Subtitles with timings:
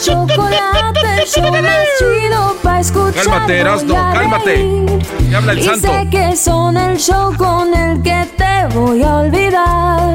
[0.00, 3.24] chocolate, el show más chido para escuchar.
[3.24, 4.86] Cálmate, Erasmo, cálmate.
[5.30, 5.88] Ya habla el y santo.
[5.88, 10.14] sé que son el show con el que te voy a olvidar.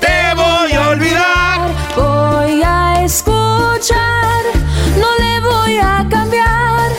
[0.00, 1.70] Te voy a olvidar.
[1.96, 4.42] Voy a escuchar,
[4.98, 6.90] no le voy a cambiar.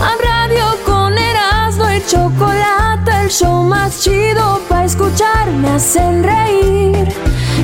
[0.00, 2.83] A radio con Erasmo y chocolate,
[3.24, 7.08] el show más chido para escuchar me hacen reír.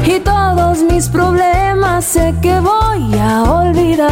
[0.06, 4.10] Y todos mis problemas sé que voy a olvidar.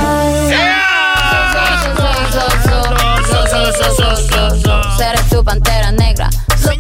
[5.01, 6.29] Eres tu pantera negra.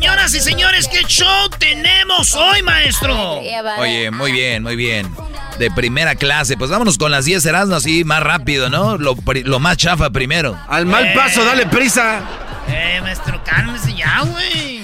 [0.00, 3.40] Señoras y señores, ¿qué show tenemos hoy, maestro?
[3.80, 5.12] Oye, muy bien, muy bien.
[5.58, 6.56] De primera clase.
[6.56, 8.96] Pues vámonos con las 10 Erasmo así más rápido, ¿no?
[8.96, 10.56] Lo, pri- lo más chafa primero.
[10.68, 12.20] Al mal paso, dale prisa.
[12.68, 14.82] Eh, maestro, cálmese ya, güey.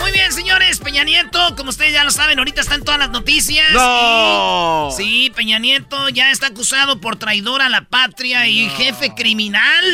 [0.00, 0.78] Muy bien, señores.
[0.80, 3.70] Peña Nieto, como ustedes ya lo saben, ahorita están todas las noticias.
[3.72, 4.88] No.
[4.90, 9.84] Y- Sí, Peña Nieto ya está acusado por traidor a la patria y jefe criminal.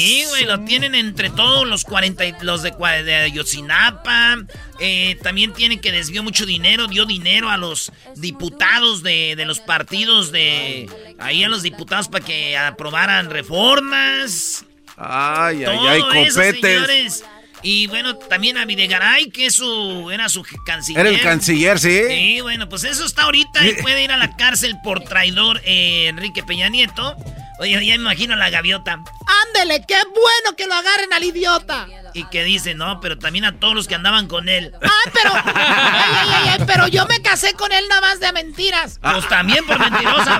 [0.00, 2.70] Sí, güey, lo tienen entre todos los 40, y- los de,
[3.04, 4.38] de Ayotzinapa.
[4.80, 9.60] Eh, también tienen que desvió mucho dinero, dio dinero a los diputados de, de los
[9.60, 10.88] partidos de...
[11.20, 14.64] Ahí a los diputados para que aprobaran reformas.
[14.96, 16.60] Ay, ay, Todo ay, eso, copetes.
[16.60, 17.24] señores.
[17.64, 21.06] Y bueno, también a Videgaray, que es su, era su canciller.
[21.06, 22.02] Era el canciller, ¿sí?
[22.08, 26.08] Sí, bueno, pues eso está ahorita y puede ir a la cárcel por traidor eh,
[26.08, 27.16] Enrique Peña Nieto.
[27.60, 28.98] Oye, ya me imagino a la gaviota.
[29.46, 31.86] Ándele, qué bueno que lo agarren al idiota.
[32.12, 34.72] Y que dice, no, pero también a todos los que andaban con él.
[34.82, 38.30] Ah, pero, ay, ay, ay, ay, pero yo me casé con él nada más de
[38.32, 38.98] mentiras.
[39.00, 40.38] Pues también por mentirosa.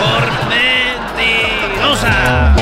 [0.00, 2.54] Por mentirosa.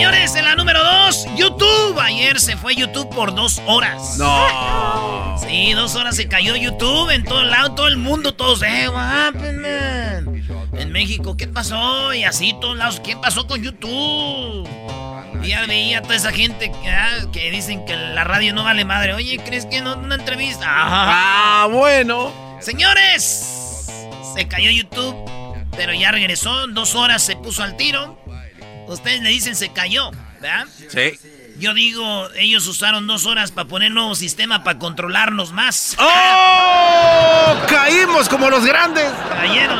[0.00, 2.00] Señores, en la número dos, YouTube.
[2.00, 4.16] Ayer se fue YouTube por dos horas.
[4.16, 5.36] No.
[5.38, 9.26] Sí, dos horas se cayó YouTube en todo lado, todo el mundo, todos, eh, what
[9.26, 10.42] happened, man?
[10.72, 12.14] En México, ¿qué pasó?
[12.14, 14.66] Y así, todos lados, ¿qué pasó con YouTube?
[15.42, 18.86] Y ya veía toda esa gente que, ah, que dicen que la radio no vale
[18.86, 19.12] madre.
[19.12, 20.64] Oye, ¿crees que no una entrevista?
[20.66, 22.32] Ah, bueno.
[22.60, 23.86] Señores,
[24.34, 25.14] se cayó YouTube,
[25.76, 26.68] pero ya regresó.
[26.68, 28.19] Dos horas se puso al tiro.
[28.90, 30.66] Ustedes le dicen se cayó, ¿verdad?
[30.88, 31.18] Sí.
[31.60, 35.94] Yo digo, ellos usaron dos horas para poner nuevo sistema para controlarnos más.
[35.98, 37.54] ¡Oh!
[37.68, 39.06] Caímos como los grandes.
[39.28, 39.78] Cayeron.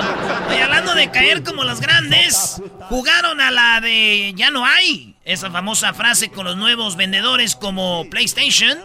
[0.57, 5.17] Y hablando de caer como los grandes, jugaron a la de ya no hay.
[5.25, 8.79] Esa famosa frase con los nuevos vendedores como PlayStation.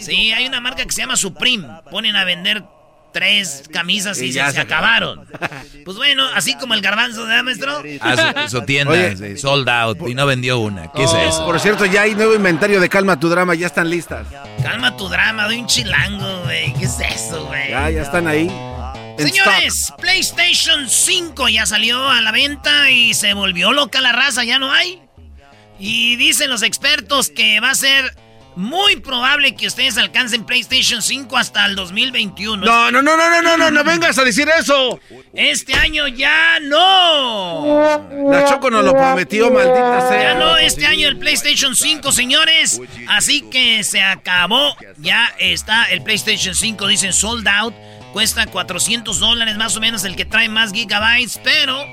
[0.00, 1.68] Sí, hay una marca que se llama Supreme.
[1.90, 2.64] Ponen a vender
[3.14, 5.24] tres camisas y, ya se se acabaron.
[5.84, 7.82] Pues bueno, así como el garbanzo, ¿verdad, maestro?
[8.00, 9.36] A su, su tienda, Oye.
[9.38, 10.90] sold out, y no vendió una.
[10.92, 11.18] ¿Qué es Oh.
[11.20, 11.46] eso?
[11.46, 14.26] Por cierto, ya hay nuevo inventario de Calma tu Drama, ya están listas.
[14.62, 16.74] Calma tu drama, doy un chilango, güey.
[16.74, 17.70] ¿Qué es eso, güey?
[17.70, 18.50] Ya, ya están ahí.
[19.16, 24.58] Señores, PlayStation 5 ya salió a la venta y se volvió loca la raza, ya
[24.58, 25.00] no hay.
[25.78, 28.16] Y dicen los expertos que va a ser
[28.56, 32.64] muy probable que ustedes alcancen PlayStation 5 hasta el 2021.
[32.64, 35.00] No, no, no, no, no, no, no, no vengas a decir eso.
[35.32, 38.06] Este año ya no.
[38.30, 40.22] La Choco nos lo prometió, maldita sea.
[40.22, 42.80] Ya no, este año el PlayStation 5, señores.
[43.08, 44.76] Así que se acabó.
[44.98, 47.74] Ya está el PlayStation 5, dicen sold out.
[48.12, 51.84] Cuesta 400 dólares más o menos el que trae más gigabytes, pero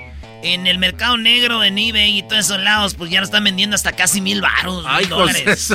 [0.44, 3.76] en el mercado negro, en eBay y todos esos lados, pues ya lo están vendiendo
[3.76, 5.74] hasta casi mil baros, Ay, mil dólares.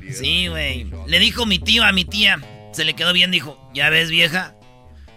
[0.00, 0.18] pues.
[0.18, 0.90] Sí, güey.
[1.06, 2.40] Le dijo mi tío a mi tía,
[2.72, 4.54] Se le quedó bien, dijo, ¿ya ves, vieja?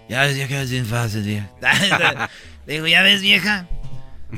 [0.10, 1.50] Ya ves, vieja, es bien fácil, vieja.
[2.68, 3.68] dijo, ¿ya ves, vieja?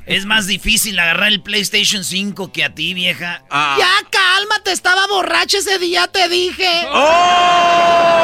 [0.05, 3.43] Es más difícil agarrar el PlayStation 5 que a ti, vieja.
[3.49, 3.75] Ah.
[3.79, 6.85] Ya cálmate, estaba borracho ese día, te dije.
[6.91, 8.23] ¡Oh!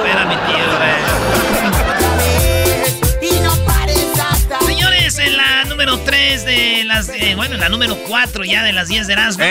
[0.00, 1.29] Bueno, no mi tío, Señores,
[5.80, 7.08] número 3 de las.
[7.08, 9.44] Eh, bueno, en la número 4 ya de las 10 de Erasmo.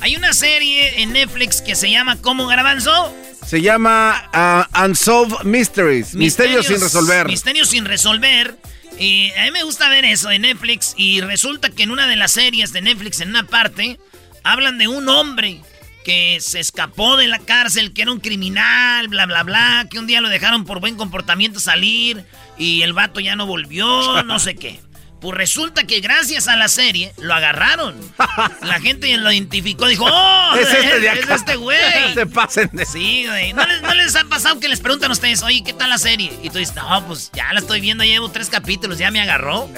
[0.00, 3.14] Hay una serie en Netflix que se llama ¿Cómo Garbanzo?
[3.46, 6.14] Se llama uh, Unsolved Mysteries.
[6.14, 7.26] Misterios, sin resolver.
[7.26, 8.56] Misterios sin resolver.
[8.98, 10.94] Y a mí me gusta ver eso en Netflix.
[10.96, 14.00] Y resulta que en una de las series de Netflix, en una parte,
[14.44, 15.60] hablan de un hombre
[16.06, 20.06] que se escapó de la cárcel, que era un criminal, bla, bla, bla, que un
[20.06, 22.24] día lo dejaron por buen comportamiento salir
[22.56, 24.80] y el vato ya no volvió, no sé qué.
[25.26, 27.96] Pues resulta que gracias a la serie lo agarraron.
[28.62, 30.54] La gente lo identificó, dijo, ¡Oh!
[30.60, 31.78] Es este de Es este güey.
[32.14, 32.86] Se pasen de...
[32.86, 33.52] Sí, güey.
[33.52, 33.64] ¿No
[33.94, 36.32] les, ha pasado que les preguntan a ustedes, oye, ¿qué tal la serie?
[36.44, 39.68] Y tú dices, no, pues ya la estoy viendo, llevo tres capítulos, ya me agarró.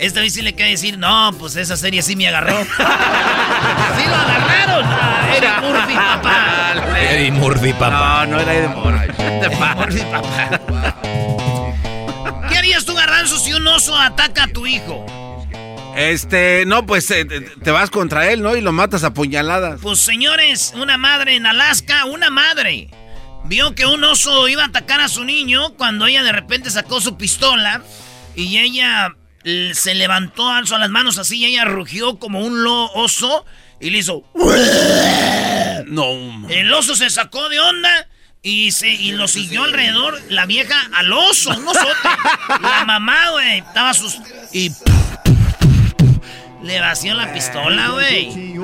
[0.00, 2.64] Esta vez sí le queda decir, no, pues esa serie sí me agarró.
[2.64, 4.86] sí lo agarraron.
[4.86, 6.98] A Eddie Murphy, papá.
[6.98, 8.26] Eddie Murphy, papá.
[8.26, 9.22] No, no era Eddie Murphy.
[9.22, 11.15] Eddie Murphy, papá.
[13.66, 15.04] Un oso ataca a tu hijo?
[15.96, 18.54] Este, no, pues eh, te vas contra él, ¿no?
[18.54, 19.80] Y lo matas a puñaladas.
[19.80, 22.90] Pues señores, una madre en Alaska, una madre,
[23.46, 27.00] vio que un oso iba a atacar a su niño cuando ella de repente sacó
[27.00, 27.82] su pistola
[28.36, 29.16] y ella
[29.72, 33.44] se levantó, alzó las manos así y ella rugió como un lo oso
[33.80, 34.22] y le hizo...
[35.86, 36.48] No.
[36.48, 38.08] El oso se sacó de onda
[38.46, 42.08] y, se, y lo siguió alrededor la vieja al oso, un osote.
[42.62, 44.20] La mamá, güey, estaba sus...
[44.52, 44.70] Y...
[46.62, 48.56] Le vació la pistola, güey.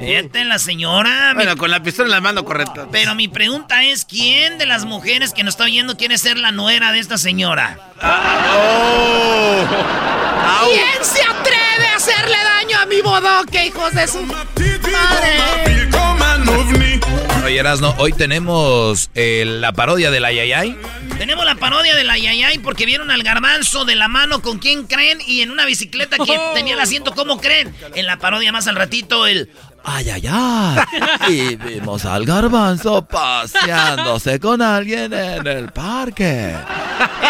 [0.00, 1.32] Este la señora.
[1.34, 2.88] Bueno, con la pistola en la mano, correcto.
[2.90, 6.50] Pero mi pregunta es: ¿quién de las mujeres que nos está oyendo quiere ser la
[6.50, 7.78] nuera de esta señora?
[8.02, 9.64] Oh.
[10.64, 14.46] ¿Quién se atreve a hacerle daño a mi bodoque, hijos de su madre?
[17.46, 20.76] Oye, Erasno, hoy tenemos eh, la parodia de la Yayay.
[21.16, 24.88] Tenemos la parodia de la Yayay porque vieron al garbanzo de la mano con quién
[24.88, 26.50] creen y en una bicicleta que oh.
[26.54, 27.72] tenía el asiento, ¿cómo creen?
[27.94, 29.48] En la parodia más al ratito, el
[29.86, 30.84] ay, ay, ay.
[31.28, 36.54] Y vimos al garbanzo paseándose con alguien en el parque.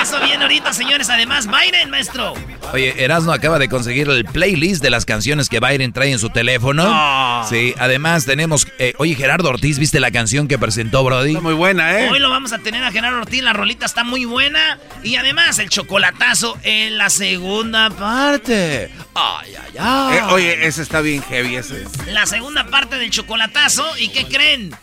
[0.02, 1.10] Eso viene ahorita, señores.
[1.10, 2.34] Además, Byron, maestro.
[2.72, 6.30] Oye, Erasmo acaba de conseguir el playlist de las canciones que Byron trae en su
[6.30, 6.84] teléfono.
[6.86, 7.46] Ah.
[7.48, 8.66] Sí, además tenemos...
[8.78, 11.30] Eh, oye, Gerardo Ortiz, ¿viste la canción que presentó Brody?
[11.30, 12.08] Está muy buena, ¿eh?
[12.10, 13.42] Hoy lo vamos a tener a Gerardo Ortiz.
[13.42, 14.78] La rolita está muy buena.
[15.02, 18.90] Y además, el chocolatazo en la segunda parte.
[19.14, 20.16] Ay, ay, ay.
[20.18, 21.84] Eh, oye, ese está bien heavy, ese.
[22.12, 23.84] La segunda parte del chocolatazo.
[23.98, 24.74] ¿Y qué creen?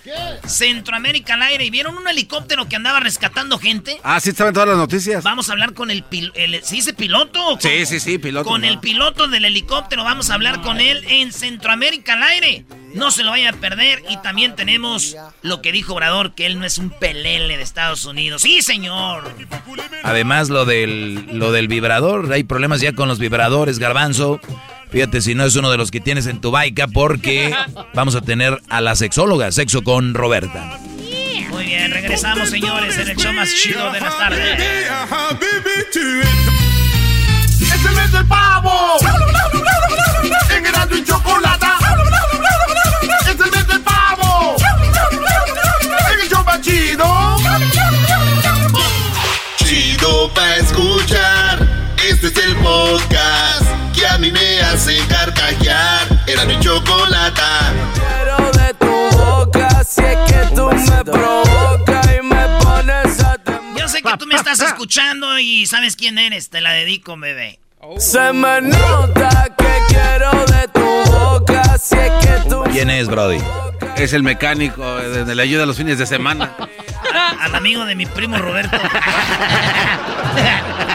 [0.48, 1.66] Centroamérica al aire.
[1.66, 4.00] ¿Y vieron un helicóptero que andaba rescatando gente?
[4.04, 5.24] Ah, sí, estaban todas las noticias.
[5.24, 6.04] Vamos a hablar con el...
[6.04, 6.40] piloto.
[6.64, 7.58] ¿Se dice piloto?
[7.60, 8.50] Sí, sí, sí, piloto.
[8.50, 10.04] Con el piloto del helicóptero.
[10.04, 12.66] Vamos a hablar con él en Centroamérica al aire.
[12.94, 14.04] No se lo vaya a perder.
[14.10, 18.06] Y también tenemos lo que dijo Obrador, que él no es un pelele de Estados
[18.06, 18.42] Unidos.
[18.42, 19.34] ¡Sí, señor!
[20.04, 22.32] Además, lo del, lo del vibrador.
[22.32, 24.40] Hay problemas ya con los vibradores, garbanzo.
[24.94, 27.52] Fíjate si no es uno de los que tienes en tu baica porque
[27.96, 30.78] vamos a tener a la sexóloga, sexo con Roberta.
[31.50, 34.60] Muy bien, regresamos señores en el show más chido de las tardes.
[37.60, 38.98] ¡Es el mes del pavo!
[40.56, 41.66] ¡En Grande y chocolate!
[43.02, 44.56] ¡Es el mes del pavo!
[46.14, 47.38] ¡En el show más chido!
[49.58, 51.68] Chido pa' escuchar.
[51.98, 53.53] Este es el podcast
[56.44, 56.44] carcajear.
[56.44, 57.74] Era mi chocolata.
[57.94, 63.38] Quiero de tu boca, si es que tú me provocas y me pones a
[63.78, 66.50] Yo sé que tú me estás escuchando y sabes quién eres.
[66.50, 67.60] Te la dedico, bebé.
[67.98, 72.64] Se me nota que quiero de tu boca, si es que tú...
[72.72, 73.40] ¿Quién es, Brody?
[73.98, 76.56] Es el mecánico, de la ayuda a los fines de semana.
[77.42, 78.78] Al amigo de mi primo Roberto.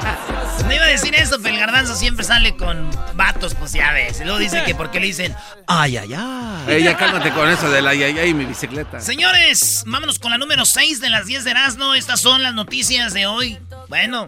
[0.68, 4.20] No iba a decir eso, pero el garbanzo siempre sale con vatos, pues ya ves.
[4.20, 5.34] Y luego dice que porque le dicen,
[5.66, 6.74] ay, ay, ay.
[6.74, 9.00] Ella, cálmate con eso del ay, ay, ay y mi bicicleta.
[9.00, 11.94] Señores, vámonos con la número 6 de las 10 de Erasmo.
[11.94, 13.58] Estas son las noticias de hoy.
[13.88, 14.26] Bueno,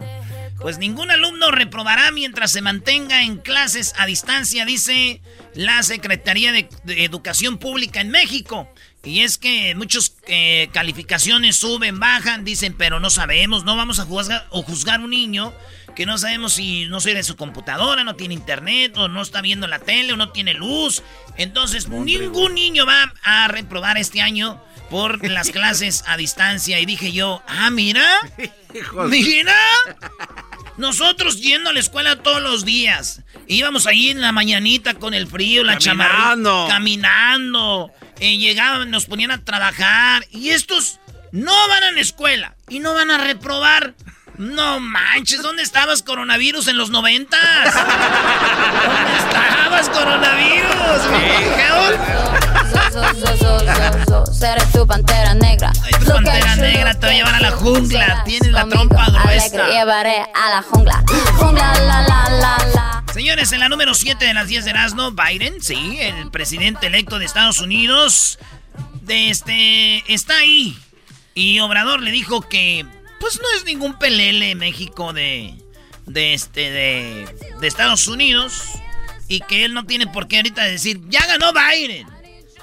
[0.59, 5.21] pues ningún alumno reprobará mientras se mantenga en clases a distancia, dice
[5.53, 8.67] la Secretaría de, Educación Pública en México.
[9.03, 14.05] Y es que muchas eh, calificaciones suben, bajan, dicen, pero no sabemos, no vamos a
[14.05, 15.53] juzgar, o juzgar un niño
[15.95, 19.67] que no sabemos si no sirve su computadora, no tiene internet, o no está viendo
[19.67, 21.03] la tele, o no tiene luz.
[21.37, 26.79] Entonces, ningún niño va a reprobar este año por las clases a distancia.
[26.79, 28.07] Y dije yo, ah, mira,
[29.09, 29.57] mira,
[30.77, 33.21] nosotros yendo a la escuela todos los días.
[33.47, 36.35] Íbamos ahí en la mañanita con el frío, la chamarra.
[36.69, 37.91] Caminando.
[38.21, 40.23] Eh, llegaban, nos ponían a trabajar.
[40.29, 40.99] Y estos
[41.31, 43.95] no van a la escuela y no van a reprobar.
[44.37, 47.41] No manches, ¿dónde estabas coronavirus en los noventas?
[47.73, 50.71] ¿Dónde estabas coronavirus?
[54.41, 55.71] Eres tu pantera negra.
[55.83, 58.23] Ay, tu pantera negra te va a llevar a la jungla.
[58.23, 59.67] Tienes la trompa gruesa.
[59.67, 61.03] llevaré a la jungla.
[61.37, 62.90] Jungla, la, la, la, la.
[63.13, 67.19] Señores, en la número 7 de las 10 de Erasmo, Biden, sí, el presidente electo
[67.19, 68.39] de Estados Unidos,
[69.01, 70.77] de este, está ahí.
[71.33, 72.85] Y Obrador le dijo que,
[73.19, 75.55] pues no es ningún pelele México de,
[76.05, 78.63] de este, de, de Estados Unidos.
[79.27, 82.07] Y que él no tiene por qué ahorita decir, ya ganó Biden.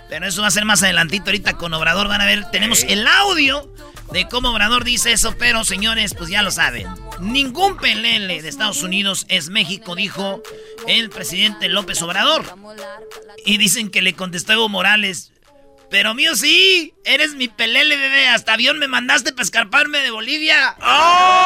[0.08, 1.26] Pero eso va a ser más adelantito.
[1.26, 3.70] Ahorita con Obrador van a ver, tenemos el audio
[4.12, 5.34] de cómo Obrador dice eso.
[5.38, 6.86] Pero señores, pues ya lo saben.
[7.20, 10.42] Ningún pelele de Estados Unidos es México, dijo
[10.86, 12.44] el presidente López Obrador.
[13.44, 15.32] Y dicen que le contestó Evo Morales.
[15.90, 18.28] Pero mío sí, eres mi pelele, bebé.
[18.28, 20.76] Hasta avión me mandaste para escarparme de Bolivia.
[20.82, 21.38] ¡Oh!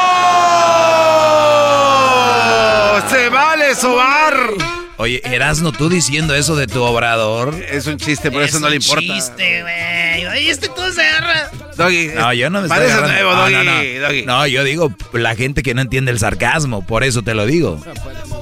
[3.09, 4.82] ¡Se vale sobar!
[4.97, 7.55] Oye, Erasno, tú diciendo eso de tu obrador.
[7.69, 9.01] Es un chiste, por eso no le importa.
[9.03, 10.25] Es un chiste, güey.
[10.27, 11.49] Oye, este todo se agarra.
[11.75, 12.09] Doggy.
[12.15, 14.01] No, yo no me estoy Parece agarrando- nuevo, no, Doggy, no, no.
[14.07, 14.25] Doggy.
[14.25, 17.81] No, yo digo la gente que no entiende el sarcasmo, por eso te lo digo.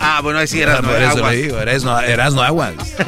[0.01, 2.73] Ah, bueno, ahí sí eras por eso le digo, Erasno, Erasno aguas.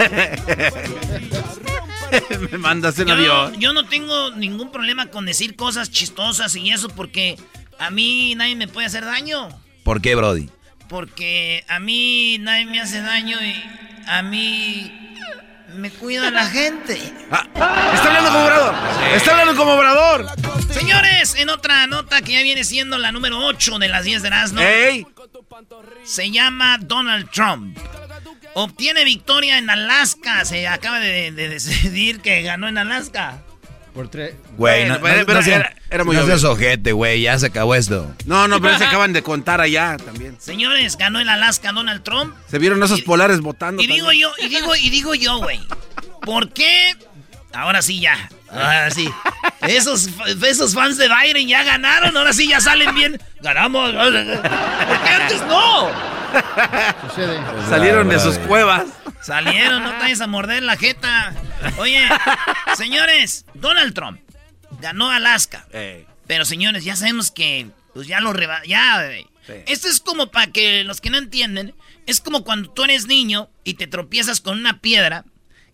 [2.51, 3.59] Me mandas en Yo, avión.
[3.59, 7.38] yo no tengo ningún problema con decir cosas chistosas y eso porque
[7.79, 9.50] a mí nadie me puede hacer daño.
[9.83, 10.50] ¿Por qué, Brody?
[10.93, 13.63] Porque a mí nadie me hace daño y
[14.05, 15.17] a mí
[15.73, 16.93] me cuida la gente.
[16.93, 18.75] Está hablando como obrador.
[19.15, 20.27] Está hablando como obrador.
[20.71, 24.27] Señores, en otra nota que ya viene siendo la número 8 de las 10 de
[24.27, 25.07] Erasmo, ¡Ey!
[26.03, 27.75] se llama Donald Trump.
[28.53, 30.45] Obtiene victoria en Alaska.
[30.45, 33.41] Se acaba de, de decidir que ganó en Alaska.
[33.93, 34.33] Por tres.
[34.57, 36.31] Güey, Bueno, no, pero- no- pero no seas- era- era muy no obvio.
[36.39, 38.12] seas ojete, güey, ya se acabó esto.
[38.25, 40.35] No, no, pero se acaban de contar allá también.
[40.39, 42.33] Señores, ganó en Alaska Donald Trump.
[42.50, 43.81] Se vieron esos polares votando.
[43.83, 45.59] Y digo yo, y digo, y digo yo, güey.
[46.21, 46.95] ¿Por qué?
[47.53, 48.29] Ahora sí ya.
[48.53, 49.10] Ahora sí.
[49.62, 50.10] Esos,
[50.45, 52.15] esos fans de Biden ya ganaron.
[52.15, 53.22] Ahora sí ya salen bien.
[53.41, 53.91] Ganamos.
[53.91, 55.89] ¿Por qué antes no?
[57.07, 57.39] Sucede.
[57.69, 58.86] Salieron de sus cuevas.
[59.22, 61.33] Salieron, no te vayas a morder la jeta.
[61.77, 62.07] Oye,
[62.75, 64.19] señores, Donald Trump
[64.81, 65.65] ganó Alaska.
[65.72, 66.05] Ey.
[66.27, 69.10] Pero señores, ya sabemos que pues ya lo reba ya.
[69.45, 69.53] Sí.
[69.67, 71.74] Esto es como para que los que no entienden,
[72.05, 75.25] es como cuando tú eres niño y te tropiezas con una piedra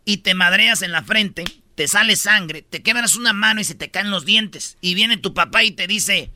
[0.05, 1.43] y te madreas en la frente,
[1.79, 5.15] te sale sangre, te quebras una mano y se te caen los dientes y viene
[5.15, 6.29] tu papá y te dice,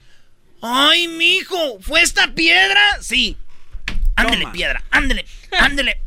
[0.62, 3.36] "Ay, mijo, ¿fue esta piedra?" Sí.
[4.16, 4.54] Ándele, Toma.
[4.54, 5.26] piedra, ándele,
[5.60, 6.00] ándele.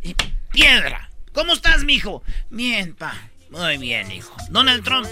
[0.00, 0.14] Y
[0.52, 1.10] Piedra.
[1.32, 2.22] ¿Cómo estás, mijo?
[2.50, 3.16] Bien, pa.
[3.50, 4.32] Muy bien, hijo.
[4.50, 5.08] Donald Trump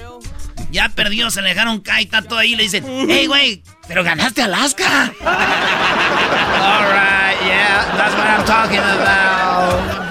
[0.70, 2.54] ya perdió, se le dejaron caer, está todo ahí.
[2.54, 5.12] Le dicen, hey, güey, pero ganaste Alaska.
[5.18, 10.02] All right, yeah, that's what I'm talking about.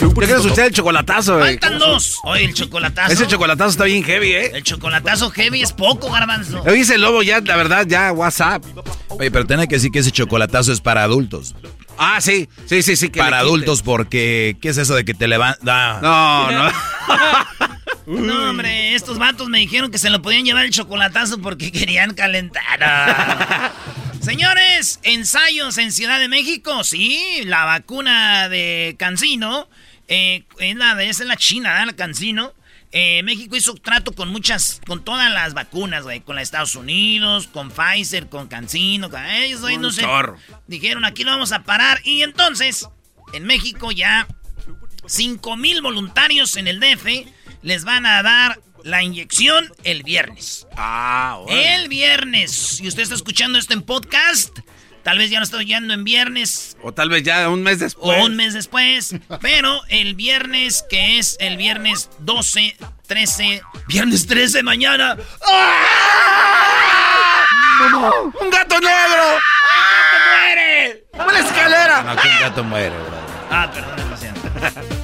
[0.00, 1.58] Yo quiero escuchar el chocolatazo, güey.
[1.58, 2.18] Faltan dos.
[2.24, 3.12] Oye, el chocolatazo.
[3.12, 4.50] Ese chocolatazo está bien heavy, ¿eh?
[4.54, 6.62] El chocolatazo heavy es poco, garbanzo.
[6.62, 8.64] Oye, ese lobo ya, la verdad, ya, WhatsApp.
[9.08, 11.54] Oye, pero tenés que decir que ese chocolatazo es para adultos.
[11.96, 13.08] Ah, sí, sí, sí, sí.
[13.08, 16.02] que para adultos porque, ¿qué es eso de que te levantas?
[16.02, 16.70] No, no.
[18.08, 22.14] No, hombre, estos vatos me dijeron que se lo podían llevar el chocolatazo porque querían
[22.14, 22.62] calentar.
[24.28, 29.70] Señores, ensayos en Ciudad de México, sí, la vacuna de Cancino,
[30.06, 31.86] eh, es la de, esa es la China, ¿verdad?
[31.86, 32.52] la Cancino.
[32.92, 36.76] Eh, México hizo trato con muchas, con todas las vacunas, güey, con la de Estados
[36.76, 40.06] Unidos, con Pfizer, con Cancino, con ellos, no sé.
[40.66, 42.02] Dijeron, aquí lo vamos a parar.
[42.04, 42.86] Y entonces,
[43.32, 44.28] en México ya
[45.06, 47.06] 5 mil voluntarios en el DF
[47.62, 50.66] les van a dar la inyección el viernes.
[50.76, 51.74] Ah, órale.
[51.76, 52.50] El viernes.
[52.52, 54.58] Si usted está escuchando esto en podcast,
[55.02, 57.84] tal vez ya lo está oyendo en viernes O tal vez ya un mes o
[57.84, 58.24] después.
[58.24, 59.14] un mes después.
[59.40, 65.16] Pero el viernes, que es el viernes 12, 13, viernes 13 mañana.
[68.40, 69.38] ¡Un gato negro!
[70.30, 71.04] ¡Muere!
[71.14, 72.02] ¡Una escalera!
[72.02, 73.18] No, que un gato muere, bro.
[73.50, 74.97] Ah, perdón, demasiado.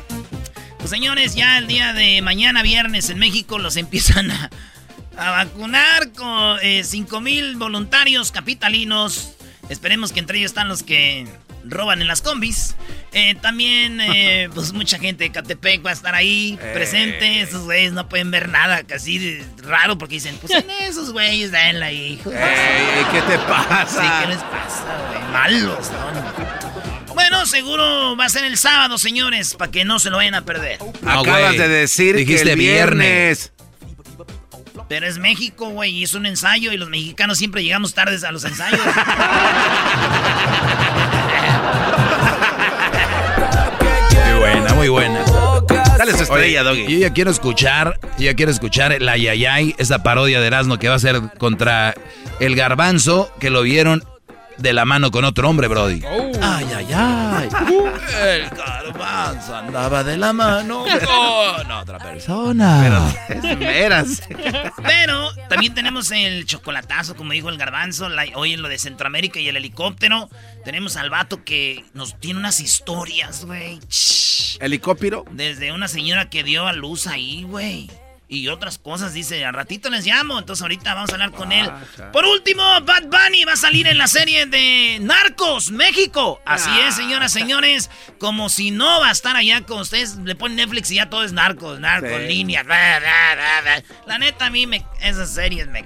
[0.85, 4.51] Pues señores, ya el día de mañana viernes en México los empiezan a,
[5.17, 9.31] a vacunar con eh, 5 mil voluntarios capitalinos.
[9.71, 11.27] Esperemos que entre ellos están los que
[11.65, 12.77] roban en las combis.
[13.13, 17.41] Eh, también, eh, pues mucha gente de Catepec va a estar ahí presente.
[17.41, 21.83] Esos güeyes no pueden ver nada, casi raro, porque dicen, pues en esos güeyes, denle
[21.87, 22.13] ahí.
[22.21, 24.03] hijo Ey, ¿qué te pasa?
[24.03, 25.33] Sí, ¿qué les pasa, güey?
[25.33, 26.74] Malos, ¿no?
[27.15, 30.45] Bueno, seguro va a ser el sábado, señores, para que no se lo vayan a
[30.45, 30.79] perder.
[31.03, 33.53] No, Acabas de decir Dijiste que el viernes.
[34.89, 38.33] Pero es México, güey, y es un ensayo y los mexicanos siempre llegamos tardes a
[38.33, 38.81] los ensayos.
[44.11, 45.25] Muy buena, muy buena.
[45.99, 46.93] Dale su estrella, Oye, Doggy.
[46.93, 50.89] Yo ya quiero escuchar, yo ya quiero escuchar la Yayay, esa parodia de Erasmo que
[50.89, 51.95] va a ser contra
[52.41, 54.05] el garbanzo que lo vieron
[54.59, 56.03] de la mano con otro hombre, Brody.
[56.41, 57.49] Ay, ay, ay.
[58.23, 60.85] El garbanzo andaba de la mano
[61.57, 63.13] con otra persona.
[63.59, 64.23] Veras.
[64.83, 69.41] Pero también tenemos el chocolatazo, como dijo el garbanzo, la- hoy en lo de Centroamérica
[69.41, 70.29] y el helicóptero.
[70.65, 73.81] Tenemos al vato que nos tiene unas historias, güey.
[74.61, 75.25] ¿Helicóptero?
[75.33, 77.91] Desde una señora que dio a luz ahí, güey.
[78.35, 81.71] Y otras cosas, dice, al ratito les llamo, entonces ahorita vamos a hablar con él.
[82.13, 86.41] Por último, Bad Bunny va a salir en la serie de Narcos, México.
[86.45, 90.57] Así es, señoras, señores, como si no va a estar allá con ustedes, le ponen
[90.57, 92.27] Netflix y ya todo es Narcos, Narcos, Sí.
[92.29, 93.85] líneas, bla, bla, bla, bla.
[94.07, 95.85] La neta, a mí me, esas series me...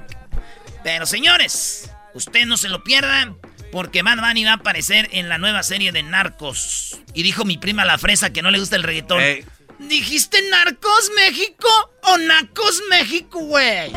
[0.84, 3.36] Pero señores, usted no se lo pierdan.
[3.70, 6.98] Porque Bad Bunny va a aparecer en la nueva serie de Narcos.
[7.12, 9.20] Y dijo mi prima la fresa que no le gusta el reggaetón.
[9.20, 9.44] Ey.
[9.78, 11.68] ¿Dijiste Narcos México
[12.02, 13.92] o Nacos México, güey?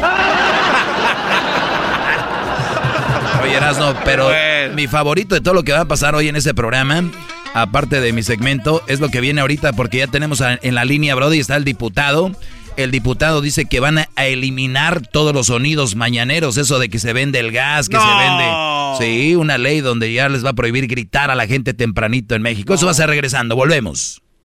[3.44, 4.76] Oye, Erasmo, pero Bueno.
[4.76, 7.04] mi favorito de todo lo que va a pasar hoy en este programa,
[7.54, 10.86] aparte de mi segmento, es lo que viene ahorita porque ya tenemos a- en la
[10.86, 12.32] línea, Brody, está el diputado.
[12.78, 17.00] El diputado dice que van a a eliminar todos los sonidos mañaneros, eso de que
[17.00, 18.02] se vende el gas, que No.
[18.02, 19.20] se vende.
[19.30, 22.44] Sí, una ley donde ya les va a prohibir gritar a la gente tempranito en
[22.44, 22.74] México.
[22.76, 24.22] Eso va a ser regresando, volvemos.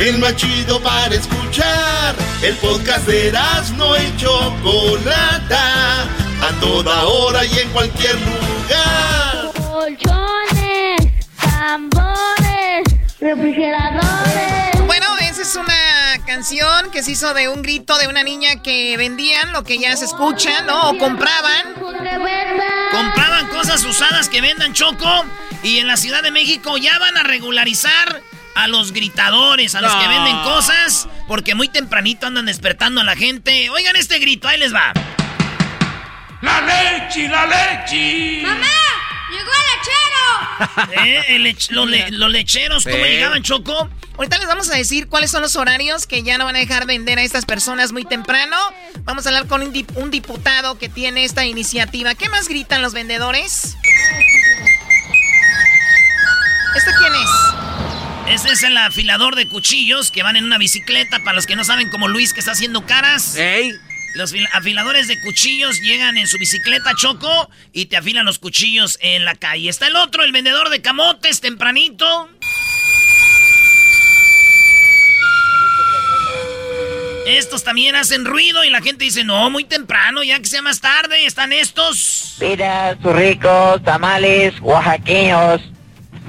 [0.00, 2.16] El más chido para escuchar.
[2.42, 3.30] El podcast de
[3.76, 6.04] no y Chocolata.
[6.40, 9.52] A toda hora y en cualquier lugar.
[9.58, 11.00] Colchones,
[11.36, 12.82] tambores,
[13.20, 14.86] refrigeradores.
[14.86, 18.96] Bueno, esa es una canción que se hizo de un grito de una niña que
[18.96, 20.92] vendían lo que ya se escucha, ¿no?
[20.92, 21.74] O compraban.
[22.90, 25.26] Compraban cosas usadas que vendan choco
[25.62, 28.22] y en la Ciudad de México ya van a regularizar
[28.54, 33.16] a los gritadores, a los que venden cosas, porque muy tempranito andan despertando a la
[33.16, 33.70] gente.
[33.70, 34.92] Oigan este grito, ahí les va.
[36.42, 38.40] ¡La leche, la leche!
[38.42, 38.66] ¡Mamá!
[39.30, 41.00] ¡Llegó el lechero!
[41.06, 43.02] Eh, el lech- los, le- los lecheros, ¿cómo Sí.
[43.02, 43.88] llegaban choco?
[44.16, 46.84] Ahorita les vamos a decir cuáles son los horarios que ya no van a dejar
[46.86, 48.56] vender a estas personas muy temprano.
[49.04, 52.14] Vamos a hablar con un, dip- un diputado que tiene esta iniciativa.
[52.14, 53.76] ¿Qué más gritan los vendedores?
[56.76, 57.30] ¿Este quién es?
[58.30, 61.64] Ese es el afilador de cuchillos que van en una bicicleta, para los que no
[61.64, 63.34] saben, como Luis que está haciendo caras.
[63.36, 63.72] ¡Ey!
[64.14, 68.98] Los fil- afiladores de cuchillos llegan en su bicicleta choco y te afilan los cuchillos
[69.02, 69.68] en la calle.
[69.68, 72.28] Está el otro, el vendedor de camotes, tempranito.
[77.26, 80.80] Estos también hacen ruido y la gente dice, no, muy temprano, ya que sea más
[80.80, 82.36] tarde, están estos.
[82.40, 85.60] Mira sus ricos tamales oaxaqueños.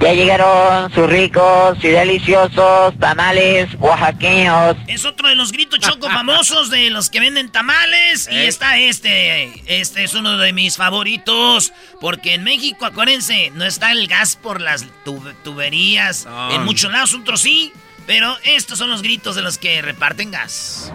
[0.02, 4.76] Ya llegaron sus ricos y deliciosos tamales oaxaqueños.
[4.88, 8.28] Es otro de los gritos choco famosos de los que venden tamales.
[8.28, 9.62] Y está este.
[9.66, 11.72] Este es uno de mis favoritos.
[12.00, 14.86] Porque en México, acuérdense, no está el gas por las
[15.44, 16.26] tuberías.
[16.50, 17.72] En muchos lados, otros sí.
[18.04, 20.92] Pero estos son los gritos de los que reparten gas.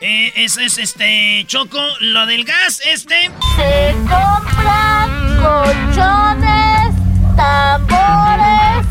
[0.00, 3.30] Eh, eso es este Choco, lo del gas, este.
[3.56, 6.94] Se compran colchones,
[7.34, 8.86] tambores.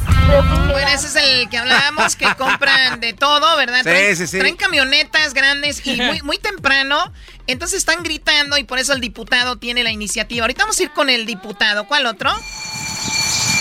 [0.72, 3.84] Bueno, ese es el que hablábamos, que compran de todo, ¿verdad?
[3.84, 4.40] Sí, sí, sí.
[4.40, 7.14] Traen camionetas grandes y muy, muy temprano.
[7.46, 10.46] Entonces están gritando y por eso el diputado tiene la iniciativa.
[10.46, 11.86] Ahorita vamos a ir con el diputado.
[11.88, 12.34] ¿Cuál otro?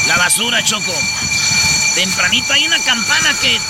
[0.09, 0.95] La basura, Choco.
[1.95, 3.61] Tempranito hay una campana que...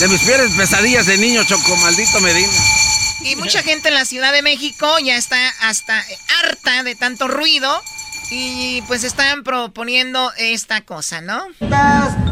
[0.00, 2.48] De mis peores pesadillas de niño, Choco, maldito Medina.
[3.22, 6.02] Y mucha gente en la Ciudad de México ya está hasta
[6.42, 7.82] harta de tanto ruido.
[8.32, 11.42] Y pues están proponiendo esta cosa, ¿no?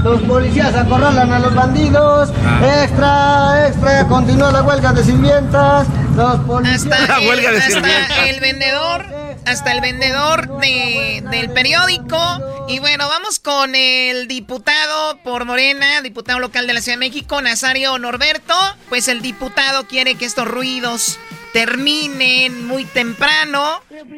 [0.03, 2.31] Los policías acorralan a los bandidos.
[2.47, 2.85] Ah.
[2.85, 5.87] Extra, extra, continúa la huelga de sirvientas.
[6.15, 6.85] Los policías.
[6.85, 8.19] Hasta, La huelga de el, hasta sirvientas.
[8.29, 9.07] el vendedor,
[9.49, 12.19] hasta el vendedor de, del periódico.
[12.69, 17.41] Y bueno, vamos con el diputado por Morena, diputado local de la Ciudad de México,
[17.41, 18.55] Nazario Norberto.
[18.91, 21.19] Pues el diputado quiere que estos ruidos
[21.55, 23.63] terminen muy temprano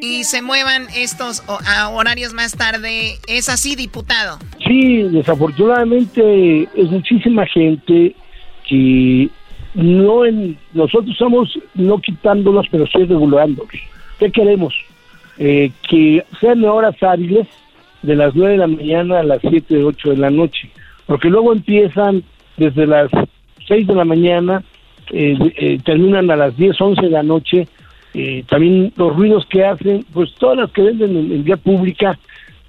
[0.01, 3.13] y se muevan estos a horarios más tarde.
[3.25, 4.37] ¿Es así, diputado?
[4.67, 8.13] Sí, desafortunadamente es muchísima gente
[8.67, 9.29] que
[9.75, 13.71] no en, nosotros estamos no quitándolos, pero sí regulándolos.
[14.19, 14.73] ¿Qué queremos?
[15.37, 17.47] Eh, que sean horas hábiles
[18.01, 20.69] de las 9 de la mañana a las 7, 8 de la noche,
[21.05, 22.23] porque luego empiezan
[22.57, 23.09] desde las
[23.67, 24.63] 6 de la mañana,
[25.11, 27.67] eh, eh, terminan a las 10, 11 de la noche,
[28.13, 32.19] eh, también los ruidos que hacen, pues todas las que venden en, vía pública,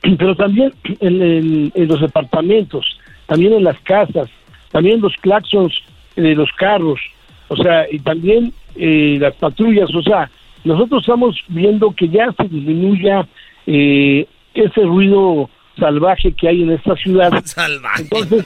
[0.18, 2.86] pero también en los departamentos,
[3.26, 4.28] también en las casas,
[4.70, 5.74] también los claxons
[6.16, 7.00] de los carros,
[7.48, 10.30] o sea, y también eh, las patrullas, o sea,
[10.64, 13.26] nosotros estamos viendo que ya se disminuya
[13.66, 17.32] eh, ese ruido salvaje que hay en esta ciudad.
[17.44, 18.02] Salvaje.
[18.02, 18.44] Entonces,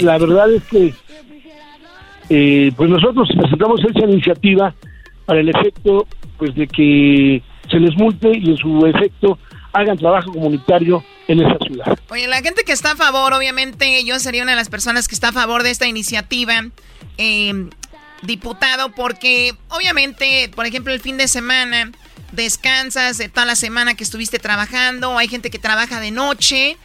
[0.00, 0.94] la verdad es que
[2.30, 4.74] eh, pues nosotros presentamos esa iniciativa
[5.26, 6.06] para el efecto
[6.38, 9.38] pues de que se les multe y en su efecto
[9.72, 11.98] hagan trabajo comunitario en esa ciudad.
[12.10, 15.14] Oye, la gente que está a favor, obviamente yo sería una de las personas que
[15.14, 16.54] está a favor de esta iniciativa,
[17.18, 17.68] eh,
[18.26, 21.90] diputado, porque obviamente, por ejemplo, el fin de semana
[22.32, 26.76] descansas de toda la semana que estuviste trabajando, hay gente que trabaja de noche.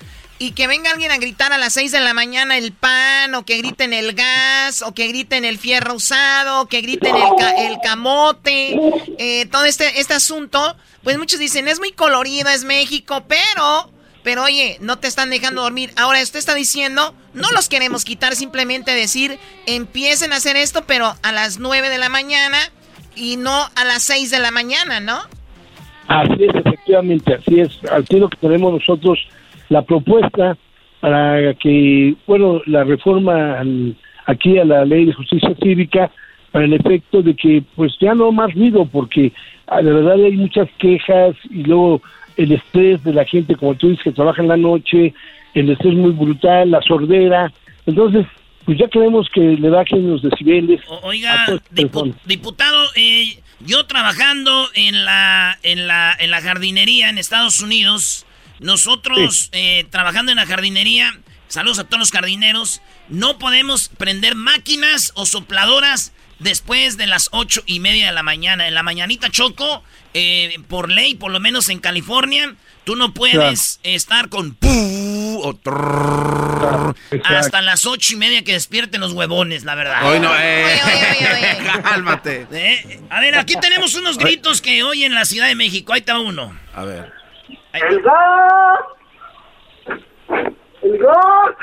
[0.42, 3.44] Y que venga alguien a gritar a las 6 de la mañana el pan, o
[3.44, 7.58] que griten el gas, o que griten el fierro usado, o que griten el, ca-
[7.68, 8.80] el camote,
[9.18, 13.92] eh, todo este, este asunto, pues muchos dicen, es muy colorido, es México, pero
[14.24, 15.92] pero oye, no te están dejando dormir.
[15.98, 21.14] Ahora usted está diciendo, no los queremos quitar, simplemente decir, empiecen a hacer esto, pero
[21.24, 22.58] a las 9 de la mañana
[23.16, 25.18] y no a las 6 de la mañana, ¿no?
[26.08, 27.70] Así es, efectivamente, así es.
[27.92, 29.20] Así es lo que tenemos nosotros
[29.70, 30.58] la propuesta
[31.00, 33.62] para que, bueno, la reforma
[34.26, 36.12] aquí a la ley de justicia cívica
[36.52, 39.32] para el efecto de que pues ya no más ruido porque
[39.68, 42.02] ah, de verdad hay muchas quejas y luego
[42.44, 45.14] el estrés de la gente como tú dices que trabaja en la noche
[45.54, 47.52] el estrés muy brutal la sordera.
[47.86, 48.26] Entonces
[48.66, 54.52] pues ya queremos que le bajen los decibeles Oiga, a dipu- diputado, eh, yo trabajando
[54.76, 58.26] en la, en la, en la jardinería en Estados Unidos,
[58.60, 61.12] nosotros eh, trabajando en la jardinería,
[61.48, 67.62] saludos a todos los jardineros, no podemos prender máquinas o sopladoras después de las ocho
[67.66, 68.68] y media de la mañana.
[68.68, 73.80] En la mañanita choco, eh, por ley, por lo menos en California, tú no puedes
[73.84, 79.76] estar con pu o trrr hasta las ocho y media que despierten los huevones, la
[79.76, 80.04] verdad.
[80.10, 80.66] Hoy no, eh.
[80.66, 81.82] Oye, oye, oye, oye.
[81.84, 82.48] Cálmate.
[82.52, 85.94] Eh, A ver, aquí tenemos unos gritos que hoy en la Ciudad de México.
[85.94, 86.58] Ahí está uno.
[86.74, 87.12] A ver.
[87.74, 88.80] ¡El gas!
[90.82, 91.56] ¡El gas!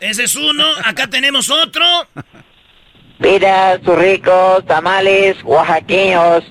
[0.00, 0.64] Ese es uno.
[0.84, 1.84] Acá tenemos otro.
[3.18, 6.44] Mira sus ricos tamales oaxaqueños.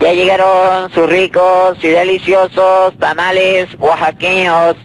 [0.00, 4.76] Ya llegaron sus ricos y deliciosos tamales oaxaqueños.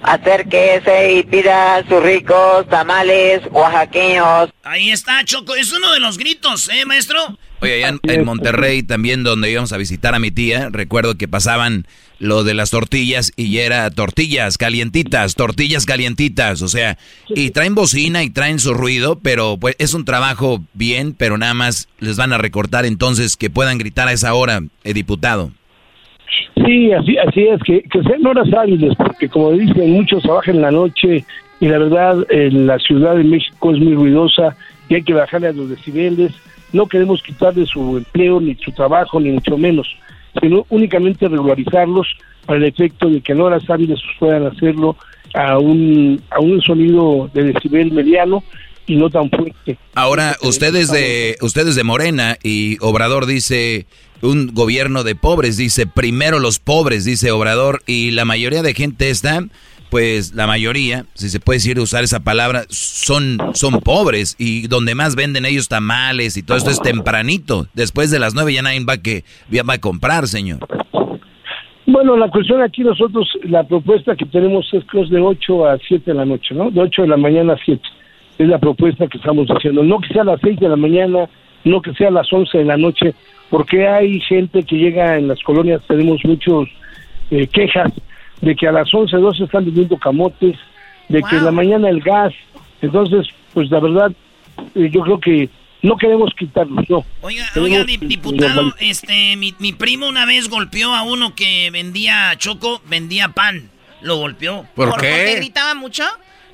[0.00, 4.50] Acérquese y pida sus ricos tamales oaxaqueños.
[4.62, 5.56] Ahí está, Choco.
[5.56, 7.18] Es uno de los gritos, ¿eh, maestro?
[7.60, 11.26] Oye, allá en, en Monterrey también donde íbamos a visitar a mi tía, recuerdo que
[11.26, 17.74] pasaban lo de las tortillas y era tortillas calientitas, tortillas calientitas, o sea, y traen
[17.74, 22.16] bocina y traen su ruido, pero pues es un trabajo bien, pero nada más les
[22.16, 25.50] van a recortar entonces que puedan gritar a esa hora, eh, diputado.
[26.66, 30.62] Sí, así, así es, que, que sean horas hábiles, porque como dicen, muchos trabajan en
[30.62, 31.24] la noche
[31.60, 34.56] y la verdad en la Ciudad de México es muy ruidosa
[34.88, 36.32] y hay que bajarle a los decibeles.
[36.72, 39.88] No queremos quitarle su empleo, ni su trabajo, ni mucho menos
[40.40, 42.06] sino únicamente regularizarlos
[42.46, 44.96] para el efecto de que en horas hábiles puedan hacerlo
[45.34, 48.42] a un, a un sonido de decibel mediano
[48.86, 49.78] y no tan fuerte.
[49.94, 53.86] Ahora, ustedes de, ustedes de Morena y Obrador dice
[54.22, 59.10] un gobierno de pobres, dice primero los pobres, dice Obrador, y la mayoría de gente
[59.10, 59.44] está
[59.90, 64.94] pues la mayoría, si se puede decir usar esa palabra, son, son pobres y donde
[64.94, 67.66] más venden ellos tamales y todo esto es tempranito.
[67.74, 70.58] Después de las nueve ya nadie va, que, va a comprar, señor.
[71.86, 75.78] Bueno, la cuestión aquí nosotros, la propuesta que tenemos es que es de 8 a
[75.78, 76.70] 7 de la noche, ¿no?
[76.70, 77.80] De 8 de la mañana a 7.
[78.38, 79.82] Es la propuesta que estamos haciendo.
[79.82, 81.28] No que sea a las 6 de la mañana,
[81.64, 83.14] no que sea a las 11 de la noche,
[83.48, 86.68] porque hay gente que llega en las colonias, tenemos muchos
[87.30, 87.90] eh, quejas
[88.40, 90.56] de que a las 11, 12 están vendiendo camotes,
[91.08, 92.32] de que en la mañana el gas.
[92.80, 94.12] Entonces, pues la verdad,
[94.74, 95.48] eh, yo creo que
[95.82, 97.04] no queremos quitarlos, no.
[97.22, 102.82] Oiga, oiga diputado, este, mi, mi, primo una vez golpeó a uno que vendía choco,
[102.86, 103.70] vendía pan.
[104.00, 104.64] Lo golpeó.
[104.74, 105.08] ¿Por, qué?
[105.08, 106.04] ¿Porque gritaba mucho?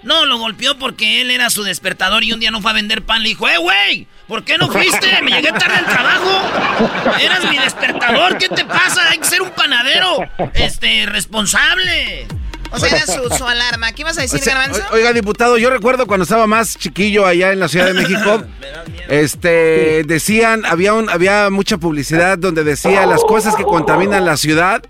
[0.02, 3.02] No, lo golpeó porque él era su despertador y un día no fue a vender
[3.02, 3.22] pan.
[3.22, 4.06] Le dijo, ¡eh, güey!
[4.28, 5.20] ¿Por qué no fuiste?
[5.22, 7.18] Me llegué tarde al trabajo.
[7.20, 8.38] Eras mi despertador.
[8.38, 9.10] ¿Qué te pasa?
[9.10, 10.18] Hay que ser un panadero,
[10.54, 12.26] este, responsable.
[12.70, 13.92] O sea, era su, alarma.
[13.92, 14.82] ¿Qué ibas a decir, Garbanzo?
[14.92, 18.44] Oiga, diputado, yo recuerdo cuando estaba más chiquillo allá en la Ciudad de México,
[19.08, 24.82] este, decían, había, un, había mucha publicidad donde decía las cosas que contaminan la ciudad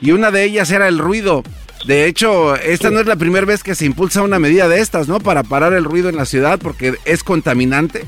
[0.00, 1.42] y una de ellas era el ruido.
[1.84, 5.06] De hecho, esta no es la primera vez que se impulsa una medida de estas,
[5.06, 5.20] ¿no?
[5.20, 8.06] Para parar el ruido en la ciudad porque es contaminante.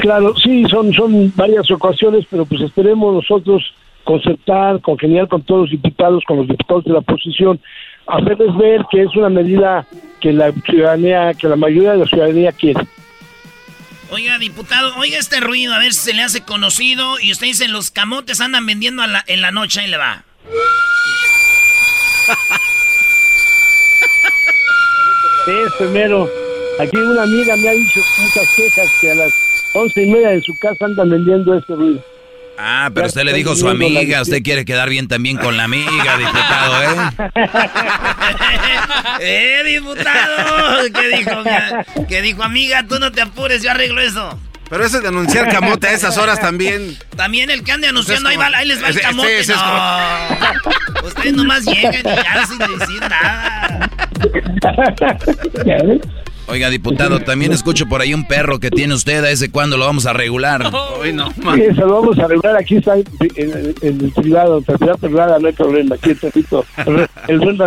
[0.00, 3.62] Claro, sí, son, son varias ocasiones, pero pues esperemos nosotros
[4.04, 7.60] concertar, congeniar con todos los diputados, con los diputados de la oposición,
[8.06, 9.86] hacerles ver que es una medida
[10.20, 12.80] que la ciudadanía, que la mayoría de la ciudadanía quiere.
[14.10, 17.18] Oiga, diputado, oiga este ruido, a ver si se le hace conocido.
[17.20, 20.24] Y usted dice, los camotes andan vendiendo en la noche, y le va.
[25.46, 26.30] Es primero.
[26.78, 30.40] Aquí una amiga me ha dicho muchas quejas que a las once y media de
[30.42, 32.02] su casa andan vendiendo este ruido.
[32.58, 35.64] Ah, pero usted le dijo a su amiga, usted quiere quedar bien también con la
[35.64, 36.96] amiga, diputado, ¿eh?
[39.20, 40.84] ¡Eh, diputado!
[40.92, 41.42] ¿Qué dijo?
[42.08, 42.86] ¿Qué dijo, amiga?
[42.86, 44.38] Tú no te apures, yo arreglo eso.
[44.68, 46.96] Pero ese de anunciar camote a esas horas también.
[47.16, 49.44] También el que ande anunciando, ahí, va, ahí les va el camote.
[49.48, 51.02] no.
[51.08, 53.90] Ustedes nomás llegan y ya sin decir nada.
[56.48, 59.24] Oiga, diputado, también escucho por ahí un perro que tiene usted.
[59.24, 60.70] ¿A ese cuándo lo vamos a regular?
[60.98, 62.56] Hoy no, sí, se lo vamos a regular.
[62.56, 65.94] Aquí está en, el privado, en propiedad privada, no hay problema.
[65.94, 66.64] Aquí el perrito,
[67.28, 67.58] el buen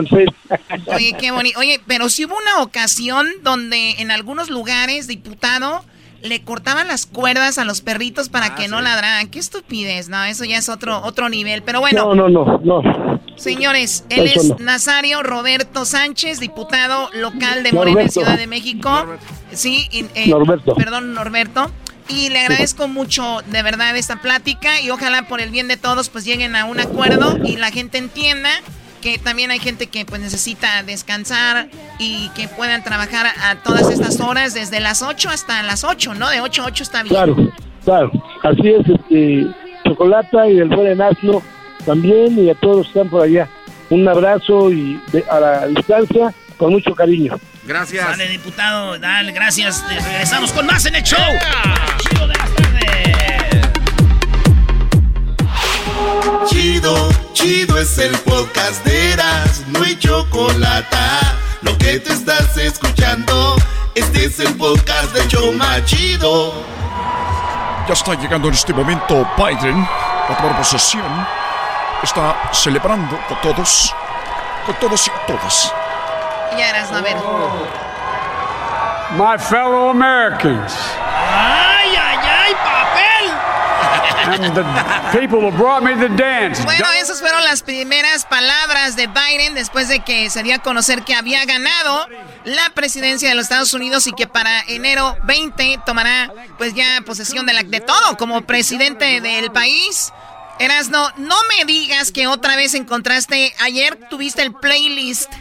[0.87, 1.59] Oye, qué bonito.
[1.59, 5.83] Oye, pero si hubo una ocasión donde en algunos lugares, diputado,
[6.25, 9.27] le cortaban las cuerdas a los perritos para ah, que no ladraran.
[9.29, 11.63] Qué estupidez, no, eso ya es otro otro nivel.
[11.63, 12.15] Pero bueno.
[12.15, 13.21] No, no, no, no.
[13.35, 19.05] Señores, él es Nazario Roberto Sánchez, diputado local de Morena, Ciudad de México.
[19.51, 20.75] Sí, eh, Norberto.
[20.75, 21.71] Perdón, Norberto.
[22.07, 26.09] Y le agradezco mucho de verdad esta plática y ojalá por el bien de todos
[26.09, 28.51] pues lleguen a un acuerdo y la gente entienda
[29.05, 34.19] que también hay gente que pues necesita descansar y que puedan trabajar a todas estas
[34.19, 36.27] horas desde las 8 hasta las 8, ¿no?
[36.27, 37.13] De 8 a 8 está bien.
[37.13, 37.35] Claro,
[37.83, 38.11] claro.
[38.41, 39.45] Así es, este,
[39.87, 41.43] Chocolata y el buen asno
[41.85, 43.47] también y a todos los que están por allá.
[43.91, 47.35] Un abrazo y a la distancia con mucho cariño.
[47.67, 48.07] Gracias.
[48.07, 49.85] Dale, diputado, dale, gracias.
[49.87, 51.19] Regresamos con más en el show.
[52.09, 52.25] Chido
[56.47, 60.97] Chido, chido es el podcast de Eras, no hay chocolate.
[61.61, 63.55] Lo que te estás escuchando,
[63.95, 66.53] este es el podcast de Choma Chido.
[67.87, 69.87] Ya está llegando en este momento Biden
[70.29, 71.27] a tomar posesión.
[72.03, 73.93] Está celebrando con todos,
[74.65, 75.73] con todos y todas.
[76.57, 77.15] Ya eras, a ver.
[79.11, 80.73] My fellow Americans.
[81.31, 84.14] ¡Ay, ay, ay, papel!
[86.63, 91.03] Bueno, esas fueron las primeras palabras de Biden después de que se dio a conocer
[91.03, 92.07] que había ganado
[92.43, 97.45] la presidencia de los Estados Unidos y que para enero 20 tomará pues ya posesión
[97.45, 100.11] de, la, de todo como presidente del país.
[100.59, 103.53] Erasno, no me digas que otra vez encontraste.
[103.59, 105.31] Ayer tuviste el playlist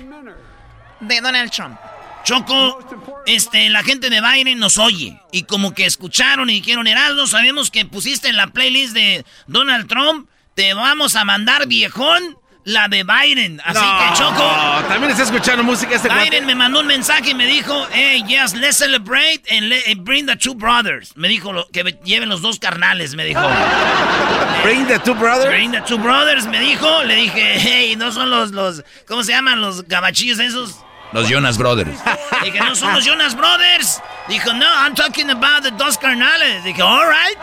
[1.01, 1.79] de Donald Trump.
[2.25, 5.21] Choco, este, la gente de Biden nos oye.
[5.33, 9.87] Y como que escucharon y dijeron, Erasmo, sabemos que pusiste en la playlist de Donald
[9.89, 10.29] Trump.
[10.55, 13.61] Te vamos a mandar viejón la de Biden.
[13.63, 14.43] Así que Choco.
[14.89, 16.41] También está escuchando música este Biden cuate.
[16.47, 20.25] me mandó un mensaje y me dijo, hey, yes, let's celebrate and, let- and bring
[20.27, 21.15] the two brothers.
[21.17, 23.41] Me dijo lo- que lleven los dos carnales, me dijo.
[24.63, 25.51] Bring the two brothers.
[25.51, 27.03] Bring the two brothers, me dijo.
[27.05, 29.61] Le dije, hey, no son los, los, ¿cómo se llaman?
[29.61, 30.77] Los gabachillos esos.
[31.15, 31.97] Los Jonas Brothers.
[32.45, 34.03] Dije, no son los Jonas Brothers.
[34.29, 36.63] Dijo, no, I'm talking about the dos carnales.
[36.65, 37.39] Dije, alright.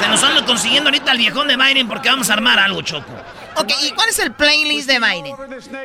[0.00, 3.12] Se nos ando consiguiendo ahorita el viejón de Biden porque vamos a armar algo, Choco.
[3.56, 5.34] Ok, ¿y cuál es el playlist de Biden?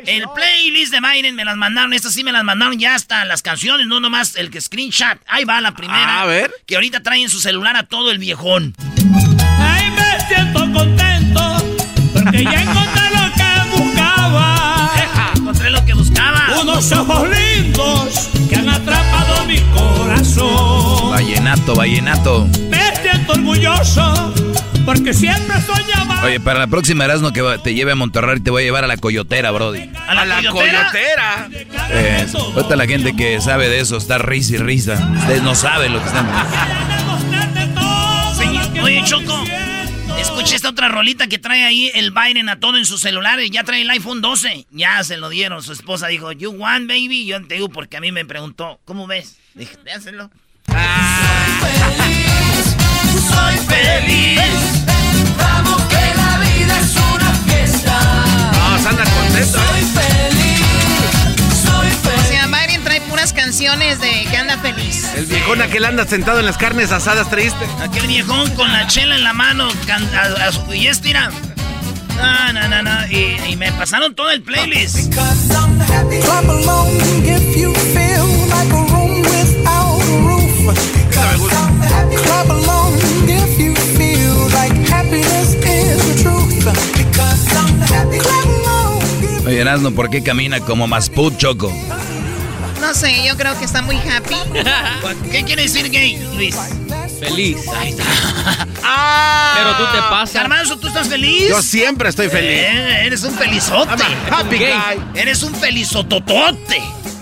[0.06, 3.41] El playlist de Biden me las mandaron, estas sí me las mandaron ya hasta las
[3.41, 5.17] canciones, no nomás el que screenshot.
[5.26, 6.22] Ahí va la primera.
[6.22, 6.54] A ver.
[6.67, 8.76] Que ahorita traen en su celular a todo el viejón.
[9.58, 11.58] Ay, me siento contento
[12.13, 14.91] porque ya encontré lo que buscaba.
[15.36, 16.62] Encontré lo que buscaba.
[16.62, 17.22] Unos ojos
[19.53, 21.11] mi corazón.
[21.11, 22.47] Vallenato, vallenato.
[22.69, 24.33] Me siento orgulloso
[24.85, 26.23] porque siempre soñaba.
[26.23, 28.87] Oye, para la próxima Erasmo que te lleve a Monterrey te voy a llevar a
[28.87, 29.89] la coyotera, Brody.
[30.07, 31.49] ¿A la, coyotera?
[31.89, 35.11] Eh, ahorita la gente que sabe de eso está risa y risa.
[35.19, 36.27] Ustedes no saben lo que están.
[38.37, 39.43] Sí, Oye, Choco,
[40.19, 43.49] escucha esta otra rolita que trae ahí el Biden a todo en su celular y
[43.49, 44.67] ya trae el iPhone 12.
[44.71, 45.61] Ya se lo dieron.
[45.61, 47.25] Su esposa dijo, you want, baby?
[47.25, 49.37] Yo te digo porque a mí me preguntó, ¿cómo ves?
[49.55, 50.29] Dije, déjalo.
[53.29, 54.39] Soy feliz.
[55.37, 57.99] Vamos que la vida es una fiesta.
[58.51, 59.59] No, anda contento.
[59.59, 60.61] Soy feliz.
[61.63, 61.87] Soy
[62.19, 65.05] O sea, Biden trae puras canciones de que anda feliz.
[65.15, 67.65] El viejón aquel anda sentado en las carnes asadas triste.
[67.81, 71.29] Aquel viejón con la chela en la mano can- a, a su- y estira.
[72.17, 73.07] No, no, no, no.
[73.09, 75.13] Y, y me pasaron todo el playlist.
[89.45, 91.71] Oye, Erasmo, ¿por qué camina como Masput, Choco?
[92.80, 94.36] No sé, yo creo que está muy happy.
[95.32, 96.56] ¿Qué quiere decir gay, Luis?
[97.19, 97.58] Feliz.
[97.78, 98.04] Ahí está.
[98.86, 100.34] Ah, Pero tú te pasas.
[100.34, 101.47] Garbanzo, ¿tú estás feliz?
[101.47, 102.49] Yo siempre estoy feliz.
[102.63, 104.04] Eh, eres un felizote.
[104.30, 104.99] Happy guy.
[105.15, 106.82] Eres un felizototote.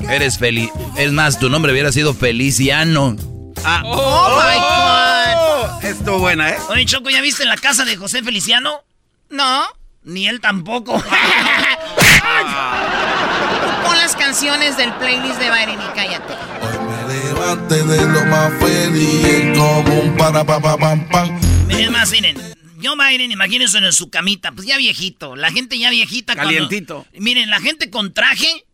[0.10, 0.72] Eres feliz.
[0.98, 3.16] Es más, tu nombre hubiera sido Feliciano.
[3.64, 3.84] Ah.
[3.86, 5.86] Oh, my God.
[5.86, 6.58] Estuvo buena, ¿eh?
[6.70, 8.84] Oye, Choco, ¿ya viste la casa de José Feliciano?
[9.32, 9.64] No.
[10.04, 10.94] Ni él tampoco.
[13.86, 16.34] Pon las canciones del playlist de Biden y cállate.
[17.08, 21.40] Levante de lo más feliz como un para pa pa pam pam.
[21.70, 22.38] Es más, miren,
[22.80, 26.34] yo Biden, imagínense en su camita, pues ya viejito, la gente ya viejita.
[26.36, 27.06] cuando- Calientito.
[27.14, 28.66] miren, la gente con traje,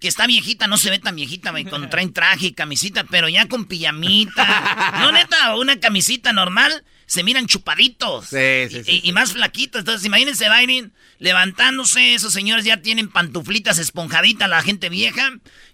[0.00, 3.28] que está viejita, no se ve tan viejita, güey, con traen traje y camisita, pero
[3.28, 4.96] ya con pijamita.
[5.00, 8.28] no, neta, una camisita normal, se miran chupaditos.
[8.28, 9.00] Sí, sí, sí.
[9.04, 9.80] Y, y más flaquitos.
[9.80, 15.30] Entonces, imagínense Biden levantándose, esos señores ya tienen pantuflitas esponjaditas, la gente vieja,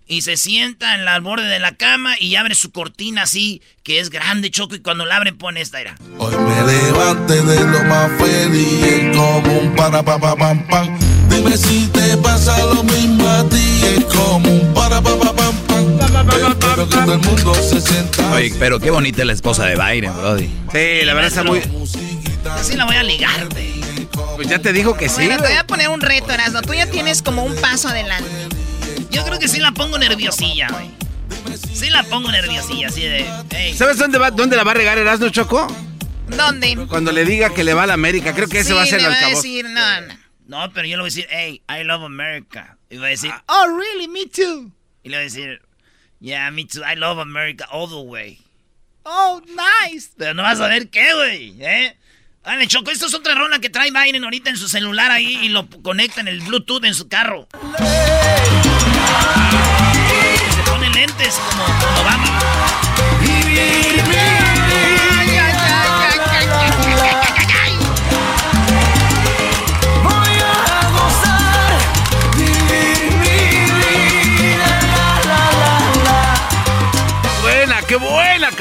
[0.09, 4.01] y se sienta en el borde de la cama y abre su cortina así, que
[4.01, 5.95] es grande, choco, y cuando la abre pone esta, era.
[6.19, 10.99] Hoy me levante de lo más feliz como un para pa pa pam pam.
[11.31, 15.57] Dime si te pasa lo mismo a ti, es como un para pa pa pam
[15.57, 15.68] pam.
[16.13, 18.31] Espero que todo el mundo se sienta.
[18.33, 20.47] Oye, pero qué bonita es la esposa de Biden, Brody.
[20.73, 21.61] Sí, la verdad está muy.
[22.51, 23.81] Así la voy a ligar, güey.
[24.37, 25.27] Pues ya te dijo que sí.
[25.27, 26.63] Bueno, te voy a poner un reto, Erasmo.
[26.63, 28.31] Tú ya tienes como un paso adelante.
[29.11, 30.91] Yo creo que sí la pongo nerviosilla, güey.
[31.73, 33.27] Sí la pongo nerviosilla, así de.
[33.51, 33.75] Hey.
[33.77, 35.67] ¿Sabes dónde, va, dónde la va a regar Erasmo Choco?
[36.37, 36.77] ¿Dónde?
[36.89, 38.35] Cuando le diga que le va a la América.
[38.35, 39.43] Creo que ese sí, va a ser le el va a altavoz.
[39.43, 40.15] decir, no, no.
[40.47, 42.79] No, pero yo le voy a decir, hey, I love America.
[42.91, 43.43] Y va a decir, Ah.
[43.49, 44.71] oh, really, me too.
[45.03, 45.61] Y le voy a decir,
[46.21, 48.39] yeah, me too, I love America all the way.
[49.05, 50.11] Oh, nice.
[50.17, 51.97] Pero no vas a ver qué, güey, ¿eh?
[52.45, 55.49] Dale, Choco, esto es otra rola que trae Biden ahorita en su celular ahí y
[55.49, 57.49] lo conecta en el Bluetooth en su carro.
[60.55, 62.39] Se pone lentes como, como Obama.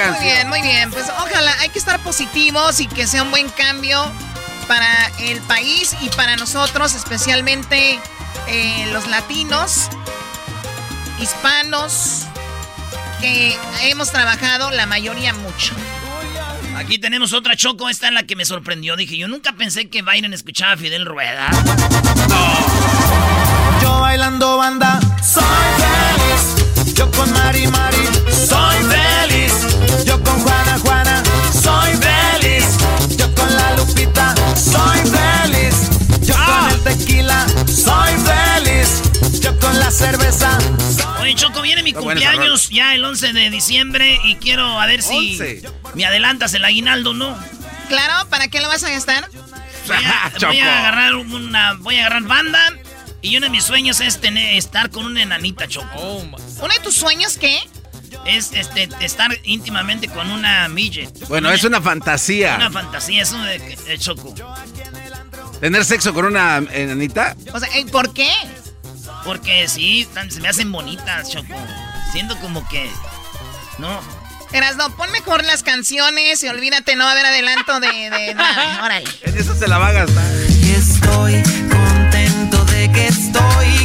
[0.06, 0.92] Muy bien, muy bien.
[0.92, 4.12] Pues ojalá, hay que estar positivos y que sea un buen cambio
[4.68, 8.00] para el país y para nosotros, especialmente
[8.48, 9.90] eh, los latinos,
[11.20, 12.24] hispanos,
[13.20, 15.74] que hemos trabajado la mayoría mucho.
[16.76, 18.96] Aquí tenemos otra choco, esta es la que me sorprendió.
[18.96, 21.50] Dije, yo nunca pensé que Biden escuchaba a Fidel Rueda.
[23.82, 25.44] Yo bailando banda, soy
[25.78, 26.94] feliz.
[26.94, 28.08] Yo con Mari Mari,
[28.48, 29.47] soy feliz.
[34.72, 35.90] Soy feliz.
[36.22, 39.02] Yo con el tequila, soy feliz.
[39.42, 40.58] Yo con la cerveza.
[41.22, 45.02] Oye, Choco, viene mi Está cumpleaños ya el 11 de diciembre y quiero a ver
[45.02, 45.64] si 11.
[45.96, 47.38] me adelantas el aguinaldo, ¿no?
[47.90, 49.30] Claro, ¿para qué lo vas a gastar?
[49.88, 52.60] Voy a, voy a agarrar una, voy a agarrar banda
[53.22, 56.00] y uno de mis sueños es tener, estar con una enanita, Choco.
[56.00, 57.60] ¿Uno de tus sueños qué?
[58.26, 61.28] Es este, estar íntimamente con una midget.
[61.28, 62.56] Bueno, es una fantasía.
[62.56, 64.34] Una fantasía, eso de, de Choco.
[65.60, 67.36] ¿Tener sexo con una enanita?
[67.54, 68.30] O sea, ¿eh, ¿por qué?
[69.24, 71.56] Porque sí, tan- se me hacen bonitas, Choco.
[72.12, 72.90] Siento como que...
[73.78, 74.00] No.
[74.54, 78.84] Erasno, pon mejor las canciones y olvídate, no va a haber adelanto de, de nada.
[78.84, 79.06] Órale.
[79.24, 80.34] En eso se la va a gastar.
[80.50, 83.77] Y estoy contento de que estoy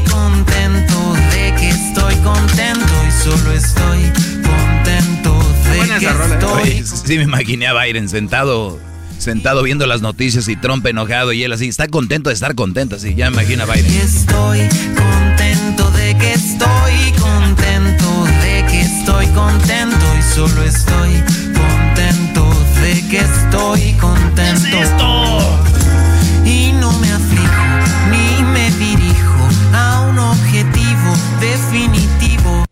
[3.23, 4.01] solo estoy
[4.43, 5.39] contento
[5.71, 8.81] de que estoy Oye, sí me imaginé a Biden sentado,
[9.19, 12.97] sentado viendo las noticias y Trump enojado y él así, está contento de estar contento,
[12.97, 13.87] así, ya me imagino a Biden.
[13.93, 14.61] Estoy
[14.97, 21.23] contento de que estoy contento de que estoy contento y solo estoy
[21.55, 22.51] contento
[22.83, 24.67] de que estoy contento.
[24.69, 25.72] Y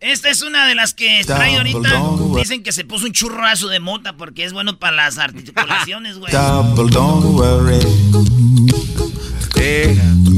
[0.00, 2.02] Esta es una de las que trae ahorita.
[2.36, 6.32] Dicen que se puso un churrazo de mota porque es bueno para las articulaciones, güey.
[6.32, 7.78] Double, don't worry.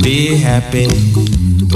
[0.02, 0.88] Be happy.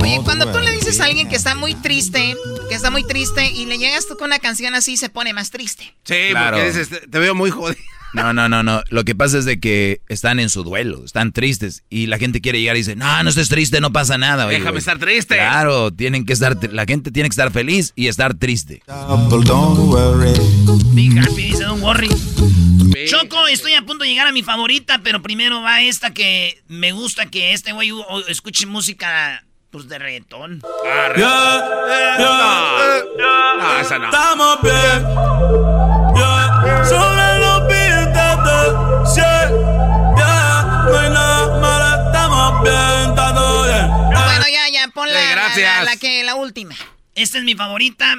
[0.01, 2.34] Oye, cuando tú le dices a alguien que está muy triste,
[2.68, 5.51] que está muy triste, y le llegas tú con una canción así, se pone más
[5.51, 5.95] triste.
[6.05, 6.57] Sí, Claro.
[6.57, 7.80] porque dices, te, te veo muy jodido.
[8.17, 8.83] No, no, no, no.
[8.89, 12.41] Lo que pasa es de que están en su duelo, están tristes y la gente
[12.41, 14.47] quiere llegar y dice, no, no estés triste, no pasa nada.
[14.47, 15.37] Oye, Déjame estar triste.
[15.37, 18.83] Claro, tienen que estar, la gente tiene que estar feliz y estar triste.
[18.87, 20.33] Don't worry.
[20.95, 22.09] Big happy, dice Don Worry.
[23.07, 26.93] Choco, estoy a punto de llegar a mi favorita, pero primero va esta que me
[26.93, 30.62] gusta que este güey o- o escuche música pues de reggaetón.
[33.59, 34.07] No, esa no.
[34.07, 35.05] Estamos bien.
[44.97, 45.84] Pon la, Eh, la- gracias.
[45.84, 46.74] la- la que, la última.
[47.14, 48.16] Esta es mi favorita.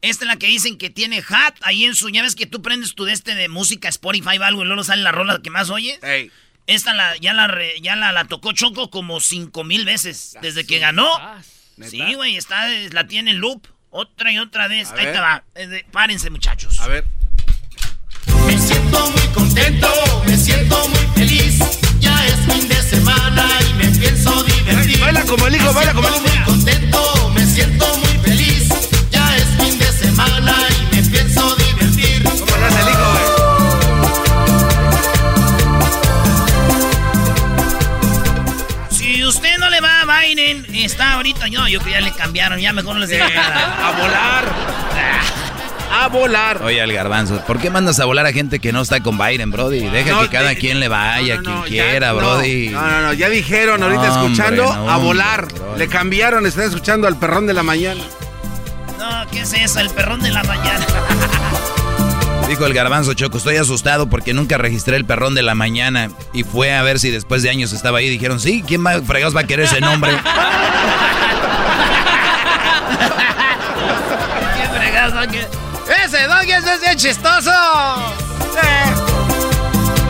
[0.00, 2.08] Esta es la que dicen que tiene hat ahí en su.
[2.08, 4.82] Ya ves que tú prendes tu de este de música Spotify o algo y luego
[4.82, 5.98] sale la rola que más oyes.
[6.66, 10.64] Esta la, ya, la, re- ya la, la tocó Choco como cinco mil veces desde
[10.64, 11.06] que ganó.
[11.88, 13.66] Sí, güey, está, la tiene en loop.
[13.90, 14.88] Otra y otra vez.
[14.90, 15.14] A Ahí ver.
[15.14, 15.44] te va.
[15.90, 16.78] Párense, muchachos.
[16.80, 17.04] A ver.
[18.46, 19.88] Me siento muy contento,
[20.26, 21.58] me siento muy feliz.
[21.98, 24.44] Ya es fin de semana y me pienso
[25.00, 26.22] Baila como el hijo, baila como el hijo.
[26.22, 28.68] Muy contento, me siento muy feliz.
[29.10, 32.22] Ya es fin de semana y me pienso divertir.
[32.22, 33.10] ¿Cómo el hijo,
[38.90, 41.48] Si usted no le va a Biden, está ahorita.
[41.48, 42.60] No, yo que ya le cambiaron.
[42.60, 43.88] Ya mejor no les nada.
[43.88, 44.54] a volar.
[45.92, 46.62] A volar.
[46.62, 49.50] Oye, al garbanzo, ¿por qué mandas a volar a gente que no está con Biden,
[49.50, 49.80] Brody?
[49.88, 52.12] Deja No, que cada de- quien le vaya, no, quien no, quiera.
[52.12, 52.68] Brody.
[52.68, 55.48] No, no, no, ya dijeron ahorita hombre, escuchando no, a volar.
[55.76, 58.02] Le cambiaron, están escuchando al perrón de la mañana.
[58.98, 59.80] No, ¿qué es eso?
[59.80, 60.86] El perrón de la mañana.
[62.48, 66.42] Dijo el garbanzo Choco, estoy asustado porque nunca registré el perrón de la mañana y
[66.42, 68.08] fue a ver si después de años estaba ahí.
[68.08, 70.10] Dijeron, sí, ¿quién más fregados va a querer ese nombre?
[74.56, 75.32] ¿Qué fregados, no?
[75.32, 75.46] ¿Qué?
[75.90, 77.50] ¡Ese doggy es bien chistoso!
[78.62, 78.94] Eh.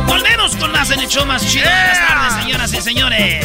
[0.06, 3.44] Volvemos con más en el show más chido de las tardes, señoras y señores.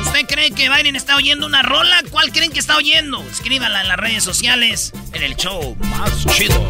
[0.00, 2.02] ¿Usted cree que Biden está oyendo una rola?
[2.10, 3.22] ¿Cuál creen que está oyendo?
[3.28, 6.68] Escríbala en las redes sociales en el show más chido.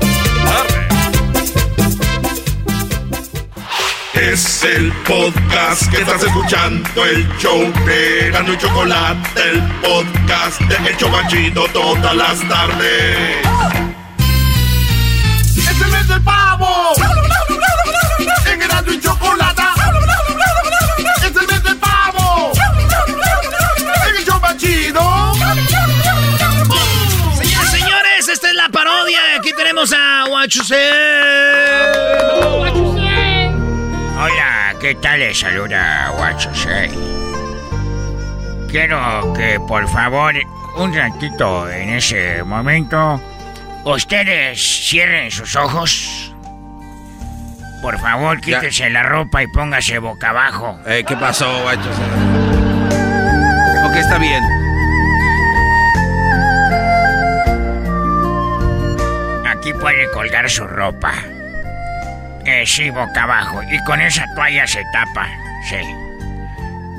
[4.17, 10.89] Es el podcast que estás escuchando, el show de Gano y Chocolate, el podcast de
[10.89, 13.47] El Chobachito todas las tardes.
[15.55, 16.93] ¡Es el mes del pavo!
[18.51, 19.63] ¡En Gano y Chocolate!
[21.19, 22.53] ¡Es el mes del pavo!
[24.09, 25.35] ¡En el Chobachito!
[27.37, 29.21] Señores, señores, esta es la parodia.
[29.39, 30.91] Aquí tenemos a Huachuse.
[34.27, 35.21] Hola, ¿qué tal?
[35.21, 36.91] Les saluda Huachosei.
[38.69, 40.35] Quiero que por favor,
[40.77, 43.21] un ratito en ese momento,
[43.85, 46.35] ustedes cierren sus ojos
[47.83, 50.77] Por favor, quítese la ropa y póngase boca abajo.
[50.87, 51.91] Eh, ¿Qué pasó, guacho?
[53.85, 54.43] Ok, está bien.
[59.47, 61.15] Aquí puede colgar su ropa.
[62.47, 63.61] Eh, sí, boca abajo.
[63.71, 65.29] Y con esa toalla se tapa.
[65.69, 65.77] Sí.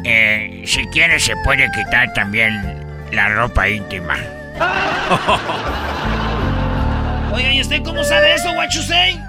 [0.03, 4.17] Eh, si quiere se puede quitar también la ropa íntima.
[7.31, 9.23] Oiga, ¿y usted cómo sabe eso, what you say?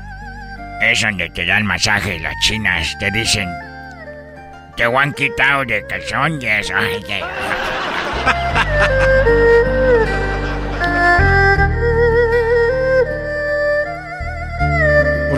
[0.81, 2.97] Es donde te dan masaje las chinas.
[2.99, 3.49] Te dicen,
[4.77, 6.71] te han quitado de calzones.
[6.71, 7.23] Ay, ay,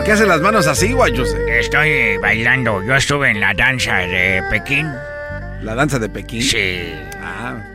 [0.01, 1.23] ¿Por qué hace las manos así, guacho?
[1.47, 2.83] Estoy bailando.
[2.83, 4.91] Yo estuve en la danza de Pekín.
[5.61, 6.41] ¿La danza de Pekín?
[6.41, 6.91] Sí.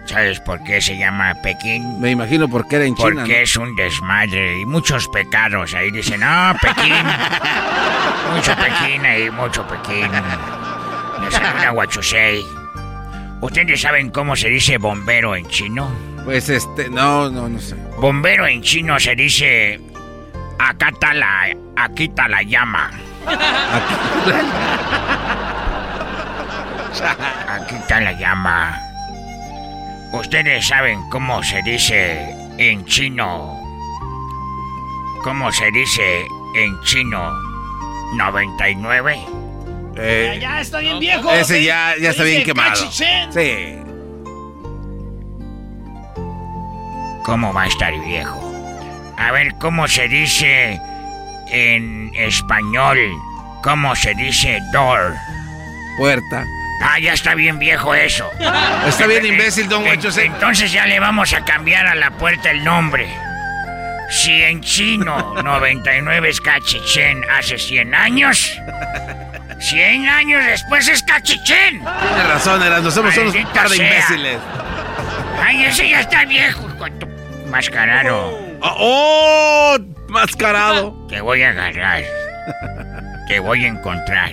[0.07, 2.01] ¿Sabes por qué se llama Pekín?
[2.01, 3.11] Me imagino por qué era en China.
[3.14, 3.43] Porque ¿no?
[3.45, 5.72] es un desmadre y muchos pecados.
[5.74, 6.95] Ahí dicen, no, Pekín.
[8.35, 10.11] mucho Pekín ahí, mucho Pekín.
[10.11, 12.45] Me saluda Huachusei.
[13.41, 15.89] ¿Ustedes saben cómo se dice bombero en chino?
[16.24, 17.77] Pues este, no, no, no sé.
[18.01, 19.79] Bombero en chino se dice.
[20.59, 21.49] Acá está la.
[21.77, 22.91] Aquí está la llama.
[27.49, 28.79] Aquí está la llama.
[30.13, 33.61] ¿Ustedes saben cómo se dice en chino?
[35.23, 37.33] ¿Cómo se dice en chino
[38.15, 39.19] 99?
[39.99, 41.31] Eh, Ya está bien viejo.
[41.33, 42.71] ese Se- ya, ya se está bien quemado.
[42.71, 43.33] cachichén.
[43.33, 43.79] Sí.
[47.25, 48.41] ¿Cómo va a estar viejo?
[49.19, 50.81] A ver, ¿cómo se dice
[51.51, 52.99] en español?
[53.62, 55.14] ¿Cómo se dice door?
[55.97, 56.45] Puerta.
[56.83, 58.31] Ah, ya está bien viejo eso.
[58.87, 60.27] Está bien imbécil, don Huachusei.
[60.27, 63.09] Entonces ya le vamos a cambiar a la puerta el nombre.
[64.11, 68.61] Si en chino 99 es cachichén hace 100 años,
[69.59, 71.81] 100 años después es cachichén.
[71.81, 74.39] Tiene razón, Erasmo, somos unos par de imbéciles.
[75.43, 77.09] Ay, ese ya está viejo, con tu
[77.51, 78.46] mascarado.
[78.61, 79.77] ¡Oh!
[80.09, 81.07] Mascarado.
[81.09, 82.03] Te voy a agarrar.
[83.29, 84.33] Te voy a encontrar.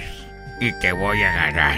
[0.60, 1.78] Y te voy a agarrar.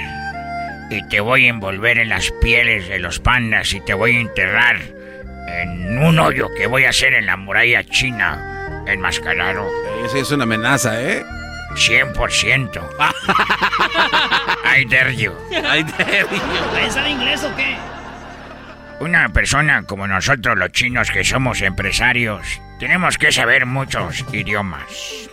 [0.91, 4.19] Y te voy a envolver en las pieles de los pandas y te voy a
[4.19, 4.77] enterrar
[5.47, 8.83] en un hoyo que voy a hacer en la muralla china.
[8.85, 9.67] Enmascarado.
[10.05, 11.25] Eso es una amenaza, ¿eh?
[11.73, 12.81] 100%.
[14.65, 15.31] I dare you.
[15.51, 16.77] I dare you.
[16.77, 17.75] ¿Ahí sabe inglés o qué?
[18.99, 25.29] Una persona como nosotros los chinos que somos empresarios, tenemos que saber muchos idiomas.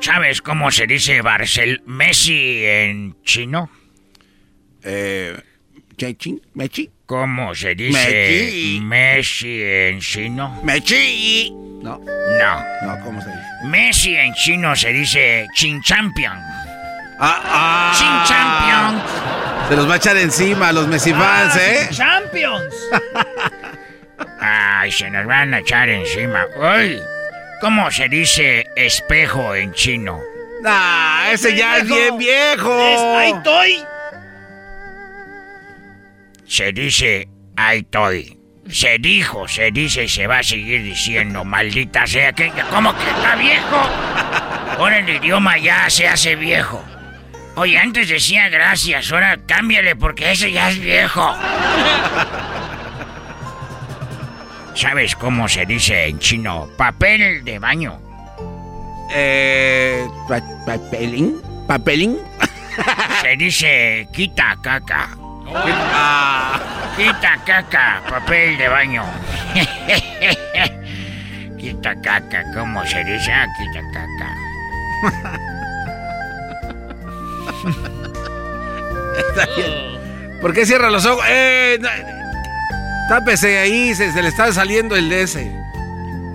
[0.00, 3.70] ¿Sabes cómo se dice Barcel Messi en chino?
[4.82, 5.36] Eh,
[6.54, 6.90] Mechi.
[7.06, 8.80] ¿Cómo se dice Messi.
[8.82, 10.60] Messi en chino?
[10.64, 11.50] Mechi.
[11.82, 12.64] No, No.
[12.86, 13.42] no, ¿cómo se dice?
[13.66, 16.36] Messi en chino se dice Chin Champion.
[17.24, 17.92] Ah, ah.
[17.94, 19.68] Chin Champion.
[19.68, 21.88] Se los va a echar encima a los Messi fans, Ah, ¿eh?
[21.92, 22.74] Champions.
[24.40, 26.46] Ay, se nos van a echar encima.
[26.56, 27.00] Uy,
[27.60, 30.18] ¿cómo se dice espejo en chino?
[30.66, 32.76] Ah, ese ya es bien viejo.
[32.80, 33.84] Es, ahí estoy.
[36.46, 38.36] Se dice ahí estoy.
[38.68, 42.52] Se dijo, se dice y se va a seguir diciendo, maldita sea que...
[42.70, 43.76] ¿Cómo que está viejo?
[44.78, 46.82] Ahora el idioma ya se hace viejo.
[47.54, 51.34] Oye, antes decía gracias, ahora cámbiale porque ese ya es viejo.
[54.74, 58.00] ¿Sabes cómo se dice en chino papel de baño?
[59.14, 62.18] Eh, pa- papelín, papelín.
[63.20, 65.10] Se dice quita caca.
[65.54, 66.58] Ah,
[66.96, 69.04] Quita caca, papel de baño.
[71.60, 73.30] quita caca, ¿cómo se dice?
[73.30, 75.51] Ah, quita caca.
[79.18, 80.40] Está bien.
[80.40, 81.24] ¿Por qué cierra los ojos?
[81.28, 81.88] Eh, no,
[83.08, 85.52] tápese ahí, se, se le está saliendo el de ese.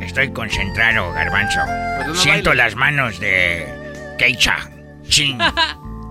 [0.02, 1.60] Estoy concentrado, garbanzo.
[1.98, 2.64] Pues no Siento baile.
[2.64, 3.68] las manos de
[4.18, 4.58] Keicha,
[5.08, 5.38] Chin,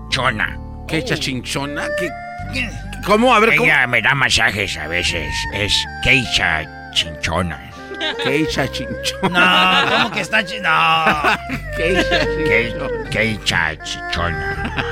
[0.09, 0.57] Chona.
[0.87, 1.83] ¿Qué hecha chinchona?
[1.99, 2.09] ¿Qué,
[2.53, 2.69] qué-
[3.05, 3.35] ¿Cómo?
[3.35, 3.65] A ver, ¿cómo?
[3.65, 5.33] Ella me da masajes a veces.
[5.53, 7.59] Es Keicha Chinchona.
[8.23, 9.83] ¿Qué hecha chinchona?
[9.83, 11.37] No, ¿cómo que está No.
[11.75, 13.09] ¿Qué hecha Kei- chinchona?
[13.09, 14.85] Keicha Chinchona.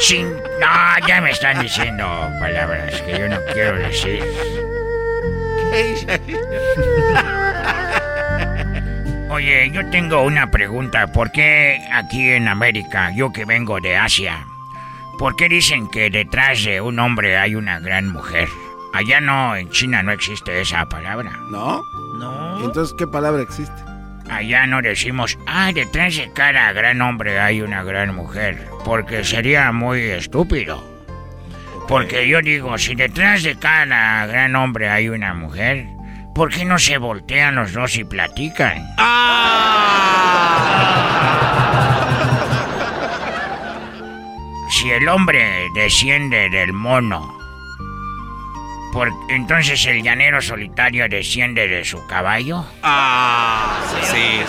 [0.00, 0.34] Chin...
[0.58, 2.04] No, ya me están diciendo
[2.40, 4.24] palabras que yo no quiero decir.
[5.70, 6.18] ¿Qué hecha
[9.30, 11.06] Oye, yo tengo una pregunta.
[11.12, 14.46] ¿Por qué aquí en América, yo que vengo de Asia,
[15.18, 18.48] por qué dicen que detrás de un hombre hay una gran mujer?
[18.92, 21.30] Allá no, en China no existe esa palabra.
[21.50, 21.82] ¿No?
[22.14, 22.64] No.
[22.64, 23.89] Entonces, ¿qué palabra existe?
[24.30, 29.72] Allá no decimos, ah, detrás de cada gran hombre hay una gran mujer, porque sería
[29.72, 30.88] muy estúpido.
[31.88, 35.86] Porque yo digo, si detrás de cada gran hombre hay una mujer,
[36.34, 38.86] ¿por qué no se voltean los dos y platican?
[44.70, 47.39] Si el hombre desciende del mono,
[48.92, 52.64] por, entonces el llanero solitario desciende de su caballo.
[52.82, 54.40] Ah, sí.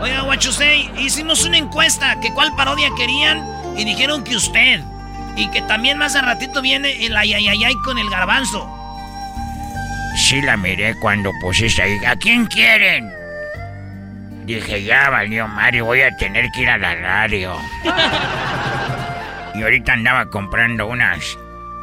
[0.00, 3.44] Oiga, Guachusei, hicimos una encuesta que cuál parodia querían
[3.76, 4.80] y dijeron que usted.
[5.36, 8.68] Y que también más a ratito viene el ayayayay con el garbanzo.
[10.16, 12.04] Sí la miré cuando pusiste ahí.
[12.04, 13.08] ¿A quién quieren?
[14.44, 17.56] Dije, ya valió Mario, voy a tener que ir a la radio.
[19.54, 21.36] y ahorita andaba comprando unas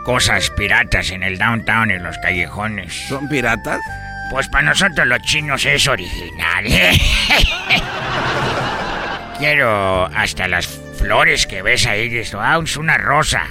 [0.05, 2.93] cosas piratas en el downtown, en los callejones.
[3.09, 3.81] ¿Son piratas?
[4.29, 6.65] Pues para nosotros los chinos es original.
[9.39, 13.47] Quiero hasta las flores que ves ahí, dices, ah, es una rosa.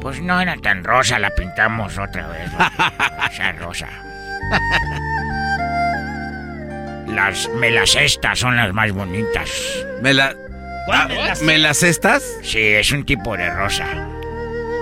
[0.00, 2.50] Pues no era tan rosa, la pintamos otra vez.
[3.32, 3.88] Esa rosa.
[7.08, 9.50] Las melacestas son las más bonitas.
[10.02, 10.34] ¿Me la...
[10.86, 11.34] ¿Cuál ah.
[12.42, 14.09] Sí, es un tipo de rosa.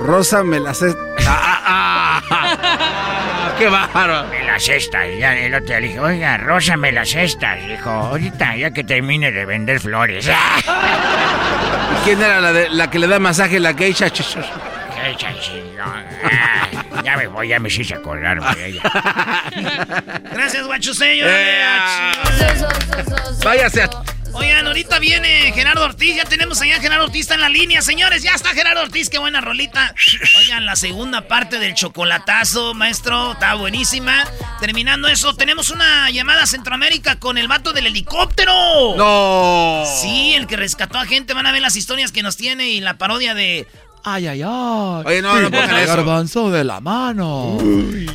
[0.01, 1.03] Rosa, me las cestas.
[1.27, 3.55] Ah, ah, ah.
[3.59, 4.29] ¡Qué bárbaro!
[4.29, 5.07] Me las cestas.
[5.19, 7.59] Ya el otro día le dije, oiga, Rosa, me las cestas.
[7.67, 10.27] Dijo, ahorita, ya que termine de vender flores.
[10.29, 14.11] ¿Y ¿Quién era la, de, la que le da masaje la geisha?
[14.11, 16.05] Chingón.
[16.25, 16.69] Ah,
[17.03, 18.83] ya me voy, ya me hice acordarme de ella.
[20.33, 21.21] Gracias, Guachusei.
[21.23, 22.13] Eh,
[23.45, 23.91] Váyase a...
[24.33, 26.17] Oigan, ahorita viene Gerardo Ortiz.
[26.17, 28.23] Ya tenemos allá a Gerardo Ortiz está en la línea, señores.
[28.23, 29.95] Ya está Gerardo Ortiz, qué buena rolita.
[30.39, 34.25] Oigan, la segunda parte del chocolatazo, maestro, está buenísima.
[34.61, 38.53] Terminando eso, tenemos una llamada a Centroamérica con el vato del helicóptero.
[38.97, 39.85] ¡No!
[40.01, 41.35] Sí, el que rescató a gente.
[41.35, 43.67] Van a ver las historias que nos tiene y la parodia de.
[44.05, 45.03] Ay, ay, ay.
[45.05, 45.97] Oye, no, no pongan eso.
[45.97, 47.59] Garbanzo de la mano.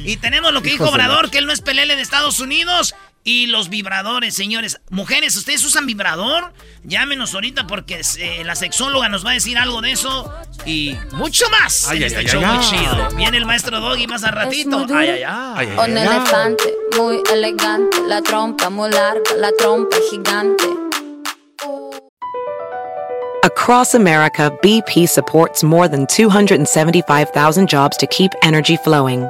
[0.05, 2.39] Y tenemos lo que dijo de la Obrador, que él no es pelele de Estados
[2.39, 2.95] Unidos.
[3.25, 4.81] Y los vibradores, señores.
[4.89, 6.51] Mujeres, ¿ustedes usan vibrador?
[6.83, 10.29] Llámenos ahorita porque eh, la sexóloga nos va a decir algo de eso.
[10.65, 12.69] Y mucho más Ay, en ay, este ay, show ay, muy ay.
[12.69, 13.07] chido.
[13.15, 14.77] Viene el maestro Doggy más a ratito.
[14.79, 14.99] muy duro.
[14.99, 15.69] Ay, ay, ay.
[15.77, 20.65] Ay, Un elefante muy elegante, la trompa muy larga, la trompa gigante.
[23.43, 29.29] Across America, BP supports more than 275,000 jobs to keep energy flowing.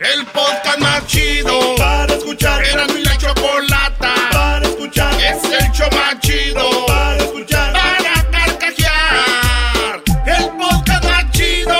[0.00, 2.64] El podcast más chido para escuchar.
[2.64, 5.14] Era mi la chocolata para escuchar.
[5.14, 7.72] Es el show más chido para escuchar.
[7.72, 10.02] Para carcajear.
[10.26, 11.74] El podcast más chido.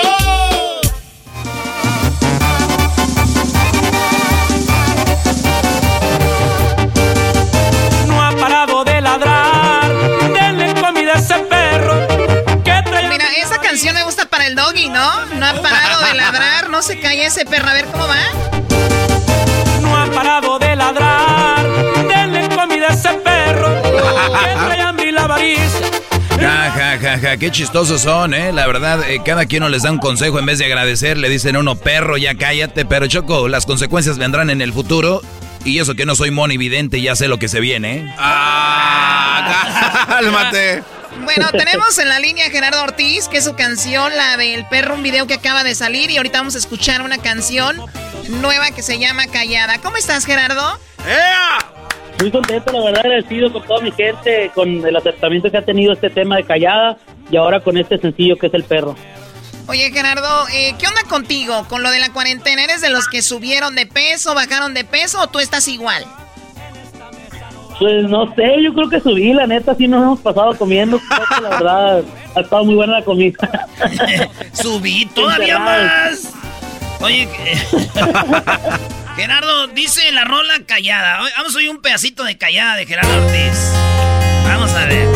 [8.07, 9.91] No ha parado de ladrar.
[10.33, 12.07] Denle comida a ese perro.
[12.63, 14.04] Que trae Mira, esa canción me
[14.45, 15.25] el doggy, ¿no?
[15.25, 17.69] No ha parado de ladrar, no se calla ese perro.
[17.69, 18.21] A ver cómo va.
[19.81, 21.65] No ha parado de ladrar.
[22.07, 23.81] Denle comida a ese perro.
[23.81, 25.89] Que trae hambre y la avaricia.
[26.39, 28.51] Ja, ja, ja, ja, qué chistosos son, ¿eh?
[28.51, 31.29] La verdad, eh, cada quien nos les da un consejo en vez de agradecer, le
[31.29, 35.21] dicen a uno, perro, ya cállate, pero Choco, las consecuencias vendrán en el futuro.
[35.63, 38.15] Y eso que no soy monividente, ya sé lo que se viene, ¿eh?
[38.19, 40.05] ¡Ah!
[40.07, 40.83] ¡Cálmate!
[41.23, 44.95] Bueno, tenemos en la línea a Gerardo Ortiz, que es su canción, la del perro,
[44.95, 46.11] un video que acaba de salir.
[46.11, 47.77] Y ahorita vamos a escuchar una canción
[48.29, 49.79] nueva que se llama Callada.
[49.81, 50.79] ¿Cómo estás, Gerardo?
[52.19, 55.93] Muy contento, la verdad, agradecido con toda mi gente, con el acercamiento que ha tenido
[55.93, 56.97] este tema de Callada
[57.29, 58.95] y ahora con este sencillo que es El Perro.
[59.67, 62.63] Oye, Gerardo, eh, ¿qué onda contigo con lo de la cuarentena?
[62.63, 66.05] ¿Eres de los que subieron de peso, bajaron de peso o tú estás igual?
[67.79, 70.99] Pues no sé, yo creo que subí, la neta, sí nos hemos pasado comiendo.
[70.99, 72.03] Creo que la verdad
[72.35, 73.67] ha estado muy buena la comida.
[74.53, 76.33] Subí todavía más.
[77.01, 77.27] Oye,
[79.15, 81.19] Gerardo, dice la rola callada.
[81.37, 83.73] Vamos a oír un pedacito de callada de Gerardo Ortiz.
[84.45, 85.07] Vamos a ver.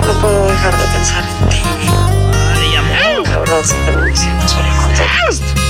[0.00, 1.56] No puedo dejar de pensar en ti.
[2.56, 3.28] Ay, amor.
[3.28, 5.63] La verdad, siempre me siento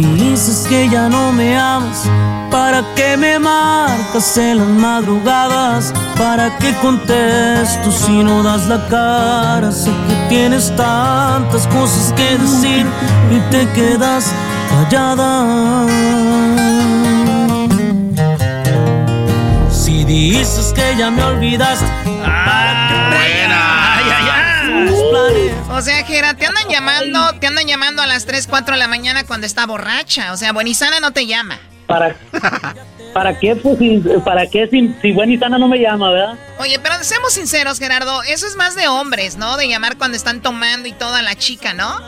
[0.00, 2.08] dices que ya no me amas,
[2.50, 5.92] ¿para qué me marcas en las madrugadas?
[6.16, 9.70] ¿Para qué contesto si no das la cara?
[9.70, 12.86] Sé que tienes tantas cosas que decir
[13.30, 14.32] y te quedas
[14.70, 15.86] callada.
[19.70, 21.86] Si dices que ya me olvidaste,
[25.82, 29.24] sea, Jera, te andan llamando, te andan llamando a las 3, 4 de la mañana
[29.24, 30.32] cuando está borracha.
[30.32, 31.58] O sea, Buenizana no te llama.
[31.86, 32.16] ¿Para,
[33.12, 33.56] para qué?
[33.56, 33.78] Pues,
[34.24, 36.38] ¿Para qué si, si buena y sana no me llama, verdad?
[36.58, 39.56] Oye, pero seamos sinceros, Gerardo, eso es más de hombres, ¿no?
[39.56, 41.98] De llamar cuando están tomando y toda la chica, ¿no?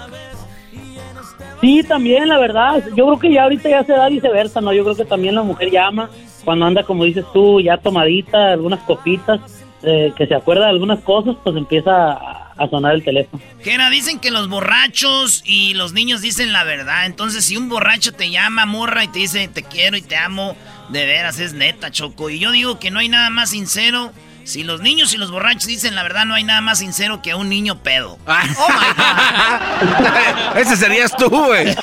[1.60, 2.82] Sí, también, la verdad.
[2.94, 4.72] Yo creo que ya ahorita ya se da viceversa, ¿no?
[4.72, 6.10] Yo creo que también la mujer llama
[6.44, 9.40] cuando anda, como dices tú, ya tomadita, algunas copitas,
[9.82, 13.42] eh, que se acuerda de algunas cosas, pues empieza a, a sonar el teléfono.
[13.62, 17.06] Gera, dicen que los borrachos y los niños dicen la verdad.
[17.06, 20.56] Entonces, si un borracho te llama, morra, y te dice te quiero y te amo,
[20.88, 22.30] de veras es neta, Choco.
[22.30, 24.12] Y yo digo que no hay nada más sincero.
[24.44, 27.34] Si los niños y los borrachos dicen la verdad, no hay nada más sincero que
[27.34, 28.18] un niño pedo.
[28.58, 31.66] Oh Ese serías tú, güey.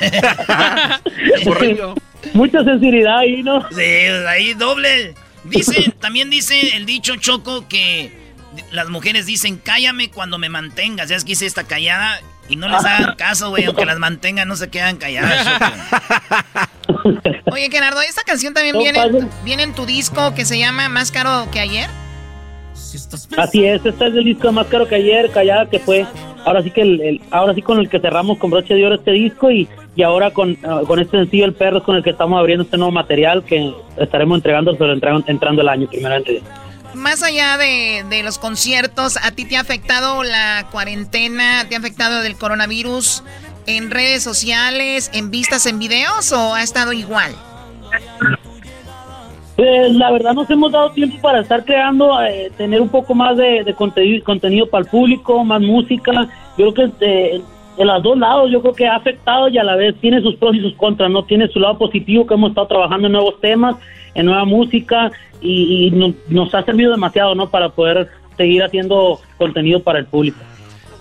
[2.33, 3.67] Mucha sensibilidad ahí, ¿no?
[3.71, 5.15] Sí, ahí doble.
[5.43, 8.20] Dice, también dice el dicho Choco que
[8.71, 11.09] las mujeres dicen cállame cuando me mantengas.
[11.09, 13.65] Ya es que hice esta callada y no les hagan caso, güey.
[13.65, 15.47] Aunque las mantengan, no se quedan calladas.
[17.51, 19.27] Oye, Gerardo, esta canción también No, viene, padre.
[19.43, 21.89] viene en tu disco que se llama Más caro que ayer.
[23.37, 26.05] Así es, este es el disco más caro que ayer, Callada, que fue
[26.45, 28.95] ahora sí que el, el- ahora sí con el que cerramos con broche de oro
[28.95, 32.03] este disco y, y ahora con, ah, con este sencillo El Perro es con el
[32.03, 36.41] que estamos abriendo este nuevo material que estaremos entregando, pero entrando, entrando el año primeramente.
[36.93, 41.65] Más allá de, de los conciertos, ¿a ti te ha afectado la cuarentena?
[41.69, 43.23] ¿Te ha afectado del coronavirus
[43.65, 47.35] en redes sociales, en vistas en videos o ha estado igual?
[49.55, 53.37] Pues la verdad nos hemos dado tiempo para estar creando, eh, tener un poco más
[53.37, 56.27] de, contenido, contenido para el público, más música.
[56.57, 57.41] Yo creo que eh,
[57.77, 60.35] de los dos lados, yo creo que ha afectado y a la vez tiene sus
[60.35, 61.23] pros y sus contras, ¿no?
[61.23, 63.75] Tiene su lado positivo que hemos estado trabajando en nuevos temas,
[64.13, 65.11] en nueva música
[65.41, 67.49] y, y no- nos ha servido demasiado, ¿no?
[67.49, 70.37] Para poder seguir haciendo contenido para el público.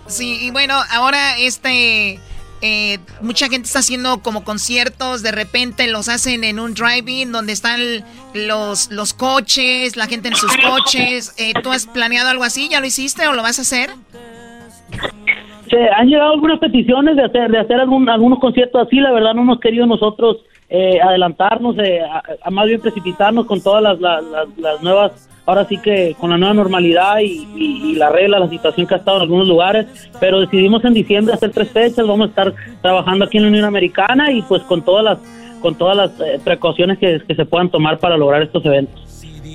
[0.07, 2.19] Sí, y bueno, ahora este...
[2.63, 7.53] eh, mucha gente está haciendo como conciertos, de repente los hacen en un drive-in donde
[7.53, 7.81] están
[8.35, 11.35] los, los coches, la gente en sus coches.
[11.39, 12.69] Eh, ¿Tú has planeado algo así?
[12.69, 13.91] ¿Ya lo hiciste o lo vas a hacer?
[15.71, 19.35] Se han llegado algunas peticiones de hacer de hacer algún, algunos conciertos así, la verdad
[19.35, 22.01] no hemos querido nosotros eh, adelantarnos, eh,
[22.45, 26.31] a, más bien precipitarnos con todas las, las, las- las nuevas, ahora sí que con
[26.31, 29.49] la nueva normalidad y, y- y la regla, la situación que ha estado en algunos
[29.49, 29.87] lugares,
[30.21, 33.65] pero decidimos en diciembre hacer tres fechas, vamos a estar trabajando aquí en la Unión
[33.65, 35.19] Americana y pues con todas las
[35.61, 38.99] con todas las eh, precauciones que, que se puedan tomar para lograr estos eventos.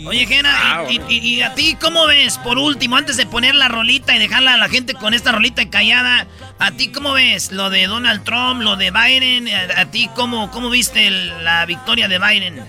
[0.08, 2.38] Oye, Gena, y, y- y a ti cómo ves?
[2.40, 5.70] Por último, antes de poner la rolita y dejarla a la gente con esta rolita
[5.70, 6.28] callada,
[6.60, 9.48] ¿a ti cómo ves lo de Donald Trump, lo de Biden?
[9.48, 12.60] ¿A, a ti cómo, cómo viste el- la victoria de Biden?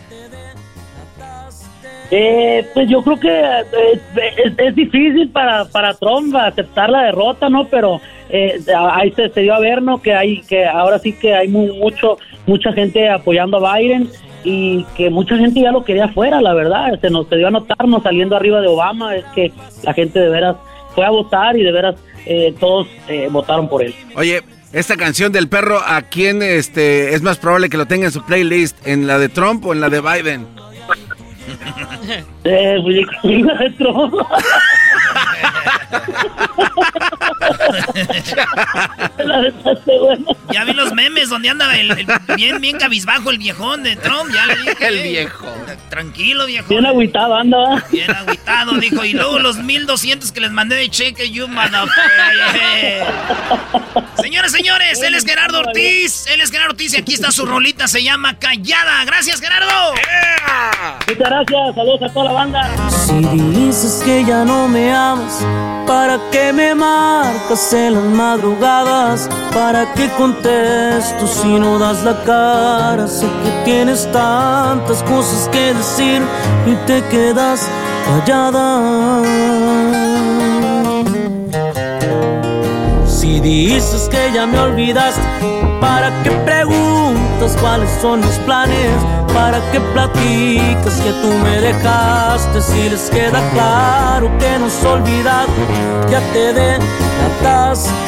[2.12, 4.00] Eh, pues yo creo que eh,
[4.44, 7.66] es, es difícil para, para Trump aceptar la derrota, ¿no?
[7.66, 8.60] Pero eh,
[8.92, 10.00] ahí se, se dio a ver, ¿no?
[10.00, 12.16] Que hay que ahora sí que hay mu- mucho
[12.46, 14.08] mucha gente apoyando a Biden
[14.44, 16.98] y que mucha gente ya lo quería afuera, la verdad.
[17.00, 20.28] Se nos se dio a notarnos saliendo arriba de Obama, es que la gente de
[20.28, 20.56] veras
[20.94, 23.94] fue a votar y de veras eh, todos eh, votaron por él.
[24.14, 28.12] Oye, esta canción del perro, ¿a quién este, es más probable que lo tenga en
[28.12, 28.86] su playlist?
[28.86, 30.46] ¿En la de Trump o en la de Biden?
[32.44, 34.14] Eh, pues, la de Trump.
[40.52, 44.32] Ya vi los memes donde anda el, el- bien, bien cabizbajo el viejón de Trump,
[44.32, 44.76] ya le dije.
[44.86, 45.46] El viejo.
[45.90, 46.68] Tranquilo, viejo.
[46.68, 47.82] Bien agüitado anda.
[47.90, 49.04] Bien agüitado, dijo.
[49.04, 51.46] Y luego los 1200 que les mandé de cheque, you.
[54.20, 56.26] Señores, señores, él es Gerardo Ortiz.
[56.28, 59.04] Él es Gerardo Ortiz y aquí está su rolita, se llama Callada.
[59.04, 59.94] Gracias, Gerardo.
[61.08, 62.70] Muchas gracias, saludos a toda la banda.
[62.90, 63.14] Si
[63.58, 65.42] dices que ya no me amas,
[65.86, 66.74] ¿para qué me
[67.36, 69.28] marcas en las madrugadas?
[69.52, 73.06] ¿Para qué contesto si no das la cara?
[73.06, 76.22] Sé que tienes tantas cosas que decir
[76.66, 77.68] y te quedas
[78.06, 79.55] callada.
[83.46, 85.22] Dices que ya me olvidaste,
[85.80, 88.90] ¿para qué preguntas cuáles son mis planes?
[89.32, 92.60] ¿Para qué platicas que tú me dejaste?
[92.60, 95.48] Si les queda claro que nos olvidado,
[96.10, 98.06] ya te delataste.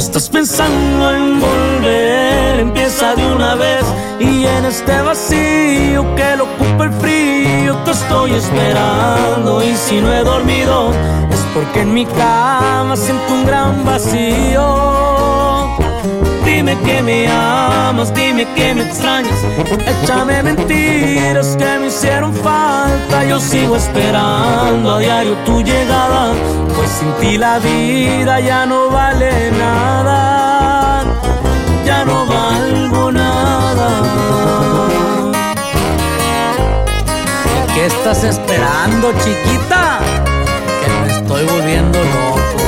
[0.00, 3.84] Estás pensando en volver, empieza de una vez
[4.18, 10.10] y en este vacío que lo ocupa el frío te estoy esperando y si no
[10.10, 10.90] he dormido
[11.30, 15.89] es porque en mi cama siento un gran vacío.
[16.60, 19.32] Dime que me amas, dime que me extrañas,
[19.86, 23.24] échame mentiras que me hicieron falta.
[23.24, 26.34] Yo sigo esperando a diario tu llegada,
[26.76, 31.02] pues sin ti la vida ya no vale nada,
[31.86, 34.02] ya no valgo nada.
[37.74, 40.00] ¿Qué estás esperando, chiquita?
[40.84, 42.60] Que me estoy volviendo loco.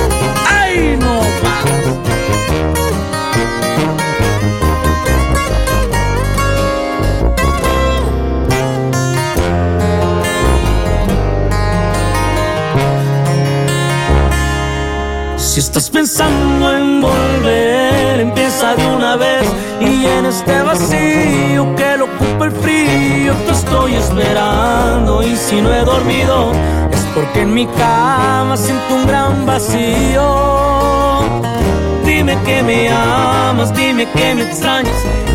[0.49, 1.63] ¡Ay, no más!
[15.53, 19.47] Si estás pensando en volver, empieza de una vez
[19.81, 25.75] y en este vacío que lo ocupa el frío te estoy esperando y si no
[25.75, 26.53] he dormido
[26.91, 31.13] es porque en mi cama siento un gran vacío.
[32.23, 34.95] Dime que me amas, dime que me extrañas,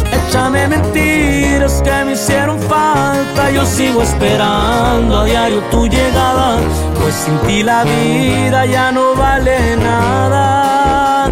[0.10, 3.52] échame mentiras que me hicieron falta.
[3.52, 6.60] Yo sigo esperando a diario tu llegada,
[6.98, 11.30] pues sin ti la vida ya no vale nada,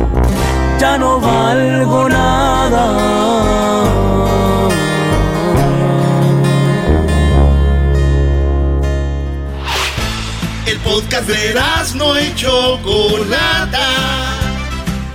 [0.78, 2.86] ya no valgo nada.
[10.66, 11.56] El podcast de
[11.96, 14.15] no y Chocolata.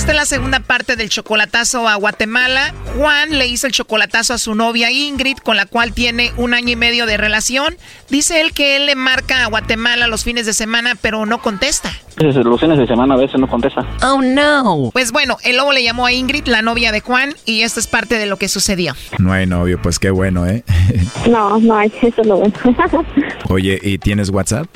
[0.00, 2.72] Esta es la segunda parte del chocolatazo a Guatemala.
[2.96, 6.70] Juan le hizo el chocolatazo a su novia Ingrid, con la cual tiene un año
[6.70, 7.76] y medio de relación.
[8.08, 11.92] Dice él que él le marca a Guatemala los fines de semana, pero no contesta.
[12.16, 13.86] Los fines de semana a veces no contesta.
[14.02, 14.88] Oh no.
[14.94, 17.86] Pues bueno, el lobo le llamó a Ingrid, la novia de Juan, y esto es
[17.86, 18.94] parte de lo que sucedió.
[19.18, 20.64] No hay novio, pues qué bueno, ¿eh?
[21.28, 22.54] No, no hay, eso es lo bueno.
[23.50, 24.66] Oye, ¿y tienes WhatsApp?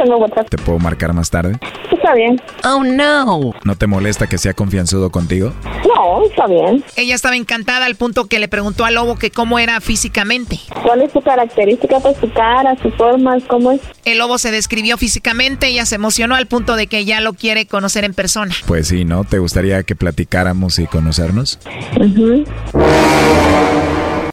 [0.00, 0.48] Sí, tengo WhatsApp.
[0.48, 1.58] ¿Te puedo marcar más tarde?
[1.90, 2.40] Está bien.
[2.64, 3.52] Oh no.
[3.64, 5.52] ¿No te molesta que sea confianzudo contigo?
[5.86, 6.82] No, está bien.
[6.96, 10.58] Ella estaba encantada al punto que le preguntó al lobo que cómo era físicamente.
[10.82, 12.00] ¿Cuál es su característica?
[12.00, 13.80] Pues su cara, su forma, ¿cómo es?
[14.04, 17.66] El lobo se describió físicamente, ella se emocionó al punto de que ya lo quiere
[17.66, 18.54] conocer en persona.
[18.66, 19.24] Pues sí, ¿no?
[19.24, 21.58] ¿Te gustaría que platicáramos y conocernos?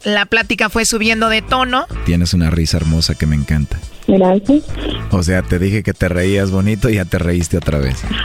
[0.04, 1.86] La plática fue subiendo de tono.
[2.06, 3.78] Tienes una risa hermosa que me encanta.
[4.08, 4.64] Gracias.
[5.12, 8.04] O sea, te dije que te reías bonito y ya te reíste otra vez.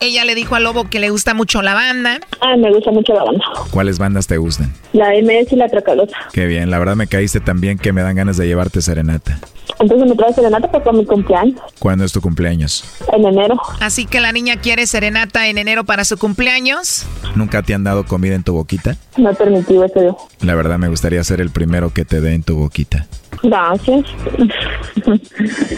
[0.00, 2.20] Ella le dijo al lobo que le gusta mucho la banda.
[2.40, 3.44] Ah, me gusta mucho la banda.
[3.70, 4.72] ¿Cuáles bandas te gustan?
[4.92, 6.16] La MS y la Tracalosa.
[6.32, 9.38] Qué bien, la verdad me caíste tan bien que me dan ganas de llevarte serenata.
[9.80, 11.60] Entonces me traes serenata para mi cumpleaños.
[11.78, 12.84] ¿Cuándo es tu cumpleaños?
[13.12, 13.56] En enero.
[13.80, 17.06] Así que la niña quiere serenata en enero para su cumpleaños.
[17.34, 18.96] ¿Nunca te han dado comida en tu boquita?
[19.16, 20.16] No he permitido eso.
[20.40, 23.06] La verdad me gustaría ser el primero que te dé en tu boquita.
[23.42, 24.06] Gracias.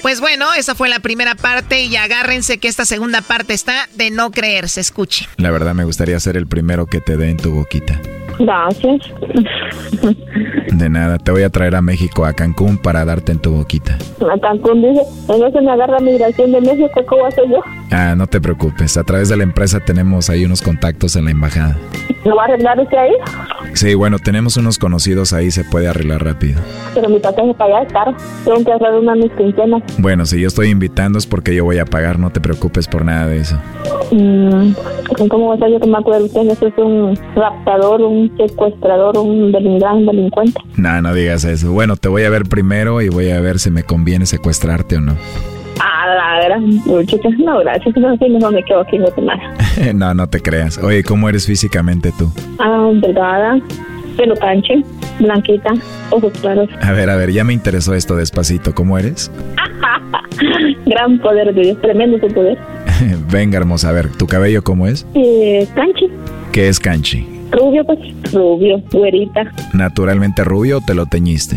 [0.02, 4.10] Pues bueno, esa fue la primera parte y agárrense que esta segunda parte está de
[4.10, 4.80] no creerse.
[4.80, 5.28] Escuchen.
[5.36, 8.00] La verdad me gustaría ser el primero que te dé en tu boquita.
[8.38, 9.12] Gracias.
[10.72, 13.96] De nada, te voy a traer a México, a Cancún, para darte en tu boquita.
[14.20, 17.60] A Cancún dice, no se me agarra migración de México, ¿cómo hacer yo?
[17.90, 21.30] Ah, no te preocupes, a través de la empresa tenemos ahí unos contactos en la
[21.30, 21.76] embajada.
[22.24, 23.12] ¿Lo va a arreglar usted ahí?
[23.74, 26.60] Sí, bueno, tenemos unos conocidos ahí, se puede arreglar rápido.
[26.94, 28.14] Pero mi pasaje para allá es caro.
[28.44, 29.82] Tengo que ahorrar una de mis quincenas.
[29.98, 33.04] Bueno, si yo estoy invitando es porque yo voy a pagar, no te preocupes por
[33.04, 33.56] nada de eso.
[34.10, 34.72] Mm,
[35.28, 36.48] ¿Cómo va a ser yo que me acuerdo usted?
[36.48, 40.60] Eso es un raptador, un secuestrador, un gran delincuente.
[40.76, 41.72] No, no digas eso.
[41.72, 45.00] Bueno, te voy a ver primero y voy a ver si me conviene secuestrarte o
[45.00, 45.12] no.
[45.78, 47.28] A la gran muchacha.
[47.38, 47.96] No, gracias.
[47.96, 49.54] No, mejor me quedo aquí en Guatemala.
[49.94, 50.78] no, no te creas.
[50.78, 52.30] Oye, ¿cómo eres físicamente tú?
[52.58, 53.58] Ah, delgada,
[54.16, 54.82] pelo canche,
[55.18, 55.74] blanquita,
[56.10, 56.68] ojos claros.
[56.80, 58.74] A ver, a ver, ya me interesó esto despacito.
[58.74, 59.30] ¿Cómo eres?
[60.86, 62.58] Gran poder de Dios, tremendo su poder.
[63.30, 65.06] Venga, hermosa, a ver, ¿tu cabello cómo es?
[65.14, 66.06] Eh, canche,
[66.52, 67.35] ¿Qué es canchi?
[67.52, 67.98] Rubio, pues,
[68.32, 69.44] rubio, güerita.
[69.72, 71.56] ¿Naturalmente rubio o te lo teñiste?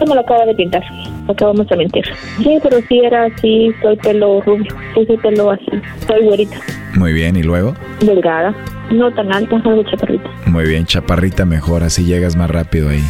[0.00, 0.82] Me lo acaba de pintar,
[1.28, 2.04] no te vamos a mentir.
[2.38, 5.66] Sí, pero sí era así, soy pelo rubio, soy pelo así,
[6.06, 6.56] soy güerita,
[6.94, 7.74] Muy bien, ¿y luego?
[8.00, 8.54] delgada,
[8.90, 10.30] no tan alta, algo chaparrita.
[10.46, 13.02] Muy bien, chaparrita mejor, así llegas más rápido ahí.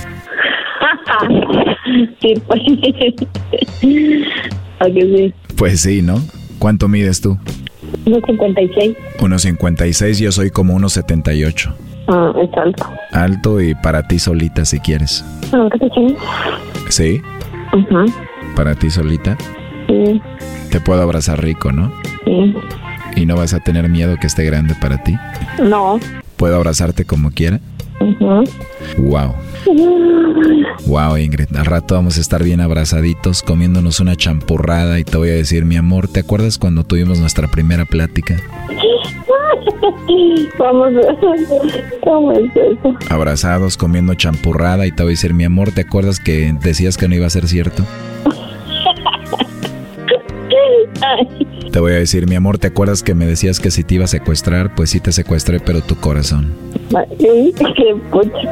[2.20, 2.60] sí, pues.
[5.56, 6.16] Pues sí, ¿no?
[6.58, 7.36] ¿Cuánto mides tú?
[8.06, 8.96] Unos 56.
[9.18, 11.70] 1.56, yo soy como 1.78.
[12.12, 12.90] Ah, es alto.
[13.12, 15.24] Alto y para ti solita si quieres.
[16.88, 17.20] ¿Sí?
[18.56, 19.36] Para ti solita.
[19.88, 20.20] sí,
[20.70, 21.92] Te puedo abrazar rico, ¿no?
[22.24, 22.54] sí.
[23.16, 25.16] Y no vas a tener miedo que esté grande para ti.
[25.62, 25.98] No.
[26.36, 27.58] ¿Puedo abrazarte como quiera?
[28.00, 29.34] Wow.
[30.86, 31.54] Wow, Ingrid.
[31.56, 35.64] Al rato vamos a estar bien abrazaditos, comiéndonos una champurrada y te voy a decir,
[35.64, 38.36] mi amor, ¿te acuerdas cuando tuvimos nuestra primera plática?
[40.58, 40.92] Vamos.
[42.02, 42.96] ¿Cómo es eso?
[43.08, 47.08] Abrazados, comiendo champurrada y te voy a decir, mi amor, ¿te acuerdas que decías que
[47.08, 47.84] no iba a ser cierto?
[51.72, 54.04] Te voy a decir, mi amor, ¿te acuerdas que me decías que si te iba
[54.04, 54.74] a secuestrar?
[54.74, 56.52] Pues sí te secuestré, pero tu corazón.
[57.18, 58.50] Sí, qué pucha.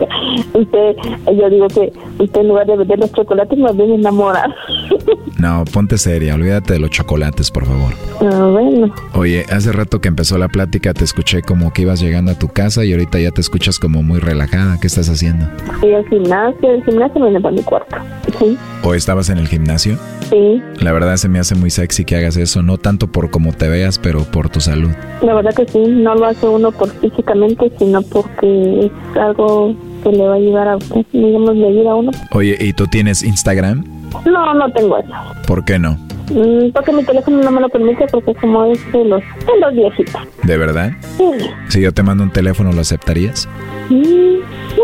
[0.54, 0.96] Usted,
[1.36, 4.54] yo digo que usted en lugar de vender los chocolates más bien enamorar.
[5.38, 7.92] No, ponte seria, olvídate de los chocolates, por favor.
[8.20, 8.92] Ah, bueno.
[9.14, 12.48] Oye, hace rato que empezó la plática te escuché como que ibas llegando a tu
[12.48, 14.78] casa y ahorita ya te escuchas como muy relajada.
[14.80, 15.46] ¿Qué estás haciendo?
[15.78, 17.96] Fui al gimnasio, el gimnasio viene para mi cuarto.
[18.36, 19.96] Sí, ¿O estabas en el gimnasio?
[20.28, 20.60] sí.
[20.80, 23.68] La verdad se me hace muy sexy que hagas eso, no tanto por cómo te
[23.68, 24.90] veas, pero por tu salud.
[25.22, 28.02] La verdad que sí, no lo hace uno por físicamente, sino
[28.34, 30.78] porque es algo que le va a ayudar a
[31.12, 32.10] digamos, le ayuda a uno.
[32.32, 33.84] Oye, ¿y tú tienes Instagram?
[34.24, 35.12] No, no tengo eso.
[35.46, 35.92] ¿Por qué no?
[36.30, 39.74] Mm, Porque mi teléfono no me lo permite porque como es de los, de los
[39.74, 40.20] viejitos.
[40.42, 40.92] ¿De verdad?
[41.16, 41.24] Sí.
[41.68, 43.48] Si yo te mando un teléfono, ¿lo aceptarías?
[43.90, 44.36] Mm,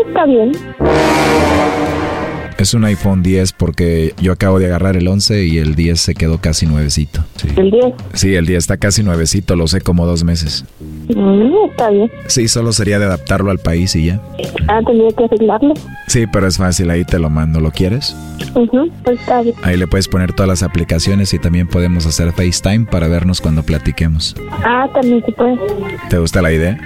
[0.07, 0.51] está bien.
[2.57, 6.15] Es un iPhone 10 porque yo acabo de agarrar el 11 y el 10 se
[6.15, 7.23] quedó casi nuevecito.
[7.35, 7.49] Sí.
[7.57, 7.85] El 10.
[8.13, 10.63] Sí, el 10 está casi nuevecito, lo sé como dos meses.
[11.13, 12.09] Mm, está bien.
[12.27, 14.21] Sí, solo sería de adaptarlo al país y ya.
[14.69, 15.73] Ah, tendría que arreglarlo.
[16.07, 18.15] Sí, pero es fácil, ahí te lo mando, ¿lo quieres?
[18.55, 19.55] Ujú, pues está bien.
[19.63, 23.63] Ahí le puedes poner todas las aplicaciones y también podemos hacer FaceTime para vernos cuando
[23.63, 24.33] platiquemos.
[24.63, 25.57] Ah, también se puede.
[26.09, 26.77] ¿Te gusta la idea?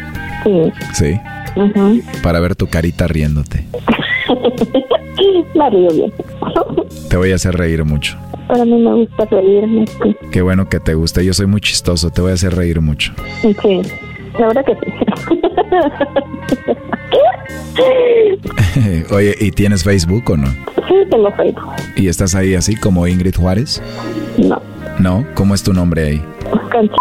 [0.43, 0.71] Sí.
[0.95, 1.19] Sí,
[1.55, 2.01] Ujú.
[2.23, 3.65] para ver tu carita riéndote.
[5.55, 6.13] Me río bien.
[7.09, 8.17] Te voy a hacer reír mucho.
[8.47, 9.85] Para mí me gusta reírme.
[9.87, 10.15] Sí.
[10.31, 13.13] Qué bueno que te guste, yo soy muy chistoso, te voy a hacer reír mucho.
[13.41, 13.81] Sí,
[14.39, 14.93] la verdad que sí.
[19.13, 20.47] Oye, ¿y tienes Facebook o no?
[20.47, 21.73] Sí, tengo Facebook.
[21.95, 23.81] ¿Y estás ahí así como Ingrid Juárez?
[24.37, 24.61] No.
[24.99, 25.25] ¿No?
[25.35, 26.21] ¿Cómo es tu nombre ahí?
[26.69, 26.91] Canch.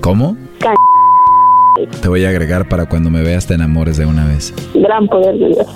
[0.00, 0.36] ¿Cómo?
[0.58, 0.76] Canch.
[1.86, 4.54] Te voy a agregar para cuando me veas te enamores de una vez.
[4.74, 5.66] Gran poder de Dios.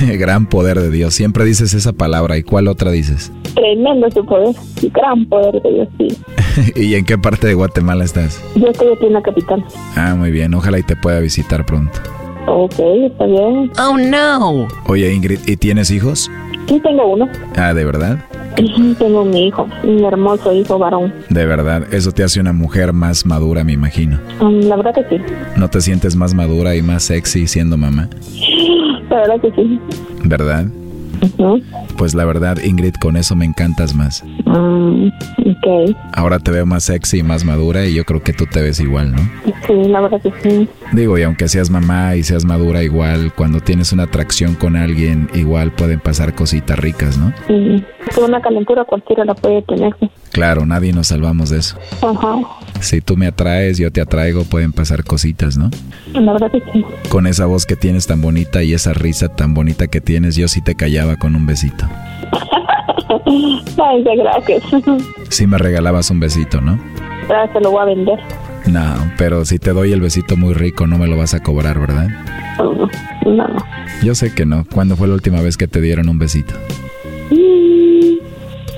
[0.18, 1.14] Gran poder de Dios.
[1.14, 2.36] Siempre dices esa palabra.
[2.36, 3.32] ¿Y cuál otra dices?
[3.54, 4.54] Tremendo su poder.
[4.92, 6.72] Gran poder de Dios, sí.
[6.76, 8.42] ¿Y en qué parte de Guatemala estás?
[8.54, 9.64] Yo estoy aquí en la capital.
[9.96, 10.54] Ah, muy bien.
[10.54, 11.98] Ojalá y te pueda visitar pronto.
[12.46, 13.70] Ok, está bien.
[13.78, 14.68] Oh, no.
[14.86, 16.30] Oye, Ingrid, ¿y tienes hijos?
[16.68, 17.28] Sí, tengo uno.
[17.56, 18.18] Ah, ¿de verdad?
[18.98, 21.12] Tengo mi hijo, mi hermoso hijo varón.
[21.30, 21.84] De verdad.
[21.92, 24.18] Eso te hace una mujer más madura, me imagino.
[24.40, 25.22] Mm, La verdad que sí.
[25.56, 28.08] ¿No te sientes más madura y más sexy siendo mamá?
[29.10, 29.80] La verdad que sí.
[30.24, 30.66] ¿Verdad?
[31.96, 34.24] Pues la verdad, Ingrid, con eso me encantas más.
[34.44, 35.96] Mm, ok.
[36.12, 38.80] Ahora te veo más sexy y más madura y yo creo que tú te ves
[38.80, 39.18] igual, ¿no?
[39.66, 40.68] Sí, la verdad que sí.
[40.92, 45.28] Digo, y aunque seas mamá y seas madura igual, cuando tienes una atracción con alguien,
[45.34, 47.32] igual pueden pasar cositas ricas, ¿no?
[47.46, 47.84] Sí.
[48.14, 49.94] Con una calentura cualquiera la puede tener.
[50.32, 51.76] Claro, nadie nos salvamos de eso.
[52.02, 52.36] Ajá.
[52.80, 55.70] Si tú me atraes, yo te atraigo, pueden pasar cositas, ¿no?
[56.12, 56.84] La verdad que sí.
[57.08, 60.46] Con esa voz que tienes tan bonita y esa risa tan bonita que tienes, yo
[60.48, 61.86] sí te callaba con un besito.
[63.26, 64.62] Ay, gracias.
[65.30, 66.78] Sí me regalabas un besito, ¿no?
[67.28, 68.18] Ahora se lo voy a vender.
[68.66, 68.82] No,
[69.18, 72.08] pero si te doy el besito muy rico, no me lo vas a cobrar, ¿verdad?
[73.26, 73.46] No.
[74.02, 74.64] Yo sé que no.
[74.72, 76.54] ¿Cuándo fue la última vez que te dieron un besito?
[77.30, 78.16] Mm,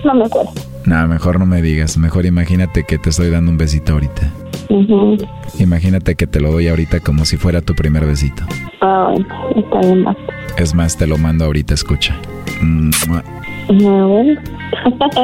[0.04, 0.50] No me acuerdo.
[0.86, 1.98] No, mejor no me digas.
[1.98, 4.30] Mejor imagínate que te estoy dando un besito ahorita.
[4.68, 5.16] Ujú.
[5.58, 8.44] Imagínate que te lo doy ahorita como si fuera tu primer besito.
[8.80, 9.12] Ah,
[9.56, 10.22] está bien, basta.
[10.56, 12.16] Es más, te lo mando ahorita, escucha.
[13.06, 13.22] Bueno.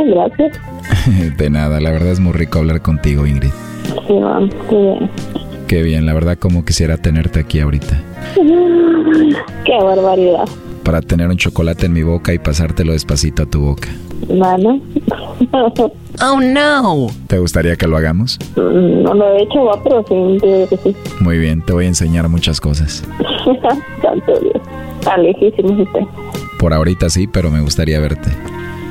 [0.07, 0.61] Gracias.
[1.36, 3.50] De nada, la verdad es muy rico hablar contigo, Ingrid.
[4.07, 5.11] Sí, vamos, qué bien.
[5.66, 8.00] Qué bien, la verdad como quisiera tenerte aquí ahorita.
[9.64, 10.44] Qué barbaridad.
[10.84, 13.88] Para tener un chocolate en mi boca y pasártelo despacito a tu boca.
[14.28, 14.80] Bueno.
[16.22, 17.08] Oh, no.
[17.26, 18.38] ¿Te gustaría que lo hagamos?
[18.56, 20.96] No lo he hecho, va, pero sí, digo que sí.
[21.20, 23.04] Muy bien, te voy a enseñar muchas cosas.
[24.02, 24.62] Santo Dios.
[24.98, 26.00] Está lejísimo usted.
[26.58, 28.30] Por ahorita sí, pero me gustaría verte.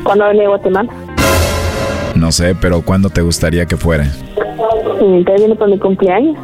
[0.04, 0.90] ¿Cuándo viene a Guatemala?
[2.16, 4.06] No sé, pero ¿cuándo te gustaría que fuera?
[5.02, 6.38] Entonces viene por mi cumpleaños.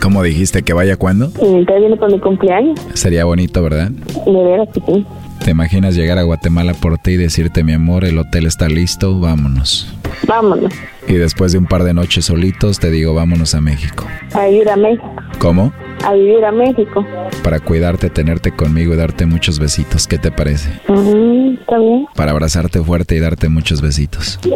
[0.00, 1.26] ¿Cómo dijiste que vaya cuándo?
[1.26, 2.80] Entonces viene por mi cumpleaños.
[2.94, 3.90] Sería bonito, ¿verdad?
[3.90, 5.06] De veras que sí.
[5.44, 9.18] ¿Te imaginas llegar a Guatemala por ti y decirte, mi amor, el hotel está listo,
[9.18, 9.92] vámonos?
[10.26, 10.72] Vámonos.
[11.08, 14.04] Y después de un par de noches solitos te digo, vámonos a México.
[14.34, 15.10] A vivir a México.
[15.38, 15.72] ¿Cómo?
[16.04, 17.04] A vivir a México.
[17.42, 20.06] Para cuidarte, tenerte conmigo y darte muchos besitos.
[20.06, 20.70] ¿Qué te parece?
[20.70, 22.06] Está bien.
[22.14, 24.38] Para abrazarte fuerte y darte muchos besitos.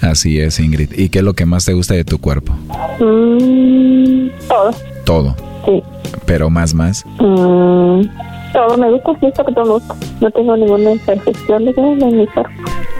[0.00, 0.92] Así es, Ingrid.
[0.98, 2.52] ¿Y qué es lo que más te gusta de tu cuerpo?
[3.00, 4.70] Mm, todo.
[5.04, 5.36] Todo.
[5.64, 5.82] Sí.
[6.26, 7.04] Pero más, más.
[7.18, 8.02] Mm,
[8.52, 9.94] todo me gusta, sí, esto que todo me gusta.
[10.20, 12.50] No tengo ninguna imperfección de, mi cuerpo.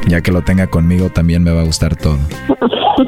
[0.09, 2.16] Ya que lo tenga conmigo, también me va a gustar todo.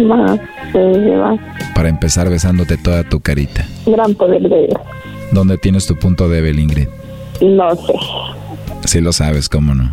[0.00, 0.40] Más,
[0.72, 1.36] sí, va.
[1.74, 3.66] Para empezar besándote toda tu carita.
[3.86, 4.80] Gran poder de Dios.
[5.32, 6.88] ¿Dónde tienes tu punto débil, Ingrid?
[7.40, 7.94] No sé.
[8.84, 9.92] Si lo sabes, ¿cómo no?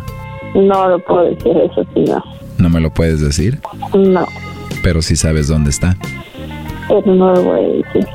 [0.54, 2.22] No lo puedo decir eso, sí, no.
[2.58, 3.60] No me lo puedes decir,
[3.94, 4.26] No,
[4.82, 5.96] pero sí sabes dónde está.
[6.88, 8.06] pero no lo voy a decir.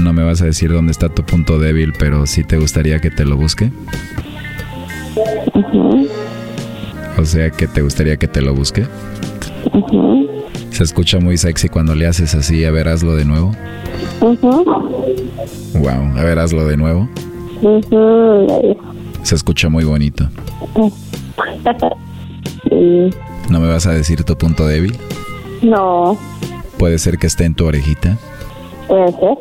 [0.00, 3.10] No me vas a decir dónde está tu punto débil, pero sí te gustaría que
[3.10, 3.70] te lo busque.
[7.18, 8.86] O sea, que te gustaría que te lo busque.
[10.70, 12.64] Se escucha muy sexy cuando le haces así.
[12.64, 13.52] A ver, hazlo de nuevo.
[14.20, 17.08] Wow, a ver, hazlo de nuevo.
[19.22, 20.28] Se escucha muy bonito.
[23.50, 24.96] ¿No me vas a decir tu punto débil?
[25.62, 26.16] No,
[26.78, 28.16] Puede ser que esté en tu orejita.
[28.88, 29.38] Puede ser.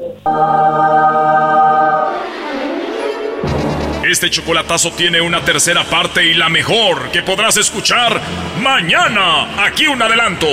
[4.10, 8.22] Este chocolatazo tiene una tercera parte y la mejor que podrás escuchar
[8.62, 9.64] mañana.
[9.66, 10.48] Aquí un adelanto.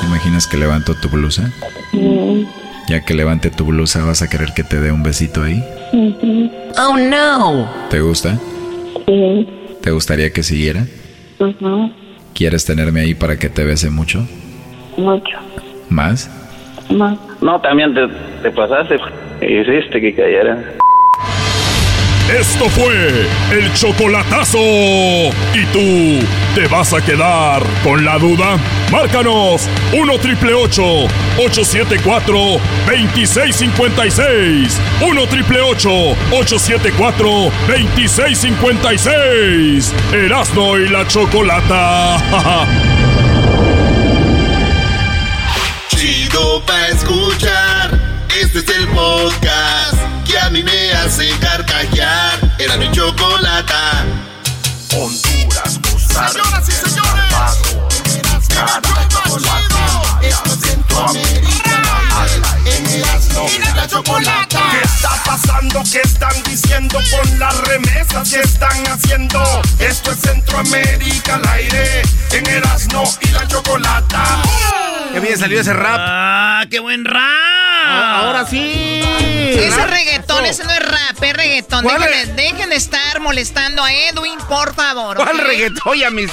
[0.00, 1.50] ¿Te imaginas que levanto tu blusa?
[1.92, 2.42] Mm,
[2.88, 5.64] Ya que levante tu blusa, ¿vas a querer que te dé un besito ahí?
[5.92, 7.68] ujú, Oh no.
[7.90, 8.38] ¿Te gusta?
[9.06, 9.48] Sí,
[9.82, 10.86] ¿Te gustaría que siguiera?
[11.40, 11.90] ujú,
[12.34, 14.26] ¿Quieres tenerme ahí para que te bese mucho?
[14.96, 15.38] mucho
[15.88, 16.30] ¿Más?
[16.90, 17.16] Más.
[17.40, 18.08] No, también te,
[18.42, 18.96] te pasaste.
[19.40, 20.58] Hiciste que cayera.
[22.32, 24.58] Esto fue el chocolatazo.
[24.58, 26.24] ¿Y tú
[26.54, 28.56] te vas a quedar con la duda?
[28.90, 32.34] Márcanos 1 triple 874
[32.86, 34.80] 2656.
[35.06, 37.28] 1 triple 874
[37.68, 39.94] 2656.
[40.14, 42.16] Erasno y la chocolata.
[46.34, 48.26] Chido pa' escuchar.
[48.40, 49.94] Este es el podcast
[50.26, 52.56] que a mí me hace carcajear.
[52.58, 54.04] Era mi chocolata.
[54.96, 57.34] Honduras, Costa Rica, Señoras y señores.
[60.22, 61.82] Es Centroamérica.
[62.66, 64.60] En y la chocolata.
[64.72, 65.82] ¿Qué está pasando?
[65.84, 69.40] ¿Qué están diciendo con las remesas que están haciendo?
[69.78, 74.42] Esto es Centroamérica al aire en Erasmo y la Chocolata.
[75.14, 76.00] Qué bien salió ese rap.
[76.00, 77.22] ¡Ah, qué buen rap!
[77.86, 79.00] ahora sí.
[79.54, 79.90] Ese Rap.
[79.90, 81.84] reggaetón, ese no es rap, es reggaetón.
[81.84, 85.16] ¿Cuál Dejen, dejen de estar molestando a Edwin, por favor.
[85.16, 85.46] ¿Cuál ¿ok?
[85.46, 86.30] reggaetón, ya mis?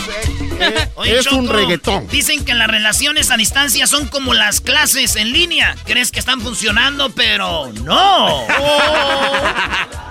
[0.95, 2.08] Oye, es un reggaetón.
[2.08, 5.76] Dicen que las relaciones a distancia son como las clases en línea.
[5.86, 8.45] Crees que están funcionando, pero no.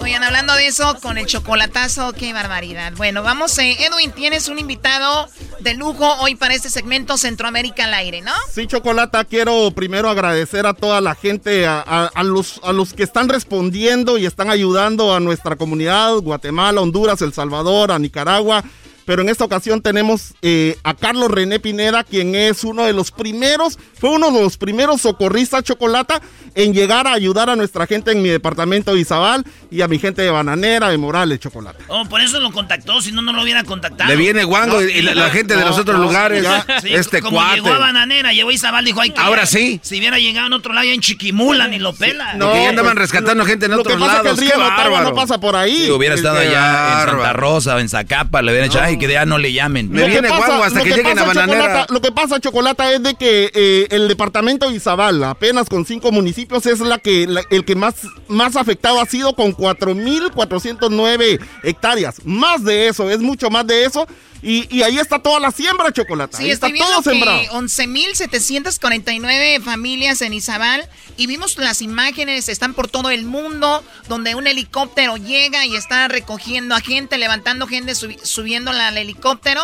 [0.00, 2.92] Oigan, hablando de eso, con el chocolatazo, qué barbaridad.
[2.96, 5.28] Bueno, vamos, eh, Edwin, tienes un invitado
[5.60, 8.32] de lujo hoy para este segmento Centroamérica al aire, ¿no?
[8.52, 13.28] Sí, Chocolata, quiero primero agradecer a toda la gente, a, los, a los que están
[13.28, 18.62] respondiendo y están ayudando a nuestra comunidad, Guatemala, Honduras, El Salvador, a Nicaragua.
[19.08, 23.10] Pero en esta ocasión tenemos eh, a Carlos René Pineda, quien es uno de los
[23.10, 26.20] primeros, fue uno de los primeros socorristas chocolata
[26.54, 29.98] en llegar a ayudar a nuestra gente en mi departamento de Izabal y a mi
[29.98, 31.84] gente de Bananera, de Morales, chocolate.
[31.88, 34.10] Oh, por eso lo contactó, si no, no lo hubiera contactado.
[34.10, 36.46] Le viene guango y la, la gente de los otros lugares.
[36.82, 37.54] Sí, este como cuate.
[37.62, 39.80] llegó a Bananera, llegó a Izabal, dijo, ay, que Ahora sí.
[39.82, 42.34] Si hubiera llegado en otro lado, ya en Chiquimula, ni lo pela.
[42.34, 44.84] No, que ya andaban rescatando gente en Lo otros que pasa es que el lados.
[44.84, 45.86] río no pasa por ahí.
[45.86, 48.97] Si hubiera Es estado allá en Santa Rosa o en Zacapa, le hubieran dicho, ay,
[48.98, 49.88] que ya no le llamen.
[49.92, 50.46] Lo que pasa-
[50.78, 54.76] lo que pasa, Chocolata, lo que pasa, Chocolata, es de que eh, el departamento de
[54.76, 57.94] Izabal, apenas con cinco municipios, es la que la- el que más,
[58.28, 62.16] más afectado ha sido con 4.409 hectáreas.
[62.24, 64.06] Más de eso, es mucho más de eso.
[64.42, 66.36] Y, y ahí está toda la siembra, Chocolata.
[66.38, 67.40] Sí, ahí está todo sembrado.
[67.40, 74.34] que 11.749 familias en Izabal y vimos las imágenes, están por todo el mundo, donde
[74.34, 79.62] un helicóptero llega y está recogiendo a gente, levantando gente, subi- subiéndola al helicóptero.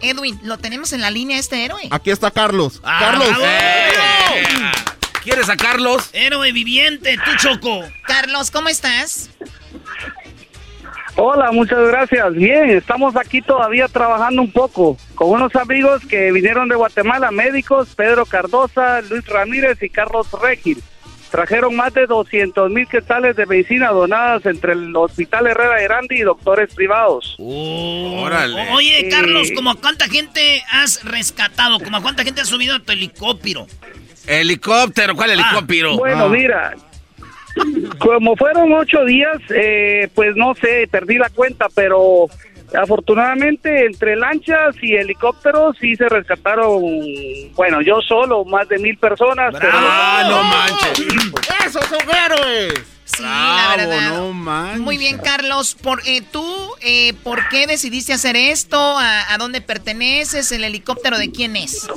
[0.00, 1.88] Edwin, ¿lo tenemos en la línea este héroe?
[1.90, 2.80] Aquí está Carlos.
[2.84, 3.28] Ah, Carlos.
[5.22, 6.04] ¿Quieres a Carlos?
[6.12, 7.82] Héroe viviente, tú, Choco.
[8.06, 9.30] Carlos, ¿cómo estás?
[11.20, 12.32] Hola, muchas gracias.
[12.34, 17.88] Bien, estamos aquí todavía trabajando un poco con unos amigos que vinieron de Guatemala, médicos,
[17.96, 20.80] Pedro Cardosa, Luis Ramírez y Carlos Regil.
[21.32, 26.14] Trajeron más de 200 mil quetzales de medicina donadas entre el Hospital Herrera de Grande
[26.16, 27.34] y doctores privados.
[27.40, 28.68] Órale.
[28.72, 31.80] Oye, Carlos, ¿como a cuánta gente has rescatado?
[31.80, 33.66] ¿Como a cuánta gente has subido a tu helicóptero?
[34.26, 35.96] Helicóptero, ¿cuál helicóptero?
[35.98, 36.28] Bueno, Ah.
[36.28, 36.74] mira,
[37.98, 42.26] como fueron ocho días, eh, pues no sé, perdí la cuenta, pero
[42.74, 46.82] afortunadamente entre lanchas y helicópteros sí se rescataron,
[47.54, 49.54] bueno, yo solo, más de mil personas.
[49.58, 51.06] pero- Ah, no manches.
[51.66, 52.74] ¡Esos son héroes!
[53.04, 54.10] Sí, la verdad.
[54.18, 54.80] no manches.
[54.80, 55.74] Muy bien, Carlos.
[55.74, 56.44] Por, eh, ¿Tú
[56.82, 58.78] eh, por qué decidiste hacer esto?
[58.78, 60.52] ¿A, a dónde perteneces?
[60.52, 61.88] ¿El helicóptero de quién es?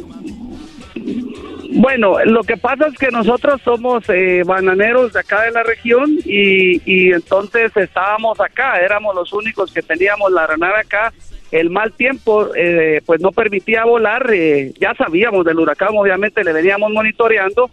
[1.74, 6.18] Bueno, lo que pasa es que nosotros somos eh, bananeros de acá de la región
[6.26, 11.14] y, y entonces estábamos acá, éramos los únicos que teníamos la granada acá.
[11.50, 16.52] El mal tiempo eh, pues no permitía volar, eh, ya sabíamos del huracán, obviamente le
[16.52, 17.70] veníamos monitoreando,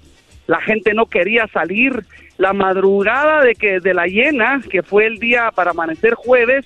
[0.46, 2.04] la gente no quería salir.
[2.36, 6.64] La madrugada de que de la llena, que fue el día para amanecer jueves,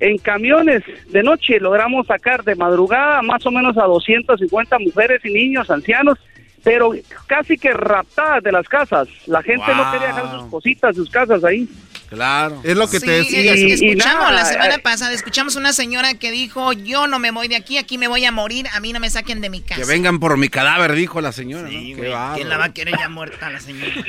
[0.00, 5.32] en camiones de noche logramos sacar de madrugada más o menos a 250 mujeres y
[5.32, 6.18] niños, ancianos,
[6.64, 6.90] pero
[7.26, 9.06] casi que raptadas de las casas.
[9.26, 9.92] La gente no Wow.
[9.92, 11.68] quería dejar sus cositas, sus casas ahí.
[12.08, 12.60] Claro.
[12.64, 13.52] Es lo que Sí, te decía.
[13.54, 17.30] es- escuchamos nada, la semana eh, pasada, escuchamos una señora que dijo, yo no me
[17.32, 19.60] voy de aquí, aquí me voy a morir, a mí no me saquen de mi
[19.62, 19.80] casa.
[19.80, 21.64] Que vengan por mi cadáver, dijo la señora.
[21.64, 21.68] ¿no?
[21.70, 22.10] Sí, Qué güey.
[22.10, 22.34] bárbaro.
[22.36, 23.92] ¿Quién la va a querer ya muerta la señora?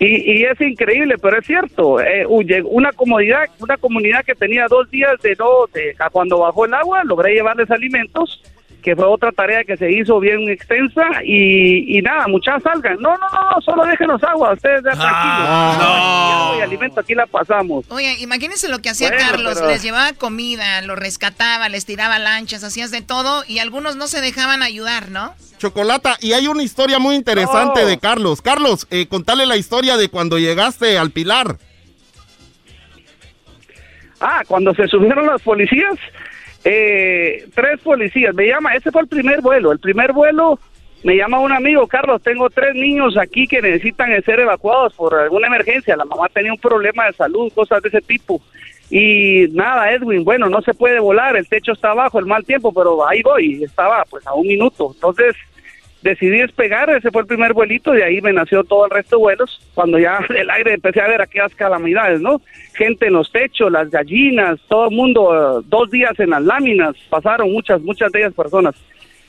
[0.00, 2.00] Y, y es increíble, pero es cierto.
[2.00, 6.66] eh, una comunidad, una comunidad que tenía dos días de no, de, a cuando bajó
[6.66, 8.40] el agua, logré llevarles alimentos,
[8.82, 12.96] que fue otra tarea que se hizo bien extensa y, y nada, muchas salgan.
[13.00, 15.78] No, no, no, solo déjenos agua, ustedes ya tranquilos.
[15.78, 16.58] no.
[16.58, 17.84] Y alimento aquí la pasamos.
[17.90, 22.18] Oye, imagínense lo que hacía Bueno, Carlos, pero- les llevaba comida, los rescataba, les tiraba
[22.18, 25.34] lanchas, hacías de todo y algunos no se dejaban ayudar, ¿no?
[25.58, 27.88] Chocolata, y hay una historia muy interesante No.
[27.88, 28.40] de Carlos.
[28.42, 31.56] Carlos, eh, contale la historia de cuando llegaste al Pilar.
[34.20, 35.94] Ah, cuando se subieron los policías,
[36.64, 40.58] eh, tres policías, me llama, ese fue el primer vuelo, el primer vuelo
[41.04, 45.46] me llama un amigo, Carlos, tengo tres niños aquí que necesitan ser evacuados por alguna
[45.46, 48.40] emergencia, la mamá tenía un problema de salud, cosas de ese tipo.
[48.90, 52.72] Y nada, Edwin, bueno, no se puede volar, el techo está abajo, el mal tiempo,
[52.72, 54.90] pero ahí voy, estaba pues a un minuto.
[54.94, 55.36] Entonces
[56.02, 59.22] decidí despegar, ese fue el primer vuelito, y ahí me nació todo el resto de
[59.22, 59.60] vuelos.
[59.74, 62.40] Cuando ya del aire empecé a ver aquellas calamidades, ¿no?
[62.74, 66.94] Gente en los techos, las gallinas, todo el mundo, eh, dos días en las láminas,
[67.10, 68.74] pasaron muchas, muchas de ellas personas.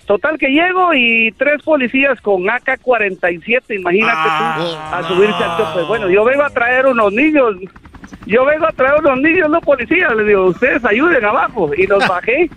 [0.05, 5.83] Total que llego y tres policías con AK-47, imagínate tú, a subirse al tope.
[5.87, 7.55] Bueno, yo vengo a traer unos niños,
[8.25, 11.69] yo vengo a traer unos niños, no policías, les digo, ustedes ayuden abajo.
[11.77, 12.49] Y los bajé,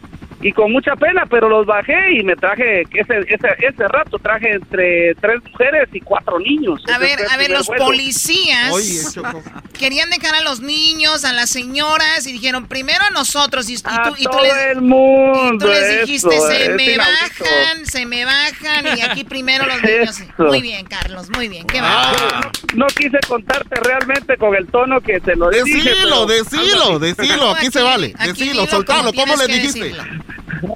[0.43, 4.52] y con mucha pena, pero los bajé y me traje, ese, ese, ese rato traje
[4.52, 6.82] entre tres mujeres y cuatro niños.
[6.93, 7.85] A ver, a ver, los vuelo.
[7.86, 9.01] policías Oye,
[9.78, 13.77] querían dejar a los niños, a las señoras y dijeron, primero a nosotros y, y
[13.85, 16.74] A tú, y tú todo les, el mundo y tú les eso, dijiste, se es
[16.77, 17.44] me inaudito.
[17.44, 20.20] bajan, se me bajan y aquí primero los niños.
[20.20, 20.24] Eso.
[20.39, 22.40] Muy bien, Carlos, muy bien, qué Ah,
[22.74, 25.64] no quise contarte realmente con el tono que te lo dije.
[25.64, 28.14] Decilo, pero- decilo, decilo, aquí se vale.
[28.24, 29.94] Decilo, soltalo, como ¿cómo le que
[30.33, 30.75] decirlo.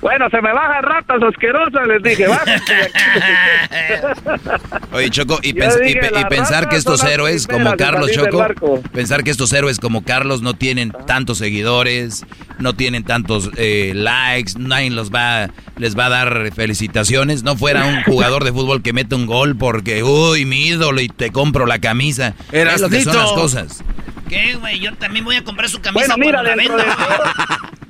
[0.00, 2.26] Bueno, se me bajan ratas asquerosas, les dije.
[4.92, 10.04] Oye, Choco, y, pensar que estos héroes como Carlos, Choco, pensar que estos héroes como
[10.04, 12.24] Carlos no tienen tantos seguidores,
[12.58, 17.42] no tienen tantos eh, likes, nadie los va, les va a dar felicitaciones.
[17.42, 21.08] No fuera un jugador de fútbol que mete un gol porque, uy, mi ídolo y
[21.08, 22.34] te compro la camisa.
[22.52, 23.82] Era lo que son las cosas.
[24.28, 24.80] ¿Qué, güey?
[24.80, 26.56] Yo también voy a comprar su camisa bueno, mira, De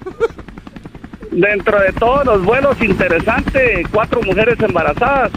[1.32, 5.32] dentro de todos los vuelos, interesante, cuatro mujeres embarazadas.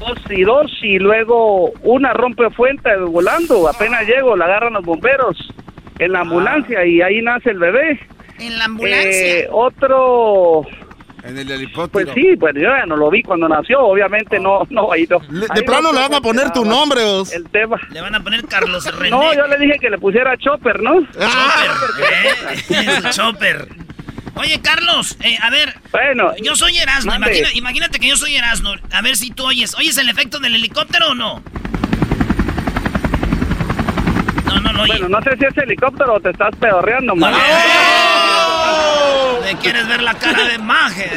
[0.00, 3.68] Dos y dos, y luego una rompe fuente volando.
[3.68, 5.36] Apenas llego, la agarran los bomberos
[5.98, 8.00] en la ambulancia y ahí nace el bebé.
[8.38, 9.38] ¿En la ambulancia?
[9.38, 10.66] Eh, otro
[11.24, 12.12] en el helicóptero.
[12.12, 15.20] Pues sí, pues yo ya no lo vi cuando nació, obviamente no, no, ahí no.
[15.20, 17.00] de plano le van a poner tu nombre,
[17.32, 17.80] El tema.
[17.90, 19.10] Le van a poner Carlos René.
[19.10, 21.00] No, yo le dije que le pusiera Chopper, ¿no?
[21.00, 21.70] Chopper,
[22.70, 23.00] ¿eh?
[23.10, 23.68] Chopper.
[24.34, 25.74] Oye, Carlos, eh, a ver.
[25.90, 26.32] Bueno.
[26.42, 27.12] Yo soy Erasmo.
[27.54, 28.70] imagínate que yo soy Erasmo.
[28.92, 29.74] A ver si tú oyes.
[29.76, 31.42] ¿Oyes el efecto del helicóptero o no?
[34.46, 34.86] No, no, no.
[34.86, 37.34] Bueno, no sé si es helicóptero o te estás pedorreando, man.
[39.52, 41.10] ¿Me quieres ver la cara de Maje?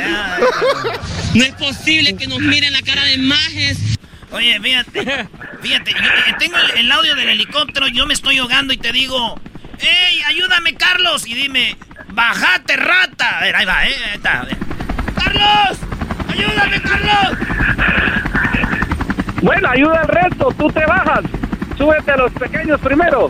[1.35, 3.97] No es posible que nos miren la cara de Majes.
[4.29, 5.27] Oye, fíjate,
[5.61, 9.39] fíjate, yo eh, tengo el, audio del helicóptero, yo me estoy ahogando y te digo,
[9.79, 11.25] ¡Ey, ayúdame, Carlos!
[11.25, 11.77] Y dime,
[12.09, 13.39] ¡bajate, rata!
[13.39, 13.95] A ver, ahí va, ¿eh?
[14.03, 14.45] Ahí está,
[15.15, 15.77] ¡Carlos!
[16.27, 17.37] ¡Ayúdame, Carlos!
[19.41, 21.21] Bueno, ayuda al resto, tú te bajas.
[21.77, 23.29] Súbete a los pequeños primero.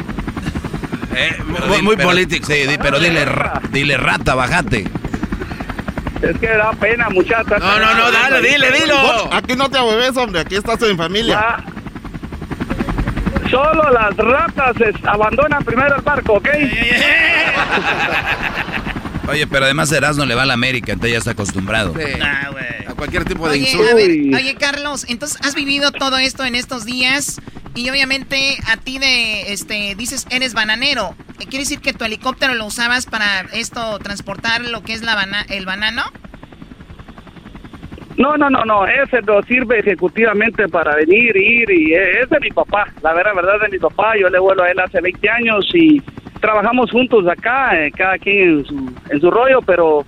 [1.16, 2.46] Eh, muy, político.
[2.48, 3.26] Sí, pero dile,
[3.72, 4.86] dile rata, bajate.
[6.22, 7.58] Es que da pena, muchacha.
[7.58, 9.34] No, no, no, dale, dile, dilo.
[9.34, 11.58] Aquí no te ahueves, hombre, aquí estás en familia.
[13.50, 14.76] Solo las ratas
[15.06, 16.50] abandonan primero el barco, ¿ok?
[19.28, 21.94] Oye, pero además Erasmo le va a la América, entonces ya está acostumbrado.
[22.88, 23.96] a cualquier tipo de insulto.
[23.96, 27.42] oye, Carlos, entonces has vivido todo esto en estos días
[27.76, 31.14] y obviamente a ti de, este, dices, eres bananero.
[31.38, 35.16] ¿Quiere decir que tu helicóptero lo usabas para esto, transportar lo que es la
[35.50, 36.04] el banano?
[38.18, 42.50] No, no, no, no, ese no sirve ejecutivamente para venir, ir y es de mi
[42.50, 45.70] papá, la verdad, verdad de mi papá, yo le vuelo a él hace 20 años
[45.74, 46.02] y
[46.40, 50.06] trabajamos juntos acá, eh, cada quien en su, en su rollo, pero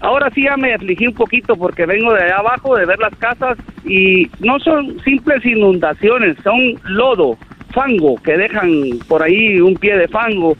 [0.00, 3.14] ahora sí ya me afligí un poquito porque vengo de allá abajo de ver las
[3.16, 7.36] casas y no son simples inundaciones, son lodo,
[7.72, 8.70] fango, que dejan
[9.08, 10.56] por ahí un pie de fango.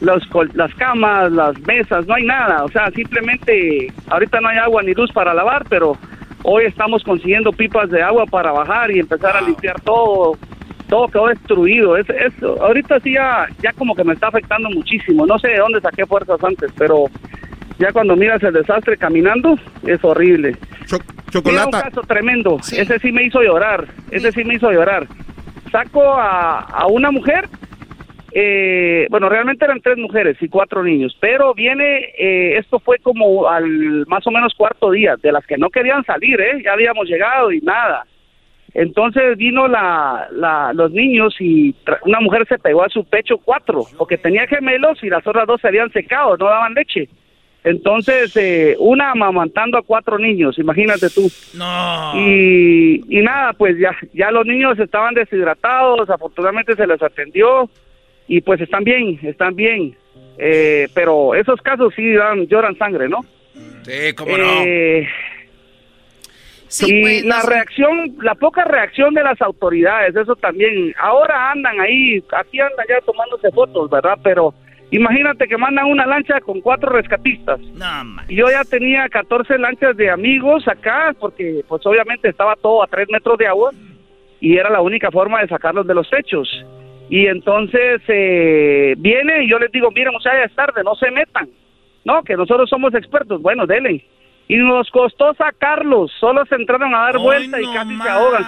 [0.00, 4.82] Los, las camas, las mesas, no hay nada, o sea, simplemente ahorita no hay agua
[4.82, 5.96] ni luz para lavar, pero
[6.42, 10.36] hoy estamos consiguiendo pipas de agua para bajar y empezar a limpiar todo,
[10.88, 11.96] todo quedó destruido.
[11.96, 12.06] Es,
[12.42, 15.26] ahorita sí ya, ya como que me está afectando muchísimo.
[15.26, 17.06] No sé de dónde saqué fuerzas antes, pero
[17.78, 20.56] ya cuando miras el desastre caminando, es horrible.
[21.30, 21.76] chocolate.
[21.76, 22.58] un caso tremendo.
[22.58, 23.86] Ese sí me hizo llorar.
[24.10, 25.06] Ese sí me hizo llorar.
[25.70, 27.48] Saco a, a una mujer.
[28.34, 33.46] Eh, bueno, realmente eran tres mujeres y cuatro niños, pero viene, eh, esto fue como
[33.46, 36.62] al más o menos cuarto día, de las que no querían salir, ¿eh?
[36.64, 38.06] ya habíamos llegado y nada.
[38.72, 41.74] Entonces vino la, la, los niños y
[42.06, 45.60] una mujer se pegó a su pecho cuatro, porque tenía gemelos y las otras dos
[45.60, 47.10] se habían secado, no daban leche.
[47.64, 51.30] Entonces, eh, una amamantando a cuatro niños, imagínate tú.
[51.54, 52.12] No.
[52.16, 57.70] Y, y nada, pues ya, ya los niños estaban deshidratados, afortunadamente se les atendió
[58.26, 59.96] y pues están bien, están bien.
[60.38, 63.20] Eh, pero esos casos sí dan, lloran sangre, ¿no?
[63.84, 64.62] Sí, cómo no.
[64.64, 65.08] Eh,
[66.80, 70.94] y pues, la reacción, la poca reacción de las autoridades, eso también.
[70.98, 74.18] Ahora andan ahí, aquí andan ya tomándose fotos, ¿verdad?
[74.22, 74.54] Pero
[74.92, 77.60] imagínate que mandan una lancha con cuatro rescatistas.
[78.28, 82.86] y yo ya tenía 14 lanchas de amigos acá, porque pues obviamente estaba todo a
[82.86, 83.72] tres metros de agua
[84.40, 86.48] y era la única forma de sacarlos de los techos.
[87.08, 90.94] Y entonces eh, viene y yo les digo, miren, o sea, ya es tarde, no
[90.94, 91.48] se metan.
[92.04, 93.40] No, que nosotros somos expertos.
[93.42, 94.04] Bueno, denle
[94.48, 96.10] y nos costó sacarlos.
[96.20, 98.46] Solo se entraron a dar vuelta y casi se ahogan.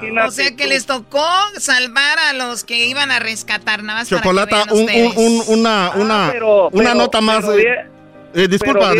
[0.00, 1.26] Si no O sea que les tocó
[1.58, 4.08] salvar a los que iban a rescatar, nada más.
[4.08, 7.44] Chocolata, un, un, una, una, ah, una nota más.
[7.48, 7.86] Eh,
[8.34, 8.92] eh, disculpa,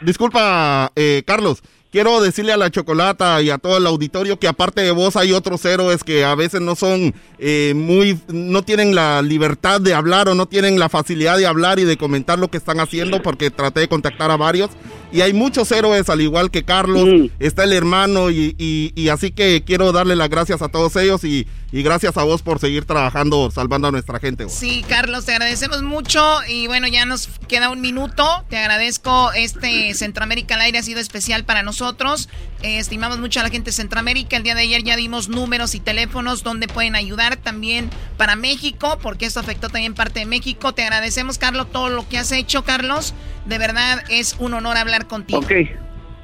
[0.00, 1.62] disculpa, eh, Carlos.
[1.92, 5.32] Quiero decirle a la Chocolata y a todo el auditorio que aparte de vos hay
[5.32, 10.30] otros héroes que a veces no son eh, muy, no tienen la libertad de hablar
[10.30, 13.50] o no tienen la facilidad de hablar y de comentar lo que están haciendo porque
[13.50, 14.70] traté de contactar a varios
[15.12, 19.62] y hay muchos héroes al igual que Carlos, está el hermano y, y, así que
[19.64, 23.50] quiero darle las gracias a todos ellos y y gracias a vos por seguir trabajando,
[23.50, 24.48] salvando a nuestra gente.
[24.50, 28.44] Sí, Carlos, te agradecemos mucho y bueno, ya nos queda un minuto.
[28.50, 32.28] Te agradezco, este Centroamérica al aire ha sido especial para nosotros.
[32.62, 34.36] Eh, estimamos mucho a la gente de Centroamérica.
[34.36, 38.98] El día de ayer ya dimos números y teléfonos donde pueden ayudar también para México,
[39.02, 40.74] porque esto afectó también parte de México.
[40.74, 43.14] Te agradecemos, Carlos, todo lo que has hecho, Carlos.
[43.46, 45.40] De verdad es un honor hablar contigo.
[45.40, 45.52] Ok.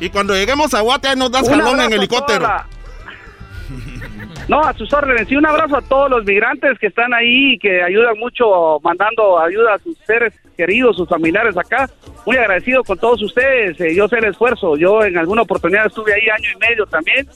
[0.01, 2.49] Y cuando lleguemos a Guate, nos das jalón en helicóptero.
[4.49, 5.31] No, a sus órdenes.
[5.31, 9.39] Y un abrazo a todos los migrantes que están ahí y que ayudan mucho mandando
[9.39, 11.89] ayuda a sus seres queridos, sus familiares acá.
[12.25, 13.79] Muy agradecido con todos ustedes.
[13.79, 14.77] Eh, yo sé el esfuerzo.
[14.79, 17.29] Yo en alguna oportunidad estuve ahí año y medio también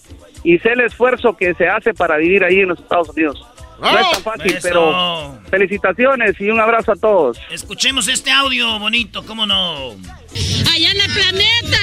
[0.42, 3.46] y sé el esfuerzo que se hace para vivir ahí en los Estados Unidos.
[3.82, 7.38] No es tan fácil, pero felicitaciones y un abrazo a todos.
[7.50, 9.90] Escuchemos este audio bonito, ¿cómo no?
[10.72, 11.80] Allá en el planeta,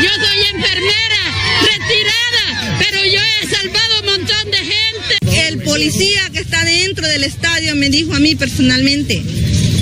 [0.00, 1.22] yo soy enfermera,
[1.62, 5.48] retirada, pero yo he salvado un montón de gente.
[5.48, 9.20] El policía que está dentro del estadio me dijo a mí personalmente,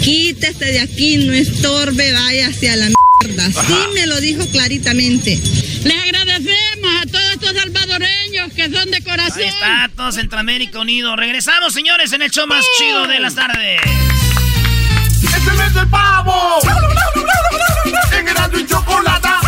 [0.01, 2.89] quítese de aquí, no estorbe, vaya hacia la
[3.23, 3.47] mierda.
[3.47, 5.39] Sí me lo dijo claritamente.
[5.85, 9.43] Les agradecemos a todos estos salvadoreños que son de corazón.
[9.43, 11.17] Ahí está, todo Centroamérica unido.
[11.17, 13.81] Regresamos, señores, en el show más chido de las tardes.
[15.23, 16.59] ¡Es el mes del pavo!
[18.13, 19.48] ¡En Erasmo y Chocolata!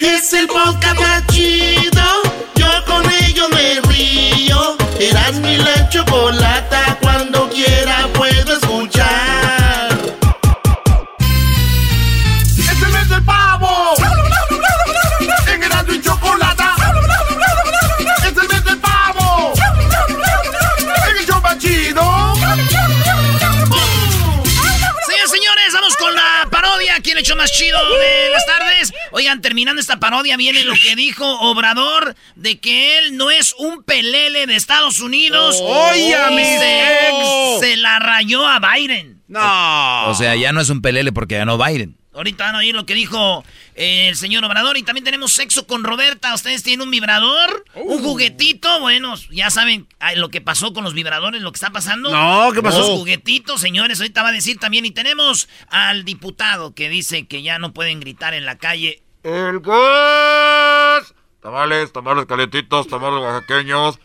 [0.00, 2.02] Es el podcast más chido.
[2.56, 4.76] Yo con ello me río.
[4.98, 6.83] Eras mi la chocolata.
[27.44, 28.92] Más chido de las tardes?
[29.12, 33.82] Oigan, terminando esta parodia viene lo que dijo Obrador de que él no es un
[33.82, 35.58] pelele de Estados Unidos.
[35.60, 37.60] Oye, mis se, ex.
[37.60, 39.22] se la rayó a Biden.
[39.28, 40.08] No.
[40.08, 41.98] O sea, ya no es un pelele porque ganó Biden.
[42.14, 44.76] Ahorita van a oír lo que dijo eh, el señor Obrador.
[44.76, 46.32] Y también tenemos sexo con Roberta.
[46.34, 47.64] ¿Ustedes tienen un vibrador?
[47.74, 48.80] ¿Un juguetito?
[48.80, 52.10] Bueno, ya saben lo que pasó con los vibradores, lo que está pasando.
[52.10, 52.78] No, ¿qué pasó?
[52.78, 54.00] Los juguetitos, señores.
[54.00, 54.86] Ahorita va a decir también.
[54.86, 59.02] Y tenemos al diputado que dice que ya no pueden gritar en la calle.
[59.22, 61.14] El gas.
[61.42, 63.98] Tamales, tamales calentitos, tamales oaxaqueños.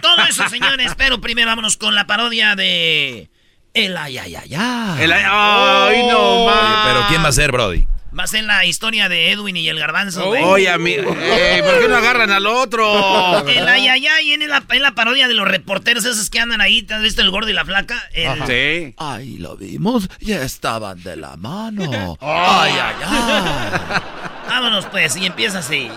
[0.00, 0.94] Todo eso, señores.
[0.96, 3.28] Pero primero vámonos con la parodia de...
[3.74, 5.02] El ay, ay, ay, ay.
[5.02, 6.86] El ay, ay, no Oye, más.
[6.86, 7.86] Pero ¿quién va a ser, Brody?
[8.18, 10.26] Va a ser la historia de Edwin y el garbanzo.
[10.26, 10.42] güey.
[10.42, 10.90] Oye, a mí.
[10.94, 13.46] eh, ¿Por qué no agarran al otro?
[13.48, 16.60] El ay, ay, ay, en la, en la parodia de los reporteros esos que andan
[16.60, 16.82] ahí.
[16.82, 18.02] ¿Te has visto el gordo y la flaca?
[18.12, 18.94] El- Sí.
[18.98, 22.16] Ahí lo vimos, ya estaban de la mano.
[22.20, 24.00] Ay, ay, ay.
[24.48, 25.88] Vámonos pues, y empieza así.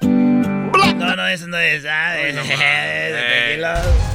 [0.00, 1.84] No, no, eso no es.
[1.88, 4.11] Ah, es- tranquilo.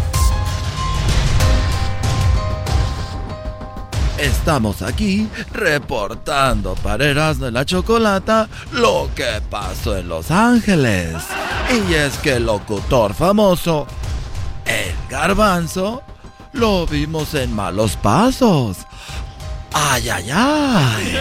[4.17, 11.15] Estamos aquí reportando para Erasmo y la Chocolata lo que pasó en Los Ángeles.
[11.69, 13.85] Y es que el locutor famoso,
[14.65, 16.01] el garbanzo,
[16.53, 18.77] lo vimos en malos pasos.
[19.71, 21.19] Ay, ay, ay.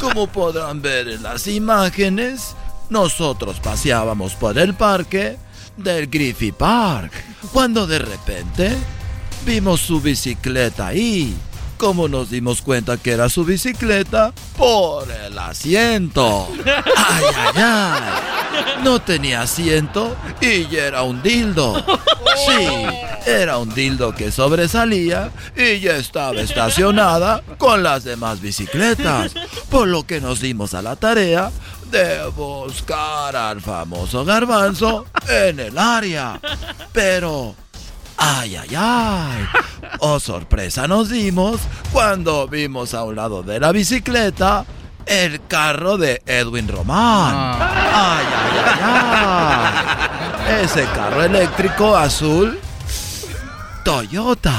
[0.00, 2.56] Como podrán ver en las imágenes,
[2.90, 5.38] nosotros paseábamos por el parque
[5.76, 7.12] del Griffith Park,
[7.52, 8.76] cuando de repente
[9.44, 11.34] vimos su bicicleta ahí.
[11.76, 14.32] Como nos dimos cuenta que era su bicicleta?
[14.56, 16.48] Por el asiento.
[16.96, 18.82] Ay, ay, ay.
[18.84, 21.84] No tenía asiento y era un dildo.
[22.46, 22.66] Sí,
[23.26, 29.34] era un dildo que sobresalía y ya estaba estacionada con las demás bicicletas.
[29.68, 31.50] Por lo que nos dimos a la tarea
[31.90, 36.40] de buscar al famoso garbanzo en el área.
[36.92, 37.54] Pero
[38.16, 39.46] Ay, ay, ay.
[40.00, 41.60] Oh, sorpresa nos dimos
[41.92, 44.64] cuando vimos a un lado de la bicicleta
[45.06, 47.56] el carro de Edwin Román.
[47.60, 48.80] Ay, ay, ay,
[50.48, 50.64] ay.
[50.64, 52.58] Ese carro eléctrico azul
[53.84, 54.54] Toyota.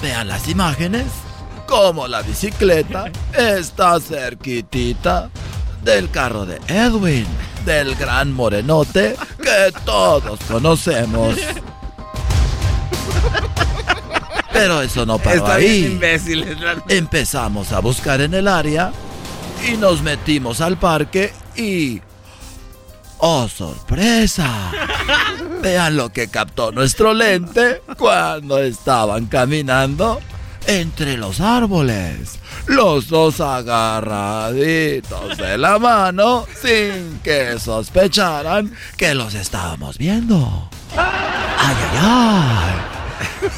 [0.00, 1.06] Vean las imágenes,
[1.66, 5.28] como la bicicleta está cerquitita
[5.82, 7.26] del carro de Edwin,
[7.66, 11.34] del gran morenote que todos conocemos.
[14.52, 15.98] Pero eso no paró Está ahí.
[15.98, 18.92] bien Empezamos a buscar en el área
[19.68, 22.00] y nos metimos al parque y...
[23.18, 24.70] ¡Oh, sorpresa!
[25.60, 30.20] Vean lo que captó nuestro lente cuando estaban caminando
[30.66, 32.38] entre los árboles.
[32.66, 40.68] Los dos agarraditos de la mano sin que sospecharan que los estábamos viendo.
[40.96, 42.96] ¡Ay, ay, ay!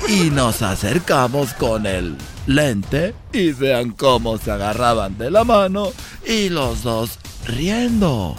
[0.09, 2.17] Y nos acercamos con el
[2.47, 5.93] lente y vean cómo se agarraban de la mano
[6.27, 8.37] y los dos riendo.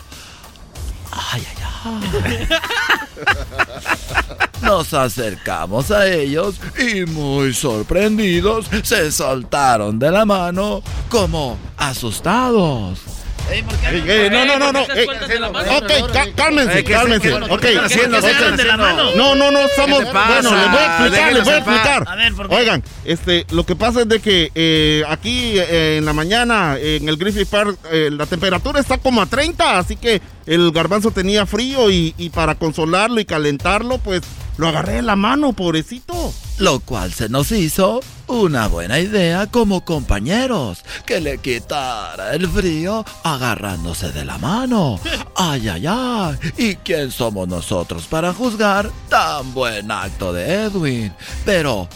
[1.12, 1.59] ¡Ay, ay!
[4.62, 13.00] Nos acercamos a ellos y muy sorprendidos se soltaron de la mano como asustados.
[13.52, 13.64] Ey,
[14.30, 14.80] no, no, no, no.
[14.94, 17.34] ey, ok, cá- cálmense, Eh, ¿qué- cálmense.
[17.34, 17.66] ok.
[19.16, 20.04] No, no, no, estamos.
[20.04, 22.04] Bueno, les voy a explicar, les voy a explicar.
[22.06, 22.14] paz.
[22.14, 22.56] A ver, ¿por qué?
[22.56, 27.10] Oigan, este, lo que pasa es de que eh, aquí eh, en la mañana, en
[27.10, 31.46] el Griffith Park, eh, la temperatura está como a 30, así que el garbanzo tenía
[31.46, 34.24] frío y, y para consolarlo y calentarlo, pues
[34.58, 36.34] lo agarré de la mano, pobrecito.
[36.58, 43.06] Lo cual se nos hizo una buena idea como compañeros, que le quitara el frío
[43.24, 45.00] agarrándose de la mano.
[45.38, 46.36] Ay, ay, ay.
[46.58, 51.14] ¿Y quién somos nosotros para juzgar tan buen acto de Edwin?
[51.46, 51.88] Pero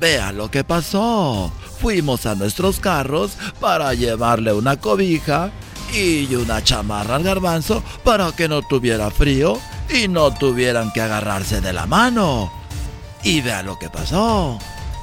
[0.00, 1.52] vean lo que pasó.
[1.80, 5.52] Fuimos a nuestros carros para llevarle una cobija
[5.92, 9.58] y una chamarra al garbanzo para que no tuviera frío
[9.90, 12.50] y no tuvieran que agarrarse de la mano.
[13.22, 14.58] Y vea lo que pasó.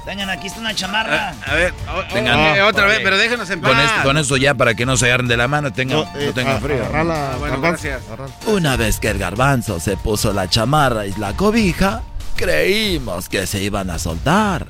[0.05, 1.35] Tengan, aquí está una chamarra.
[1.45, 2.39] A ver, o- Tengan.
[2.57, 3.69] eh, otra vez, pero déjenos en paz.
[4.03, 6.25] Con, esto, con ya para que no se agarren de la mano, tengan, No, eh,
[6.27, 6.77] no tengan frío.
[6.83, 8.01] agarrala, Ah, bueno, gracias.
[8.47, 12.01] Una vez que el garbanzo se puso la chamarra y la cobija,
[12.35, 14.65] creímos que se iban a soltar.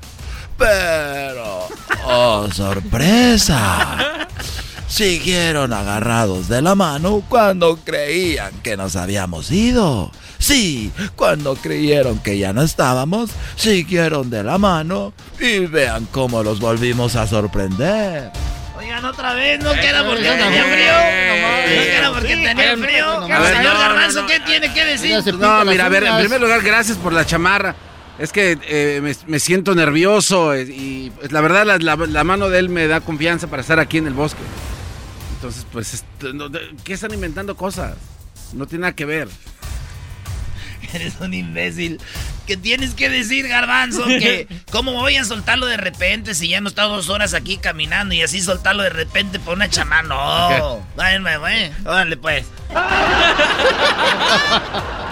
[0.58, 1.70] Pero,
[2.06, 4.28] oh sorpresa,
[4.90, 10.12] siguieron agarrados de la mano cuando creían que nos habíamos ido.
[10.40, 16.60] Sí, cuando creyeron que ya no estábamos, siguieron de la mano y vean cómo los
[16.60, 18.32] volvimos a sorprender.
[18.78, 20.94] Oigan, otra vez, no queda porque tenía frío.
[21.68, 23.06] No queda porque tenía frío.
[23.36, 25.36] A ver, Señor no, Garbanzo, no, ¿qué tiene que decir?
[25.36, 27.76] No, mira, a ver, en primer lugar, gracias por la chamarra.
[28.18, 32.24] Es que eh, me, me siento nervioso eh, y pues, la verdad la, la- la
[32.26, 34.40] mano de él me da confianza para estar aquí en el bosque.
[35.40, 36.04] Entonces, pues,
[36.84, 37.96] ¿qué están inventando cosas?
[38.52, 39.30] No tiene nada que ver.
[40.94, 41.98] Eres un imbécil.
[42.46, 44.06] ¿Qué tienes que decir, Garbanzo?
[44.06, 48.14] Que cómo voy a soltarlo de repente si ya hemos estado dos horas aquí caminando
[48.14, 50.10] y así soltarlo de repente por una chamana.
[50.10, 50.86] No.
[50.98, 51.72] Güey.
[51.86, 52.46] Órale, pues.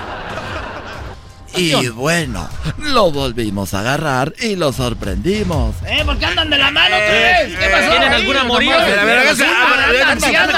[1.55, 2.47] Y bueno,
[2.77, 5.75] lo volvimos a agarrar y lo sorprendimos.
[5.85, 6.03] ¿Eh?
[6.05, 7.57] ¿Por qué andan de la mano otra vez?
[7.57, 7.89] ¿Qué pasó?
[7.89, 8.77] ¿Tienen algún amorío?
[8.77, 9.35] A ver, a ver,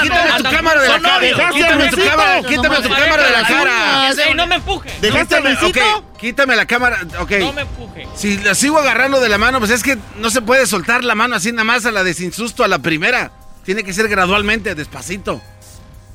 [0.02, 1.20] quítame tu cámara de la cara.
[1.52, 4.34] Quítame tu cámara, quítame tu cámara de la cara.
[4.34, 4.90] No me empuje.
[5.00, 5.36] ¿Dejaste.
[5.38, 5.78] Ok,
[6.18, 6.98] quítame la cámara.
[7.18, 7.30] Ok.
[7.40, 8.08] No me empuje.
[8.14, 11.14] Si la sigo agarrando de la mano, pues es que no se puede soltar la
[11.14, 13.32] mano así nada más a la de sin susto a la primera.
[13.64, 15.40] Tiene que ser gradualmente, despacito.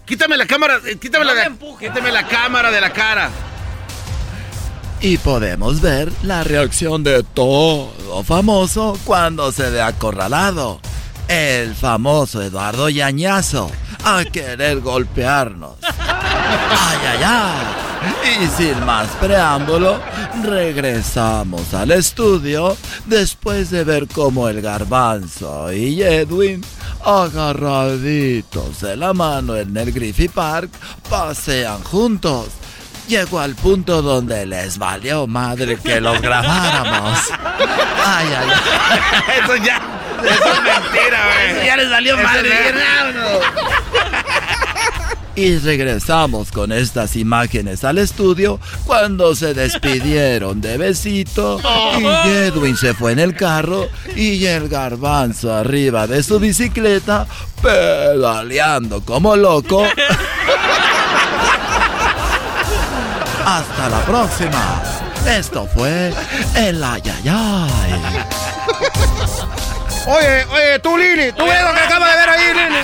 [0.06, 1.88] Quítame la cámara, eh, quítame No la me empuje.
[1.88, 3.30] quítame la cámara de la cara.
[5.06, 10.80] Y podemos ver la reacción de todo famoso cuando se ve acorralado.
[11.28, 13.70] El famoso Eduardo Yañazo
[14.04, 15.76] a querer golpearnos.
[15.84, 18.44] ¡Ay, ay, ay!
[18.44, 20.00] Y sin más preámbulo,
[20.44, 22.76] regresamos al estudio
[23.06, 26.66] después de ver cómo el garbanzo y Edwin,
[27.06, 30.72] agarraditos de la mano en el Griffith Park,
[31.08, 32.48] pasean juntos.
[33.08, 37.20] Llegó al punto donde les valió madre que los grabáramos.
[38.04, 39.44] Ay, ay, ay.
[39.44, 39.82] Eso ya.
[40.24, 41.52] Eso es mentira, güey.
[41.52, 42.74] Eso ya les valió madre.
[45.36, 51.60] Y regresamos con estas imágenes al estudio cuando se despidieron de besito
[52.00, 57.28] y Edwin se fue en el carro y el garbanzo arriba de su bicicleta
[57.62, 59.86] pedaleando como loco.
[63.56, 64.82] Hasta la próxima.
[65.26, 66.14] Esto fue
[66.56, 67.72] el Ayayay.
[70.08, 72.78] Oye, oye, tú, Lili, tú ves lo que acabas de ver ahí, Lili.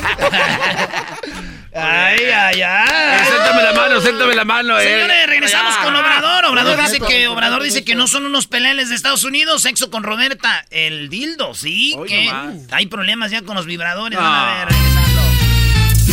[1.74, 3.20] Ay, ay, ay.
[3.30, 4.80] Séntame la mano, séntame la mano.
[4.80, 4.84] eh.
[4.84, 6.46] Señores, regresamos con Obrador.
[6.46, 6.84] Obrador Ah.
[6.84, 10.66] dice que Obrador dice que no son unos peleles de Estados Unidos, sexo con Roberta,
[10.70, 12.56] el dildo, sí, Hoy que nomás.
[12.72, 14.24] hay problemas ya con los vibradores, No.
[14.26, 15.22] van a ver, regresando.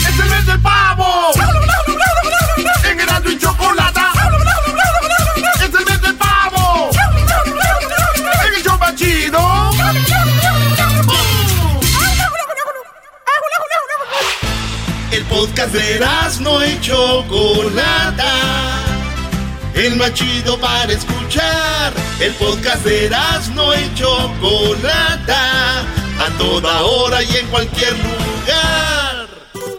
[0.09, 1.31] ¡Es el mes del pavo!
[2.85, 3.88] En Erasmo y Chocolata.
[15.19, 18.35] El podcast de Erasmo y Chocolata.
[19.75, 21.93] El más chido para escuchar.
[22.21, 25.81] El podcast de Erasmo y Chocolata.
[25.81, 29.27] A toda hora y en cualquier lugar.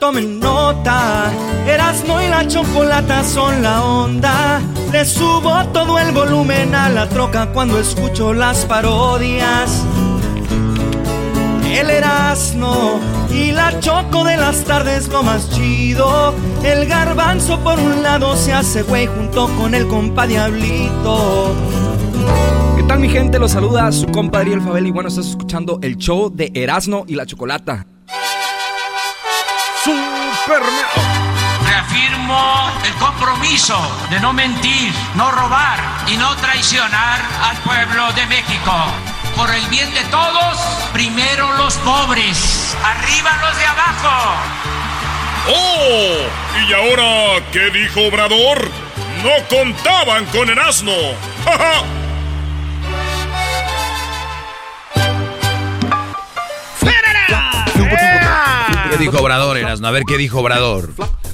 [0.01, 1.31] Tomen nota,
[1.65, 4.61] Erasmo y la chocolata son la onda.
[4.91, 9.85] Le subo todo el volumen a la troca cuando escucho las parodias.
[11.79, 12.99] El Erasmo
[13.31, 16.35] y la choco de las tardes lo más chido.
[16.61, 21.55] El garbanzo por un lado se hace güey junto con el compa Diablito.
[22.75, 23.39] ¿Qué tal mi gente?
[23.39, 27.15] Los saluda su compa Ariel Fabel y bueno, estás escuchando el show de Erasmo y
[27.15, 27.85] la Chocolata.
[31.65, 33.77] Reafirmo el compromiso
[34.09, 35.79] de no mentir, no robar
[36.11, 38.73] y no traicionar al pueblo de México.
[39.39, 40.57] Por el bien de todos,
[40.91, 44.33] primero los pobres, arriba los de abajo.
[45.47, 46.67] ¡Oh!
[46.67, 48.69] ¿Y ahora qué dijo Obrador?
[49.23, 50.91] No contaban con el asno.
[51.45, 51.83] ¡Ja,
[58.89, 59.87] ¿Qué dijo Obrador, Erasno?
[59.87, 60.93] A ver, ¿qué dijo Obrador?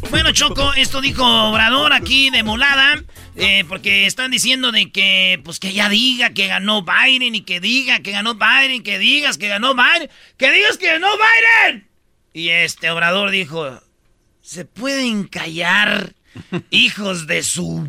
[0.10, 3.02] Bueno, Choco, esto dijo Obrador aquí de molada,
[3.36, 7.60] eh, porque están diciendo de que, pues que ya diga que ganó Biden y que
[7.60, 11.88] diga que ganó Biden, que digas que ganó Biden, que digas que ganó Biden.
[12.34, 13.80] Y este Obrador dijo,
[14.42, 16.14] ¿se pueden callar,
[16.70, 17.88] hijos de su...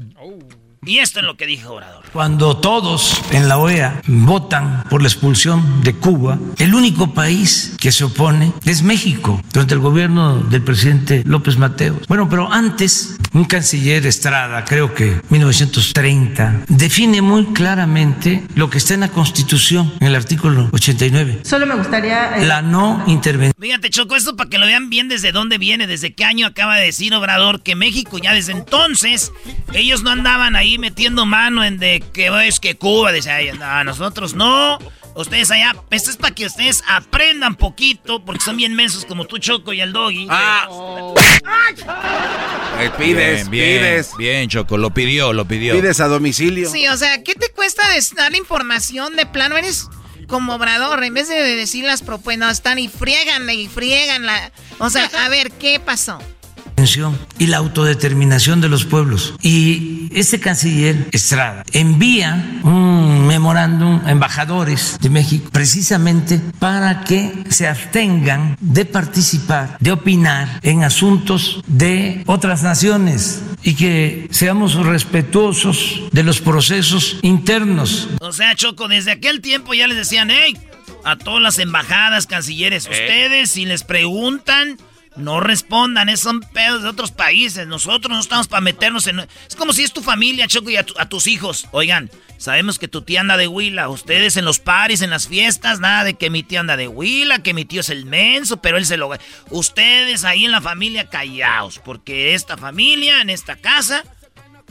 [0.84, 2.04] Y esto es lo que dijo Obrador.
[2.16, 7.92] Cuando todos en la OEA votan por la expulsión de Cuba, el único país que
[7.92, 12.06] se opone es México, durante el gobierno del presidente López Mateos.
[12.08, 18.94] Bueno, pero antes, un canciller Estrada, creo que 1930, define muy claramente lo que está
[18.94, 21.40] en la Constitución, en el artículo 89.
[21.42, 22.38] Solo me gustaría...
[22.38, 23.54] eh, La no intervención.
[23.60, 26.76] Fíjate, Choco, esto para que lo vean bien desde dónde viene, desde qué año acaba
[26.76, 29.32] de decir Obrador que México ya desde entonces,
[29.74, 33.84] ellos no andaban ahí metiendo mano en de que es que Cuba, dice, "Ay, no,
[33.84, 34.78] nosotros no,
[35.14, 39.38] ustedes allá, esto es para que ustedes aprendan poquito, porque son bien mensos como tú,
[39.38, 40.26] Choco, y el Doggy.
[40.30, 40.68] Ah.
[42.98, 44.16] Pides, bien, bien, pides.
[44.16, 45.74] Bien, Choco, lo pidió, lo pidió.
[45.74, 46.70] Pides a domicilio.
[46.70, 47.82] Sí, o sea, ¿qué te cuesta
[48.14, 49.56] dar información de plano?
[49.56, 49.88] Eres
[50.26, 54.52] como Obrador, en vez de decir las propuestas, no, están y friegan y friegan la...
[54.78, 56.18] O sea, a ver, ¿qué pasó?
[57.38, 59.34] Y la autodeterminación de los pueblos.
[59.42, 67.66] Y este canciller Estrada envía un memorándum a embajadores de México precisamente para que se
[67.66, 76.22] abstengan de participar, de opinar en asuntos de otras naciones y que seamos respetuosos de
[76.22, 78.08] los procesos internos.
[78.20, 80.56] O sea, Choco, desde aquel tiempo ya les decían, hey,
[81.04, 84.76] a todas las embajadas, cancilleres, ustedes si les preguntan,
[85.16, 89.20] no respondan, esos son pedos de otros países, nosotros no estamos para meternos en...
[89.20, 91.66] Es como si es tu familia, Choco, y a, tu- a tus hijos.
[91.72, 95.80] Oigan, sabemos que tu tía anda de huila, ustedes en los paris, en las fiestas,
[95.80, 98.76] nada de que mi tía anda de huila, que mi tío es el menso, pero
[98.76, 99.10] él se lo...
[99.50, 104.04] Ustedes ahí en la familia callaos, porque esta familia, en esta casa...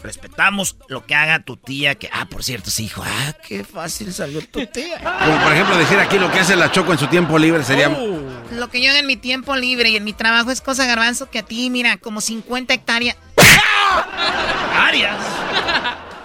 [0.06, 2.12] Respetamos lo que haga tu tía, que...
[2.14, 3.04] Ah, por cierto, sí, hijo.
[3.04, 5.00] Ah, qué fácil salió tu tía.
[5.00, 7.90] Como por ejemplo decir aquí lo que hace la Choco en su tiempo libre sería...
[7.90, 11.32] Lo que yo hago en mi tiempo libre y en mi trabajo es cosa garbanzo
[11.32, 13.18] que a ti, mira, como 50 hectáreas.
[14.78, 15.18] Arias.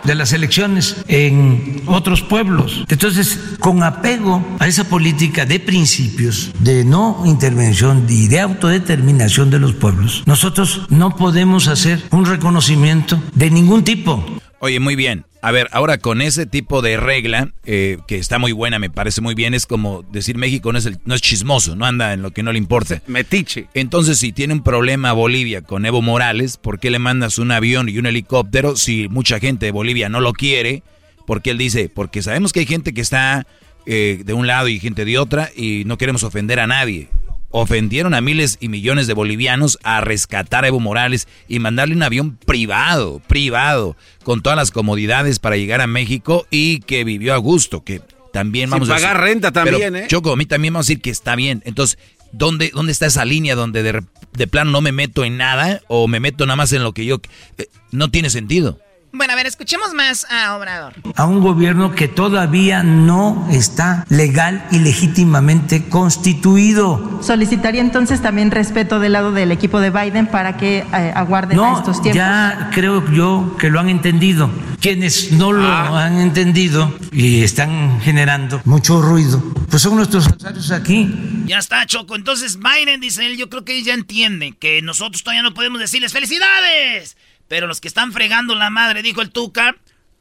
[0.04, 2.84] De las elecciones en otros pueblos.
[2.88, 9.58] Entonces, con apego a esa política de principios, de no intervención y de autodeterminación de
[9.58, 14.24] los pueblos, nosotros no podemos hacer un reconocimiento de ningún tipo.
[14.62, 15.24] Oye, muy bien.
[15.40, 19.22] A ver, ahora con ese tipo de regla, eh, que está muy buena, me parece
[19.22, 22.20] muy bien, es como decir México no es, el- no es chismoso, no anda en
[22.20, 23.00] lo que no le importa.
[23.06, 23.68] Metiche.
[23.72, 27.88] Entonces, si tiene un problema Bolivia con Evo Morales, ¿por qué le mandas un avión
[27.88, 30.82] y un helicóptero si mucha gente de Bolivia no lo quiere?
[31.26, 33.46] Porque él dice, porque sabemos que hay gente que está
[33.86, 37.08] eh, de un lado y gente de otra y no queremos ofender a nadie.
[37.50, 42.02] Ofendieron a miles y millones de bolivianos a rescatar a Evo Morales y mandarle un
[42.02, 47.38] avión privado, privado, con todas las comodidades para llegar a México y que vivió a
[47.38, 48.02] gusto, que
[48.32, 50.08] también Sin vamos a pagar renta también, Pero, ¿eh?
[50.08, 51.62] Choco, a mí también vamos a decir que está bien.
[51.64, 51.98] Entonces,
[52.30, 56.06] ¿dónde, dónde está esa línea donde de, de plano no me meto en nada o
[56.06, 57.20] me meto nada más en lo que yo...
[57.58, 58.78] eh, no tiene sentido.
[59.12, 60.94] Bueno, a ver, escuchemos más a Obrador.
[61.16, 67.18] a un gobierno que todavía no está legal y legítimamente constituido.
[67.22, 71.62] Solicitaría entonces también respeto del lado del equipo de Biden para que eh, aguarden a
[71.62, 72.16] No, estos tiempos.
[72.16, 74.48] ya creo yo que lo han entendido.
[74.80, 81.42] Quienes no lo han entendido y están generando mucho ruido, pues son nuestros adversarios aquí.
[81.46, 82.16] Ya está, Choco.
[82.16, 86.12] Entonces Biden, dice él, yo creo que ya entiende que nosotros todavía no podemos decirles
[86.12, 87.16] felicidades.
[87.50, 89.74] Pero los que están fregando la madre, dijo el Tuca.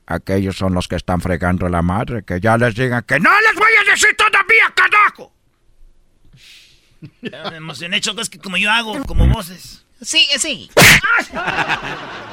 [0.07, 3.53] Aquellos son los que están fregando la madre, que ya les digan que no les
[3.53, 5.31] voy a decir todavía, carajo.
[7.51, 9.85] Me emocioné, Choco, es que como yo hago, como voces.
[10.01, 10.71] Sí, sí.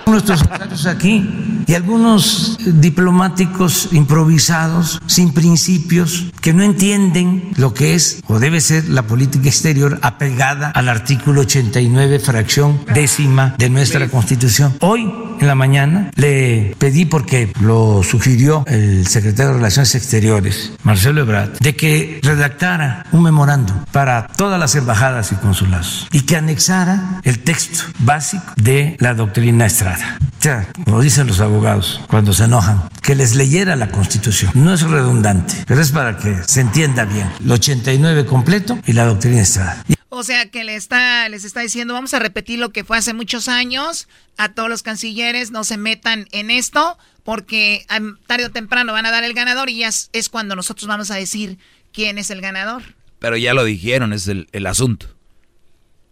[0.06, 1.28] nuestros adversarios aquí
[1.66, 8.88] y algunos diplomáticos improvisados, sin principios, que no entienden lo que es o debe ser
[8.88, 14.76] la política exterior apegada al artículo 89, fracción décima de nuestra Constitución.
[14.80, 21.20] Hoy en la mañana le pedí, porque lo sugirió el secretario de Relaciones Exteriores, Marcelo
[21.20, 27.20] Ebrard, de que redactara un memorándum para todas las embajadas y consulados y que anexara
[27.24, 30.18] el texto básico de la doctrina Estrada.
[30.38, 34.50] O sea, como dicen los abogados cuando se enojan, que les leyera la Constitución.
[34.54, 37.30] No es redundante, pero es para que se entienda bien.
[37.44, 39.84] El 89 completo y la doctrina Estrada.
[40.08, 43.12] O sea que le está, les está diciendo, vamos a repetir lo que fue hace
[43.12, 44.08] muchos años.
[44.38, 47.84] A todos los cancilleres no se metan en esto, porque
[48.26, 51.10] tarde o temprano van a dar el ganador y ya es, es cuando nosotros vamos
[51.10, 51.58] a decir
[51.92, 52.82] quién es el ganador.
[53.18, 55.06] Pero ya lo dijeron, es el, el asunto.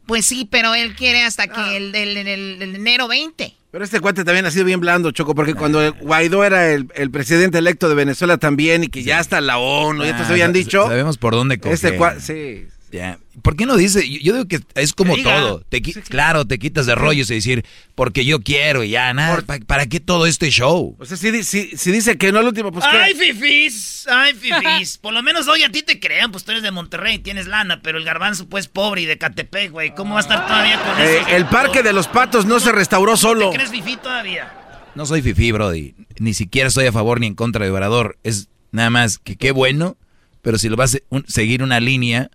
[0.06, 3.54] Pues sí, pero él quiere hasta que el del el- el- el enero 20.
[3.74, 7.10] Pero este cuate también ha sido bien blando, Choco, porque cuando Guaidó era el, el
[7.10, 10.52] presidente electo de Venezuela también y que ya hasta la ONU, ya te Ah, habían
[10.52, 10.86] dicho.
[10.86, 11.74] Sabemos por dónde coger.
[11.74, 12.68] Este cua- sí.
[12.94, 13.18] Ya.
[13.42, 14.08] ¿Por qué no dice?
[14.08, 15.62] Yo, digo que es como todo.
[15.68, 17.64] Te Claro, te quitas de rollos y decir,
[17.96, 19.42] porque yo quiero y ya, nada.
[19.42, 20.94] ¿pa- ¿Para, qué todo este show?
[21.00, 23.32] O sea, si, si- si dice que no al último, pues Ay, ¿qué?
[23.34, 24.98] fifis, ay, fifis.
[25.02, 27.80] Por lo menos hoy a ti te crean, pues tú eres de Monterrey, tienes lana,
[27.82, 29.92] pero el garbanzo pues pobre y de Catepec, güey.
[29.96, 31.28] ¿Cómo va a estar todavía con Eh, eso?
[31.30, 33.50] el parque de los patos no se restauró solo.
[33.50, 34.52] ¿Te crees fifí todavía?
[34.94, 35.96] No soy fifí, Brody.
[36.20, 38.16] Ni siquiera estoy a favor ni en contra de Obrador.
[38.22, 39.96] Es nada más que qué bueno,
[40.42, 42.30] pero si lo vas a un- seguir una línea,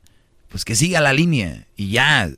[0.50, 2.30] pues que siga la línea y ya.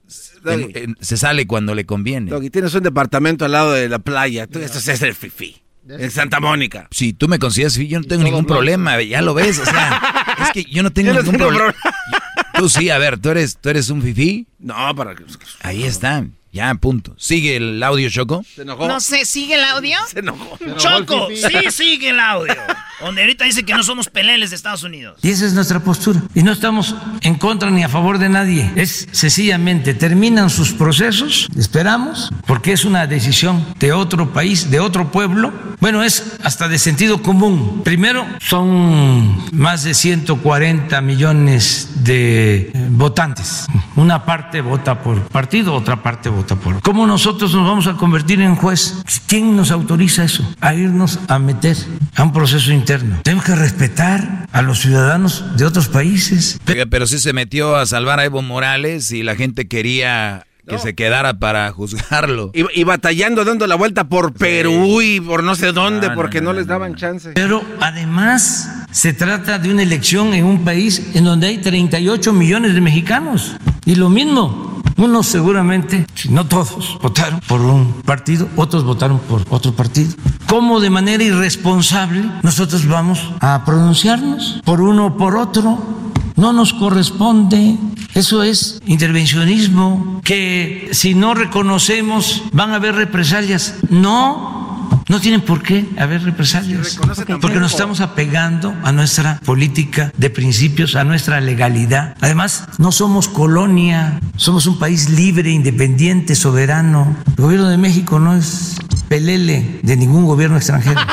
[0.44, 0.64] Doggy.
[0.64, 2.30] En- en- se sale cuando le conviene.
[2.32, 4.48] Doggy, tienes un departamento al lado de la playa.
[4.48, 5.58] Tú esto es el fifí.
[5.90, 6.88] En Santa Mónica.
[6.92, 8.54] Si tú me consideras fifí, yo no tengo ningún blanco.
[8.56, 9.02] problema.
[9.02, 11.76] Ya lo ves, o sea, es que yo no tengo Yo no ningún tengo problema.
[12.58, 14.46] Tú sí, a ver, ¿tú eres, tú eres un fifí?
[14.60, 15.24] No, para que...
[15.62, 17.16] Ahí está, ya, punto.
[17.18, 18.44] ¿Sigue el audio, Choco?
[18.56, 18.88] Se enojó.
[18.88, 19.98] No sé, ¿sigue el audio?
[20.12, 20.60] Se enojó.
[20.78, 22.54] Choco, sí sigue el audio.
[23.02, 25.18] Donde ahorita dice que no somos peleles de Estados Unidos.
[25.22, 26.22] Y esa es nuestra postura.
[26.36, 28.72] Y no estamos en contra ni a favor de nadie.
[28.76, 35.12] Es sencillamente terminan sus procesos, esperamos, porque es una decisión de otro país, de otro
[35.12, 35.52] pueblo.
[35.80, 37.82] Bueno, es hasta de sentido común.
[37.84, 43.66] Primero, son más de 140 millones de eh, votantes.
[43.96, 46.82] Una parte vota por partido, otra parte vota por.
[46.82, 49.04] ¿Cómo nosotros nos vamos a convertir en juez?
[49.28, 50.48] ¿Quién nos autoriza eso?
[50.62, 51.78] A irnos a meter
[52.16, 52.91] a un proceso interno.
[53.24, 56.60] Tenemos que respetar a los ciudadanos de otros países.
[56.66, 60.96] Pero sí se metió a salvar a Evo Morales y la gente quería que se
[60.96, 62.52] quedara para juzgarlo.
[62.54, 66.42] Y, y batallando, dando la vuelta por Perú y por no sé dónde, No, porque
[66.42, 67.32] no, no, les daban chance.
[67.34, 72.74] Pero además se trata de una elección en un país en donde hay 38 millones
[72.74, 73.56] de mexicanos.
[73.86, 79.44] Y lo mismo, unos seguramente, si no todos, votaron por un partido, otros votaron por
[79.50, 80.14] otro partido.
[80.48, 86.02] ¿Cómo de manera irresponsable nosotros vamos a pronunciarnos por uno o por otro?
[86.36, 87.78] No nos corresponde.
[88.14, 93.76] Eso es intervencionismo, que si no reconocemos van a haber represalias.
[93.90, 97.00] No, no tienen por qué haber represalias.
[97.42, 102.16] Porque nos estamos apegando a nuestra política de principios, a nuestra legalidad.
[102.22, 107.16] Además, no somos colonia, somos un país libre, independiente, soberano.
[107.38, 108.78] El gobierno de México no es
[109.08, 111.00] pelele de ningún gobierno extranjero.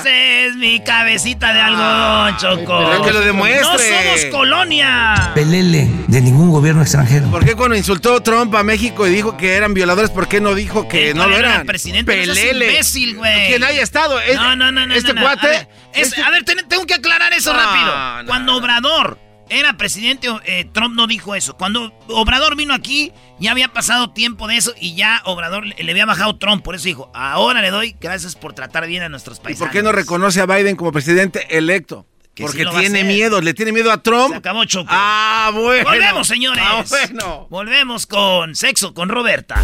[0.00, 2.78] Ese, es mi cabecita de algodón, Choco.
[2.90, 3.62] Pero que lo demuestre.
[3.62, 5.32] No somos colonia.
[5.34, 7.30] Pelele de ningún gobierno extranjero.
[7.30, 10.54] ¿Por qué cuando insultó Trump a México y dijo que eran violadores, por qué no
[10.54, 11.66] dijo que no lo era eran?
[11.66, 12.66] presidente, Pelele.
[12.70, 13.48] imbécil, güey.
[13.48, 14.20] Quien haya estado.
[14.20, 14.94] Es- No, no, no, no.
[14.94, 15.26] Este no, no.
[15.26, 15.46] cuate.
[15.46, 18.22] A ver, es- a ver, ten- tengo que aclarar eso No, rápido.
[18.22, 18.26] no.
[18.28, 19.18] Cuando Obrador
[19.50, 21.56] era presidente, eh, Trump no dijo eso.
[21.56, 25.90] Cuando Obrador vino aquí, ya había pasado tiempo de eso y ya Obrador le, le
[25.92, 26.62] había bajado Trump.
[26.64, 29.60] Por eso dijo, ahora le doy gracias por tratar bien a nuestros ¿Y países.
[29.60, 32.06] por qué no reconoce a Biden como presidente electo?
[32.36, 34.30] Porque tiene miedo, le tiene miedo a Trump.
[34.30, 34.88] Se acabó Choco.
[34.90, 35.88] Ah, bueno.
[35.88, 36.64] Volvemos, señores.
[36.66, 37.46] Ah, bueno.
[37.48, 39.54] Volvemos con Sexo con Roberta.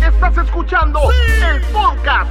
[0.00, 2.30] Estás escuchando el podcast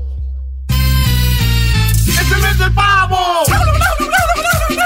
[2.31, 3.43] ¡Es el mes del pavo!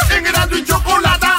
[0.09, 1.34] En Chocolata.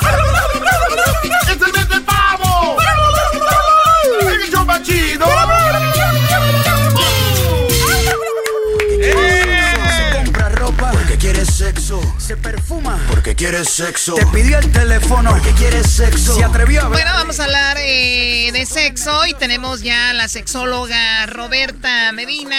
[11.76, 12.00] Sexo.
[12.18, 14.14] Se perfuma porque quiere sexo.
[14.14, 16.34] Te pidió el teléfono porque quiere sexo.
[16.34, 16.92] Se atrevió a ver.
[16.92, 22.56] Bueno, vamos a hablar eh, de sexo y tenemos ya a la sexóloga Roberta Medina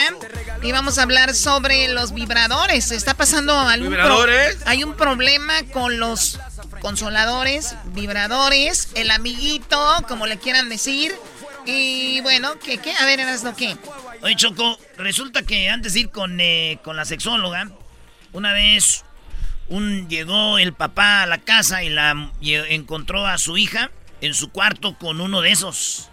[0.61, 2.91] y vamos a hablar sobre los vibradores.
[2.91, 4.57] Está pasando algún pro- ¿Vibradores?
[4.65, 6.39] hay un problema con los
[6.81, 11.15] consoladores, vibradores, el amiguito, como le quieran decir.
[11.65, 12.94] Y bueno, ¿qué qué?
[12.94, 13.76] A ver, lo qué?
[14.22, 17.68] Oye, Choco, resulta que antes de ir con, eh, con la sexóloga,
[18.38, 19.03] una vez
[19.68, 23.89] un, llegó el papá a la casa y la encontró a su hija
[24.22, 26.09] en su cuarto con uno de esos.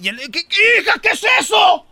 [0.00, 1.86] ¿qué, hija, qué es eso?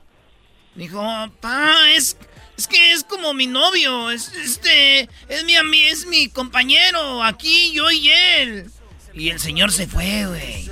[0.77, 2.17] Dijo, papá, es,
[2.57, 5.57] es que es como mi novio, es, este, es mi,
[5.87, 8.71] es mi compañero, aquí yo y él.
[9.13, 10.71] Y el señor se fue, güey.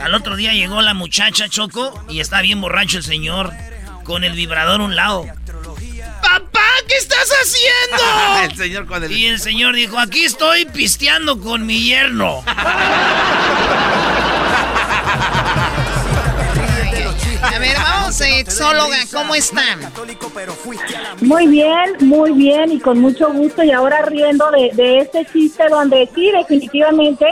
[0.00, 3.52] Al otro día llegó la muchacha Choco y está bien borracho el señor
[4.02, 5.26] con el vibrador a un lado.
[6.24, 8.42] ¡Papá, qué estás haciendo!
[8.50, 9.12] el señor con el...
[9.12, 12.42] Y el señor dijo, aquí estoy pisteando con mi yerno.
[17.42, 19.80] A ver, vamos, sexóloga, ¿cómo están?
[21.20, 25.68] Muy bien, muy bien y con mucho gusto y ahora riendo de, de este chiste
[25.68, 27.26] donde sí, definitivamente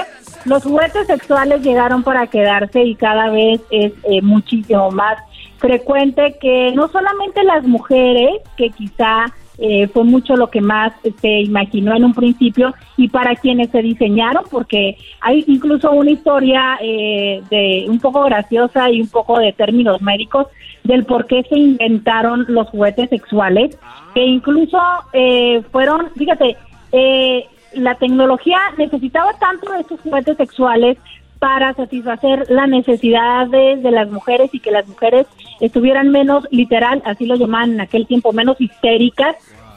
[0.44, 5.16] los juguetes sexuales llegaron para quedarse y cada vez es eh, muchísimo más
[5.62, 11.40] frecuente que no solamente las mujeres, que quizá eh, fue mucho lo que más se
[11.42, 17.42] imaginó en un principio y para quienes se diseñaron, porque hay incluso una historia eh,
[17.48, 20.48] de un poco graciosa y un poco de términos médicos
[20.82, 23.78] del por qué se inventaron los juguetes sexuales,
[24.14, 24.78] que incluso
[25.12, 26.56] eh, fueron, fíjate,
[26.90, 30.98] eh, la tecnología necesitaba tanto de estos juguetes sexuales
[31.42, 35.26] para satisfacer las necesidades de las mujeres y que las mujeres
[35.58, 39.34] estuvieran menos literal, así lo llamaban en aquel tiempo, menos histéricas,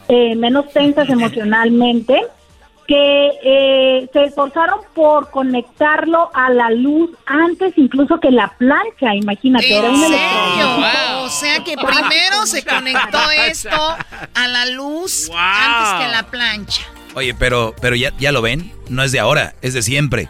[0.07, 2.21] eh, menos tensas emocionalmente,
[2.87, 9.75] que eh, se esforzaron por conectarlo a la luz antes incluso que la plancha, imagínate,
[9.75, 10.17] era ¿En un serio?
[10.17, 11.23] electrodoméstico.
[11.23, 13.95] O sea que primero se conectó esto
[14.35, 16.83] a la luz antes que la plancha.
[17.15, 20.29] Oye, pero, pero ya, ya lo ven, no es de ahora, es de siempre.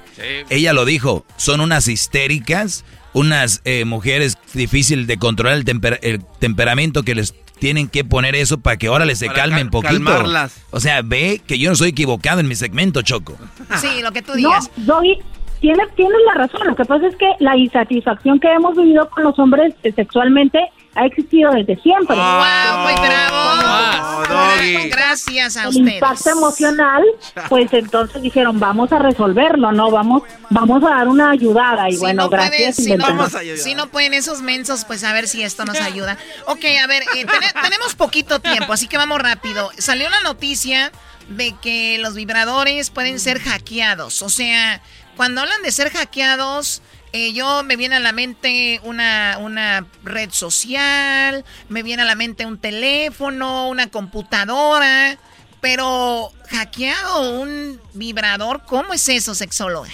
[0.49, 6.23] Ella lo dijo, son unas histéricas, unas eh, mujeres difícil de controlar el, temper- el
[6.39, 9.71] temperamento que les tienen que poner eso para que ahora les se Para calmen cal-
[9.71, 9.93] poquito.
[9.93, 10.61] calmarlas.
[10.71, 13.37] O sea, ve que yo no soy equivocado en mi segmento, Choco.
[13.77, 14.69] Sí, lo que tú No, digas.
[14.75, 15.17] Doggy,
[15.61, 16.67] tienes, tienes la razón.
[16.67, 20.59] Lo que pasa es que la insatisfacción que hemos vivido con los hombres eh, sexualmente
[20.95, 22.15] ha existido desde siempre.
[22.15, 22.79] ¡Wow!
[22.83, 24.23] Muy bravo.
[24.27, 24.89] Doggy.
[24.89, 25.93] Gracias a el ustedes.
[25.95, 27.03] impacto emocional,
[27.49, 29.91] pues entonces dijeron, vamos a resolverlo, ¿no?
[29.91, 31.89] Vamos vamos a dar una ayudada.
[31.89, 32.75] Y Si bueno, no pueden, gracias.
[32.77, 33.27] si no,
[33.57, 36.17] si no pueden esos mensos, pues a ver si esto nos ayuda.
[36.47, 39.69] Ok, a ver, eh, tene- tenemos poquito tiempo, así que vamos rápido.
[39.77, 40.91] Salió una noticia
[41.29, 44.21] de que los vibradores pueden ser hackeados.
[44.21, 44.81] O sea,
[45.17, 46.81] cuando hablan de ser hackeados,
[47.15, 52.15] eh, yo me viene a la mente una, una red social, me viene a la
[52.15, 55.17] mente un teléfono, una computadora.
[55.61, 59.87] Pero hackeado un vibrador, ¿cómo es eso, sexóloga?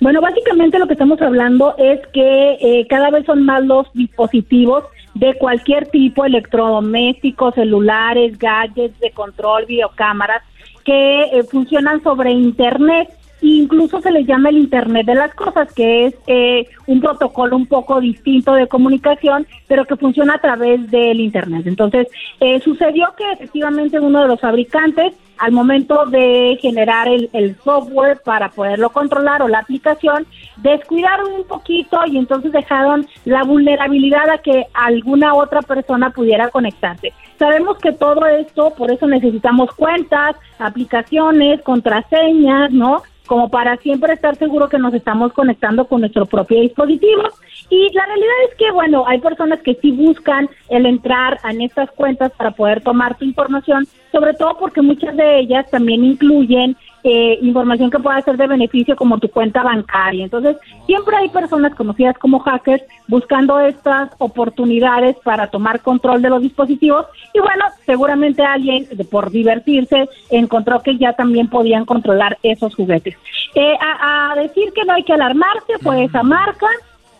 [0.00, 4.84] Bueno, básicamente lo que estamos hablando es que eh, cada vez son más los dispositivos
[5.14, 10.42] de cualquier tipo, electrodomésticos, celulares, gadgets de control, videocámaras,
[10.84, 13.10] que eh, funcionan sobre Internet.
[13.42, 17.66] Incluso se les llama el Internet de las Cosas, que es eh, un protocolo un
[17.66, 21.66] poco distinto de comunicación, pero que funciona a través del Internet.
[21.66, 22.06] Entonces,
[22.40, 28.20] eh, sucedió que efectivamente uno de los fabricantes, al momento de generar el, el software
[28.24, 30.26] para poderlo controlar o la aplicación,
[30.58, 37.12] descuidaron un poquito y entonces dejaron la vulnerabilidad a que alguna otra persona pudiera conectarse.
[37.38, 43.02] Sabemos que todo esto, por eso necesitamos cuentas, aplicaciones, contraseñas, ¿no?
[43.26, 47.22] Como para siempre estar seguro que nos estamos conectando con nuestro propio dispositivo.
[47.70, 51.90] Y la realidad es que, bueno, hay personas que sí buscan el entrar en estas
[51.92, 57.38] cuentas para poder tomar tu información, sobre todo porque muchas de ellas también incluyen eh,
[57.42, 60.24] información que pueda ser de beneficio como tu cuenta bancaria.
[60.24, 60.56] Entonces,
[60.86, 67.06] siempre hay personas conocidas como hackers buscando estas oportunidades para tomar control de los dispositivos
[67.34, 73.16] y bueno, seguramente alguien por divertirse encontró que ya también podían controlar esos juguetes.
[73.54, 76.66] Eh, a, decir que no hay que alarmarse, pues esa marca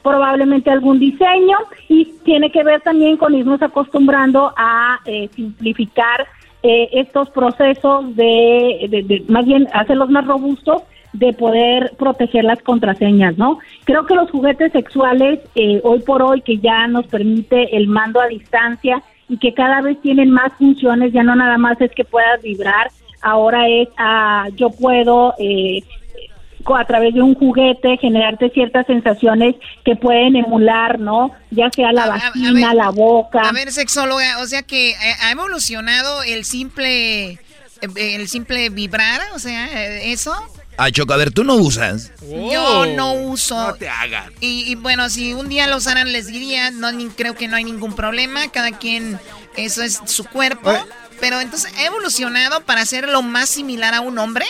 [0.03, 1.57] probablemente algún diseño
[1.89, 6.27] y tiene que ver también con irnos acostumbrando a eh, simplificar
[6.63, 10.83] eh, estos procesos de, más bien hacerlos más robustos
[11.13, 13.59] de poder proteger las contraseñas, ¿no?
[13.85, 18.21] Creo que los juguetes sexuales eh, hoy por hoy que ya nos permite el mando
[18.21, 22.05] a distancia y que cada vez tienen más funciones, ya no nada más es que
[22.05, 22.91] puedas vibrar,
[23.23, 25.83] ahora es ah, yo puedo eh,
[26.77, 31.33] a través de un juguete generarte ciertas sensaciones que pueden emular, ¿no?
[31.51, 33.41] Ya sea la vagina, la boca.
[33.43, 37.39] A ver, sexóloga, o sea que eh, ha evolucionado el simple, eh,
[37.97, 39.67] el simple vibrar, o sea,
[40.03, 40.35] eso.
[40.79, 42.13] Ah, Choco, a ver, tú no usas.
[42.23, 43.55] Yo no uso.
[43.55, 44.33] No te hagan.
[44.41, 47.95] Y, bueno, si un día lo usaran, les diría, no creo que no hay ningún
[47.95, 48.49] problema.
[48.51, 49.21] Cada quien,
[49.57, 50.73] eso es su cuerpo.
[51.21, 54.47] Pero entonces, ¿ha evolucionado para hacerlo más similar a un hombre?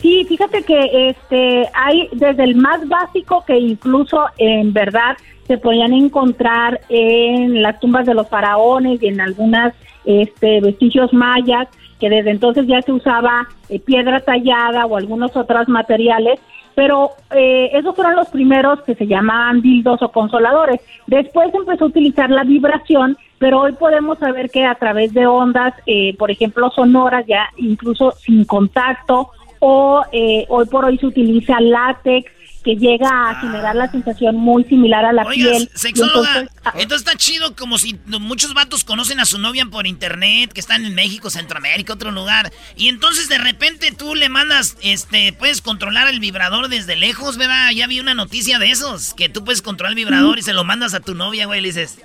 [0.00, 5.16] Sí, fíjate que este hay desde el más básico que incluso en verdad
[5.46, 9.74] se podían encontrar en las tumbas de los faraones y en algunas
[10.04, 11.68] este, vestigios mayas,
[11.98, 16.40] que desde entonces ya se usaba eh, piedra tallada o algunos otros materiales,
[16.74, 20.80] pero eh, esos fueron los primeros que se llamaban dildos o consoladores.
[21.08, 25.74] Después empezó a utilizar la vibración, pero hoy podemos saber que a través de ondas,
[25.84, 31.60] eh, por ejemplo, sonoras, ya incluso sin contacto o eh, hoy por hoy se utiliza
[31.60, 32.30] látex
[32.62, 33.40] que llega a ah.
[33.40, 35.70] generar la sensación muy similar a la piel.
[35.74, 40.52] Sexóloga, ah, entonces, está chido como si muchos vatos conocen a su novia por internet,
[40.52, 45.32] que están en México, Centroamérica, otro lugar, y entonces de repente tú le mandas, este,
[45.32, 47.70] puedes controlar el vibrador desde lejos, ¿verdad?
[47.70, 50.64] Ya vi una noticia de esos, que tú puedes controlar el vibrador y se lo
[50.64, 51.98] mandas a tu novia, güey, y le dices,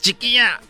[0.00, 0.60] chiquilla,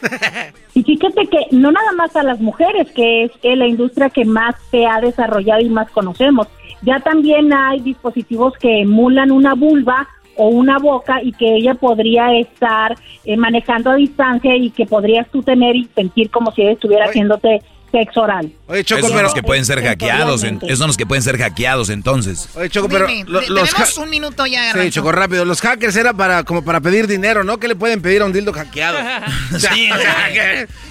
[0.74, 4.54] Y fíjate que no nada más a las mujeres, que es la industria que más
[4.70, 6.46] se ha desarrollado y más conocemos.
[6.82, 12.34] Ya también hay dispositivos que emulan una vulva o una boca y que ella podría
[12.38, 16.72] estar eh, manejando a distancia y que podrías tú tener y sentir como si ella
[16.72, 18.52] estuviera haciéndote sexo oral.
[18.66, 20.44] Oye, Choco, esos son los que pueden ser hackeados.
[20.44, 22.48] esos son los que pueden ser hackeados entonces.
[22.54, 24.72] Oye, Choco, pero los tenemos un minuto ya.
[24.72, 25.44] Sí, Choco, rápido.
[25.44, 27.58] Los hackers era para como para pedir dinero, ¿no?
[27.58, 28.98] ¿Qué le pueden pedir a un dildo hackeado?
[29.58, 29.90] sí,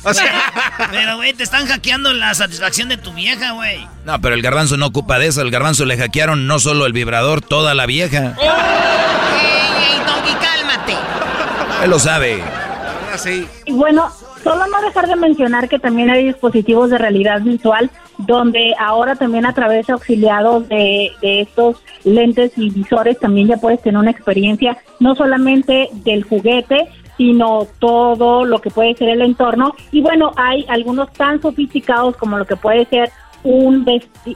[0.04, 0.34] o sea,
[0.92, 3.88] pero güey, te están hackeando la satisfacción de tu vieja, güey.
[4.06, 5.42] No, pero el garbanzo no ocupa de eso.
[5.42, 8.36] El garbanzo le hackearon no solo el vibrador, toda la vieja.
[8.40, 8.48] ¡Ey,
[9.84, 10.96] ey, Doggy, cálmate!
[11.84, 12.42] Él lo sabe.
[13.18, 13.46] Sí.
[13.66, 14.12] Y bueno,
[14.44, 17.90] Solo no dejar de mencionar que también hay dispositivos de realidad visual
[18.20, 23.82] donde ahora también a través de auxiliados de, estos lentes y visores también ya puedes
[23.82, 26.88] tener una experiencia no solamente del juguete,
[27.18, 29.76] sino todo lo que puede ser el entorno.
[29.92, 33.12] Y bueno, hay algunos tan sofisticados como lo que puede ser
[33.44, 33.86] un,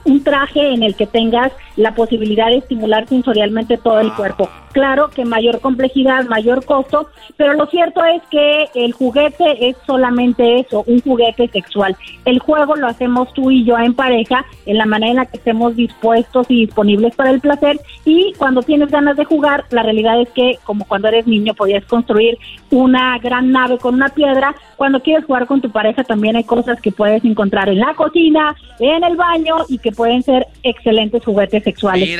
[0.04, 4.48] un traje en el que tengas la posibilidad de estimular sensorialmente todo el cuerpo.
[4.72, 10.58] Claro que mayor complejidad, mayor costo, pero lo cierto es que el juguete es solamente
[10.58, 11.96] eso, un juguete sexual.
[12.24, 15.36] El juego lo hacemos tú y yo en pareja, en la manera en la que
[15.36, 20.20] estemos dispuestos y disponibles para el placer y cuando tienes ganas de jugar, la realidad
[20.20, 22.36] es que como cuando eres niño podías construir
[22.70, 26.80] una gran nave con una piedra, cuando quieres jugar con tu pareja también hay cosas
[26.80, 31.64] que puedes encontrar en la cocina, en el baño y que pueden ser excelentes juguetes
[31.64, 32.18] sexuales.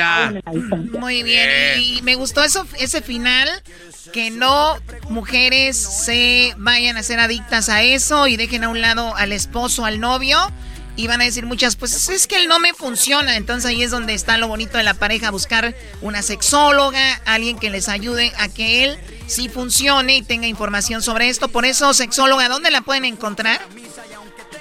[0.98, 1.48] Muy bien,
[1.78, 3.48] y me gustó eso, ese final,
[4.12, 4.76] que no
[5.10, 9.84] mujeres se vayan a ser adictas a eso y dejen a un lado al esposo,
[9.84, 10.38] al novio.
[10.96, 13.36] Y van a decir muchas, pues es que él no me funciona.
[13.36, 17.68] Entonces ahí es donde está lo bonito de la pareja, buscar una sexóloga, alguien que
[17.68, 18.96] les ayude a que él
[19.26, 21.48] sí funcione y tenga información sobre esto.
[21.48, 23.60] Por eso, sexóloga, ¿dónde la pueden encontrar?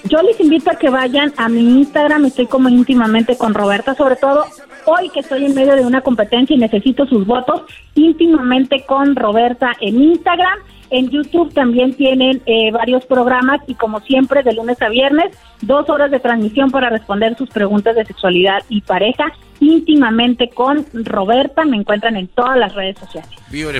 [0.05, 4.17] Yo les invito a que vayan a mi Instagram, estoy como íntimamente con Roberta, sobre
[4.17, 4.45] todo
[4.85, 7.61] hoy que estoy en medio de una competencia y necesito sus votos,
[7.95, 10.59] íntimamente con Roberta en Instagram.
[10.89, 15.89] En YouTube también tienen eh, varios programas y como siempre de lunes a viernes, dos
[15.89, 19.33] horas de transmisión para responder sus preguntas de sexualidad y pareja
[19.63, 21.65] íntimamente con Roberta.
[21.65, 23.29] Me encuentran en todas las redes sociales.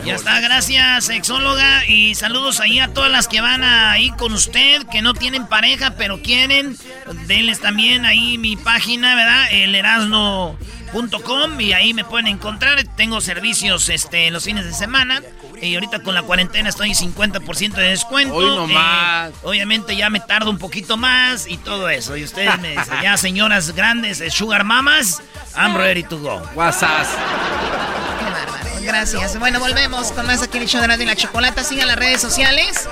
[0.06, 1.86] Ya está, gracias, sexóloga.
[1.88, 5.96] Y saludos ahí a todas las que van ahí con usted, que no tienen pareja,
[5.98, 6.76] pero quieren.
[7.28, 9.46] Denles también ahí mi página, ¿verdad?
[9.52, 12.84] El erasno.com y ahí me pueden encontrar.
[12.96, 15.22] Tengo servicios este, los fines de semana.
[15.64, 18.36] Y ahorita con la cuarentena estoy 50% de descuento.
[18.36, 19.30] Hoy nomás.
[19.30, 22.18] Eh, obviamente ya me tardo un poquito más y todo eso.
[22.18, 25.22] Y ustedes me dicen, ya señoras grandes, eh, sugar mamas,
[25.56, 26.42] I'm ready to go.
[26.54, 27.08] WhatsApp.
[28.20, 28.82] Qué bárbaro.
[28.82, 29.40] Gracias.
[29.40, 31.64] Bueno, volvemos con más aquí en el show de Erasmo y la Chocolata.
[31.64, 32.90] Sigan las redes sociales.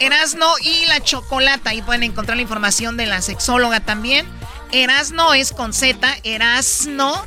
[0.00, 1.70] Erasno y la Chocolata.
[1.70, 4.26] Ahí pueden encontrar la información de la sexóloga también.
[4.72, 6.16] Erasno es con Z.
[6.24, 7.22] Erasno.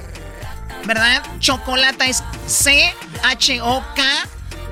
[0.85, 1.21] ¿Verdad?
[1.39, 4.03] Chocolata es C-H-O-K.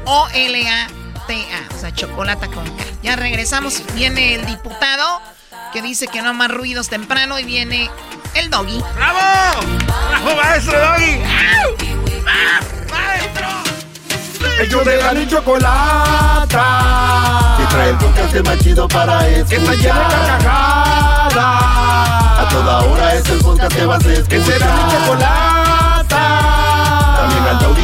[0.08, 1.76] O-L-A-T-A.
[1.76, 2.84] O sea, chocolate con K.
[3.04, 3.84] Ya regresamos.
[3.94, 5.22] Viene el diputado
[5.74, 7.92] que dice que no más ruidos temprano y viene
[8.36, 8.82] el doggy.
[8.96, 9.20] ¡Bravo!
[10.10, 11.22] ¡Bravo, maestro doggy!
[12.24, 13.48] ¡Maestro!
[14.60, 16.64] Ellos de la y chocolata.
[17.58, 19.48] Que trae el podcast más chido para escuchar.
[19.50, 21.36] Que está llena de carcajadas.
[22.40, 24.30] A toda hora es el podcast que vas a escuchar.
[24.30, 26.57] Que será mi chocolata.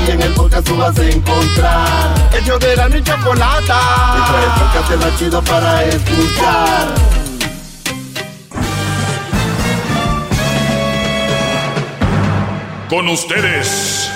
[0.03, 2.29] Taurí en el podcast tú vas a encontrar.
[2.33, 3.79] Ellos de la y chocolata.
[4.15, 6.87] Que trae el podcast más chido para escuchar.
[12.89, 14.09] Con ustedes.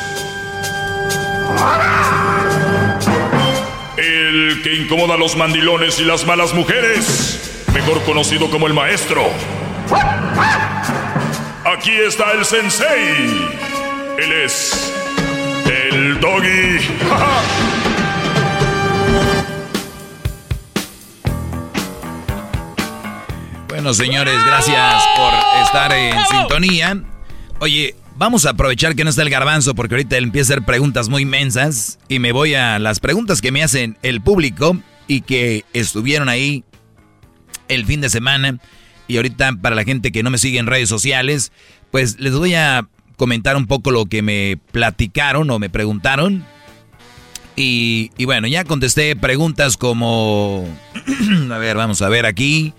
[3.97, 7.65] El que incomoda a los mandilones y las malas mujeres.
[7.73, 9.23] Mejor conocido como el maestro.
[11.65, 13.49] Aquí está el sensei.
[14.17, 14.96] Él es
[15.91, 16.79] el doggy.
[23.69, 25.33] Bueno, señores, gracias por
[25.63, 27.03] estar en sintonía.
[27.59, 30.65] Oye, vamos a aprovechar que no está el garbanzo porque ahorita él empieza a hacer
[30.65, 34.77] preguntas muy mensas y me voy a las preguntas que me hacen el público
[35.07, 36.63] y que estuvieron ahí
[37.67, 38.57] el fin de semana.
[39.07, 41.51] Y ahorita para la gente que no me sigue en redes sociales,
[41.91, 42.87] pues les voy a
[43.17, 46.45] comentar un poco lo que me platicaron o me preguntaron.
[47.55, 50.65] Y, y bueno, ya contesté preguntas como...
[51.51, 52.73] a ver, vamos a ver aquí.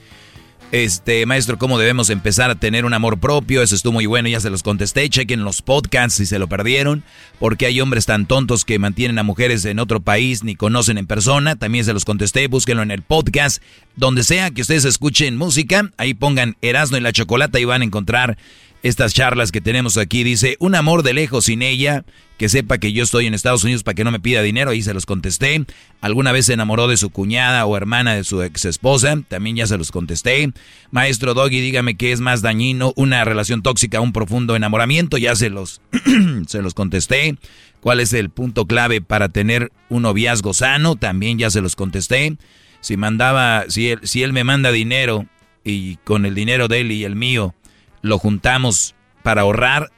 [0.71, 3.63] Este, maestro, ¿cómo debemos empezar a tener un amor propio?
[3.63, 5.09] Eso estuvo muy bueno, ya se los contesté.
[5.09, 7.03] Chequen los podcasts si se lo perdieron.
[7.39, 11.07] Porque hay hombres tan tontos que mantienen a mujeres en otro país ni conocen en
[11.07, 11.57] persona.
[11.57, 12.49] También se los contesté.
[12.49, 13.63] Búsquenlo en el podcast.
[13.97, 17.87] Donde sea que ustedes escuchen música, ahí pongan Erasmo y la Chocolata y van a
[17.87, 18.37] encontrar
[18.83, 20.25] estas charlas que tenemos aquí.
[20.25, 22.05] Dice, un amor de lejos sin ella,
[22.37, 24.83] que sepa que yo estoy en Estados Unidos para que no me pida dinero, ahí
[24.83, 25.65] se los contesté.
[26.01, 29.21] ¿Alguna vez se enamoró de su cuñada o hermana de su ex esposa?
[29.29, 30.53] También ya se los contesté.
[30.91, 35.51] Maestro Doggy, dígame qué es más dañino, una relación tóxica, un profundo enamoramiento, ya se
[35.51, 35.81] los,
[36.47, 37.37] se los contesté.
[37.81, 40.97] ¿Cuál es el punto clave para tener un noviazgo sano?
[40.97, 42.37] También ya se los contesté.
[42.81, 45.27] Si mandaba, si él, si él me manda dinero
[45.65, 47.55] y con el dinero de él y el mío
[48.03, 49.91] lo juntamos para ahorrar.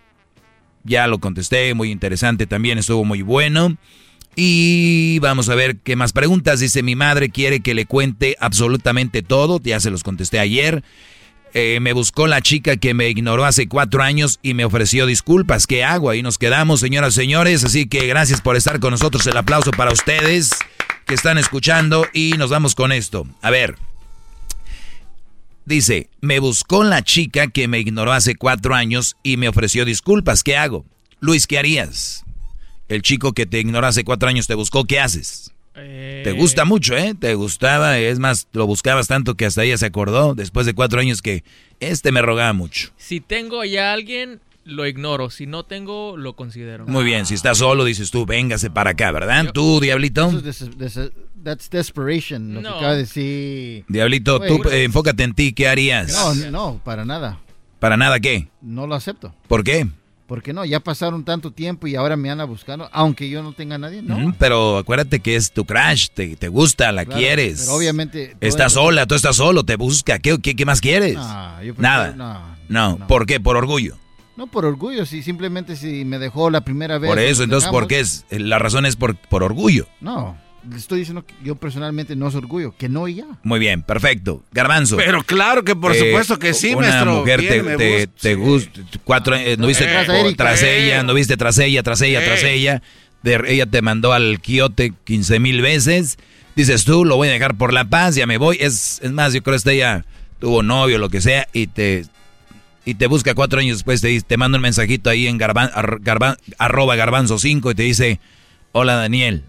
[0.84, 3.76] Ya lo contesté, muy interesante también, estuvo muy bueno.
[4.36, 6.60] Y vamos a ver qué más preguntas.
[6.60, 10.82] Dice, mi madre quiere que le cuente absolutamente todo, ya se los contesté ayer.
[11.52, 15.66] Eh, me buscó la chica que me ignoró hace cuatro años y me ofreció disculpas.
[15.66, 16.10] ¿Qué hago?
[16.10, 17.64] Ahí nos quedamos, señoras y señores.
[17.64, 19.26] Así que gracias por estar con nosotros.
[19.26, 20.50] El aplauso para ustedes
[21.06, 23.26] que están escuchando y nos vamos con esto.
[23.42, 23.89] A ver.
[25.64, 30.42] Dice, me buscó la chica que me ignoró hace cuatro años y me ofreció disculpas.
[30.42, 30.84] ¿Qué hago?
[31.20, 32.24] Luis, ¿qué harías?
[32.88, 35.52] El chico que te ignoró hace cuatro años te buscó, ¿qué haces?
[35.74, 37.14] Te gusta mucho, ¿eh?
[37.18, 41.00] Te gustaba, es más, lo buscabas tanto que hasta ella se acordó después de cuatro
[41.00, 41.44] años que
[41.78, 42.90] este me rogaba mucho.
[42.98, 44.40] Si tengo ya alguien,
[44.70, 45.30] lo ignoro.
[45.30, 46.86] Si no tengo, lo considero.
[46.86, 49.50] Muy bien, si estás solo, dices tú, véngase para acá, ¿verdad?
[49.52, 50.28] Tú, Diablito.
[50.28, 50.44] Eso es
[50.78, 51.10] des- des-
[51.44, 52.70] that's desperation, lo No.
[52.70, 53.84] que acaba de decir.
[53.88, 56.12] Diablito, tú eh, enfócate en ti, ¿qué harías?
[56.12, 57.38] No, no, para nada.
[57.78, 58.48] ¿Para nada qué?
[58.60, 59.34] No lo acepto.
[59.48, 59.86] ¿Por qué?
[60.26, 63.74] Porque no, ya pasaron tanto tiempo y ahora me anda buscando, aunque yo no tenga
[63.74, 64.16] a nadie, ¿no?
[64.16, 67.62] Mm, pero acuérdate que es tu crush, te, te gusta, la Claro, quieres.
[67.62, 70.20] pero obviamente- Estás sola, tú estás solo, te busca.
[70.20, 71.16] ¿Qué, qué, qué más quieres?
[71.16, 71.22] No,
[71.64, 72.56] yo prefiero- Nada.
[72.68, 73.40] no, no, ¿por qué?
[73.40, 73.96] Por orgullo.
[74.36, 77.08] No por orgullo, si simplemente si me dejó la primera vez.
[77.10, 78.24] Por eso, entonces, ¿por dejamos.
[78.28, 78.40] qué es?
[78.40, 79.86] La razón es por, por orgullo.
[80.00, 80.38] No.
[80.68, 83.24] le estoy diciendo que yo personalmente no es orgullo, que no y ya.
[83.42, 84.42] Muy bien, perfecto.
[84.52, 84.96] Garbanzo.
[84.98, 87.14] Pero claro que por Eh, supuesto que sí, una maestro.
[87.16, 88.34] mujer Bien, te, me te, gusta, te sí.
[88.34, 90.86] gusta, cuatro, eh, no viste Eh, tras, eh.
[90.86, 92.82] ella, no viste tras ella, tras ella, tras ella.
[93.22, 96.18] De- ella te mandó al quiote 15 mil veces.
[96.56, 98.58] Dices tú, lo voy a dejar por la paz, ya me voy.
[98.60, 100.04] Es, es más, yo creo que esta ella
[100.40, 102.04] tuvo novio, lo que sea, y te,
[102.84, 105.70] y te busca cuatro años después, te, dice- te manda un mensajito ahí en garban,
[105.74, 108.20] ar- garban- arroba garbanzo 5 y te dice,
[108.72, 109.44] hola Daniel,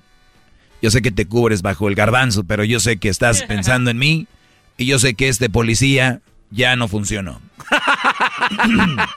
[0.81, 3.97] yo sé que te cubres bajo el garbanzo, pero yo sé que estás pensando en
[3.97, 4.27] mí
[4.77, 7.39] y yo sé que este policía ya no funcionó.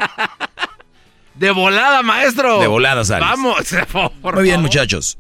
[1.35, 2.61] De volada, maestro.
[2.61, 3.29] De volada sales.
[3.29, 3.57] Vamos,
[4.23, 5.19] por Muy bien, muchachos.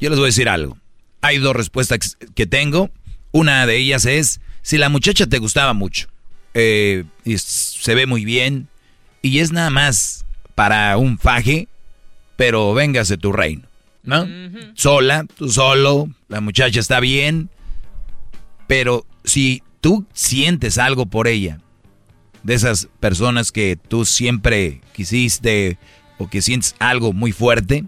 [0.00, 0.76] Yo les voy a decir algo.
[1.20, 2.90] Hay dos respuestas que tengo.
[3.30, 6.08] Una de ellas es, si la muchacha te gustaba mucho,
[6.54, 8.68] eh, y se ve muy bien,
[9.22, 10.24] y es nada más
[10.54, 11.68] para un faje,
[12.36, 13.68] pero véngase tu reino,
[14.02, 14.26] ¿no?
[14.74, 17.50] Sola, tú solo, la muchacha está bien,
[18.66, 21.58] pero si tú sientes algo por ella,
[22.44, 25.78] de esas personas que tú siempre quisiste
[26.18, 27.84] o que sientes algo muy fuerte,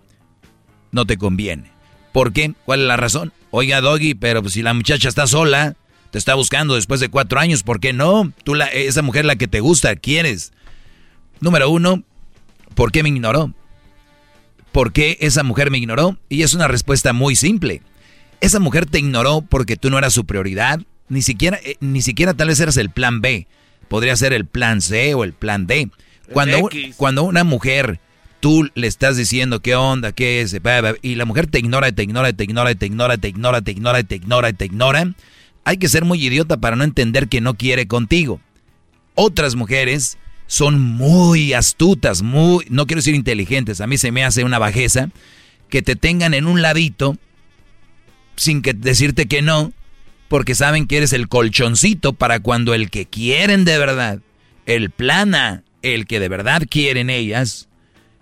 [0.90, 1.70] no te conviene.
[2.12, 2.54] ¿Por qué?
[2.64, 3.32] ¿Cuál es la razón?
[3.50, 5.76] Oiga, Doggy, pero si la muchacha está sola,
[6.10, 8.32] te está buscando después de cuatro años, ¿por qué no?
[8.44, 10.52] Tú, la, esa mujer la que te gusta, quieres.
[11.40, 12.02] Número uno,
[12.74, 13.52] ¿por qué me ignoró?
[14.72, 16.18] ¿Por qué esa mujer me ignoró?
[16.28, 17.82] Y es una respuesta muy simple.
[18.40, 22.34] Esa mujer te ignoró porque tú no eras su prioridad, ni siquiera, eh, ni siquiera
[22.34, 23.46] tal vez eras el plan B.
[23.88, 25.90] Podría ser el plan C o el plan D.
[26.32, 28.00] Cuando, cuando una mujer
[28.40, 30.56] tú le estás diciendo qué onda, qué es,
[31.02, 34.02] y la mujer te ignora, te ignora, te ignora, te ignora, te ignora, te ignora,
[34.02, 35.14] te ignora, te ignora,
[35.66, 38.40] hay que ser muy idiota para no entender que no quiere contigo.
[39.16, 40.16] Otras mujeres
[40.46, 45.10] son muy astutas, muy, no quiero decir inteligentes, a mí se me hace una bajeza,
[45.68, 47.18] que te tengan en un ladito
[48.36, 49.72] sin que decirte que no,
[50.28, 54.20] porque saben que eres el colchoncito para cuando el que quieren de verdad,
[54.66, 57.68] el plana, el que de verdad quieren ellas,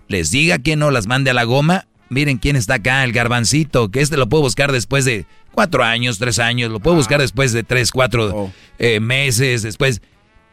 [0.08, 1.88] les diga que no, las mande a la goma.
[2.14, 6.16] Miren quién está acá, el garbancito, que este lo puedo buscar después de cuatro años,
[6.20, 10.00] tres años, lo puedo buscar después de tres, cuatro eh, meses, después.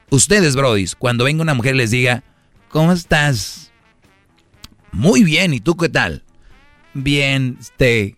[0.10, 2.24] Ustedes, brodis, cuando venga una mujer y les diga,
[2.70, 3.72] ¿cómo estás?
[4.92, 6.24] Muy bien, ¿y tú qué tal?
[6.96, 8.16] Bien, este,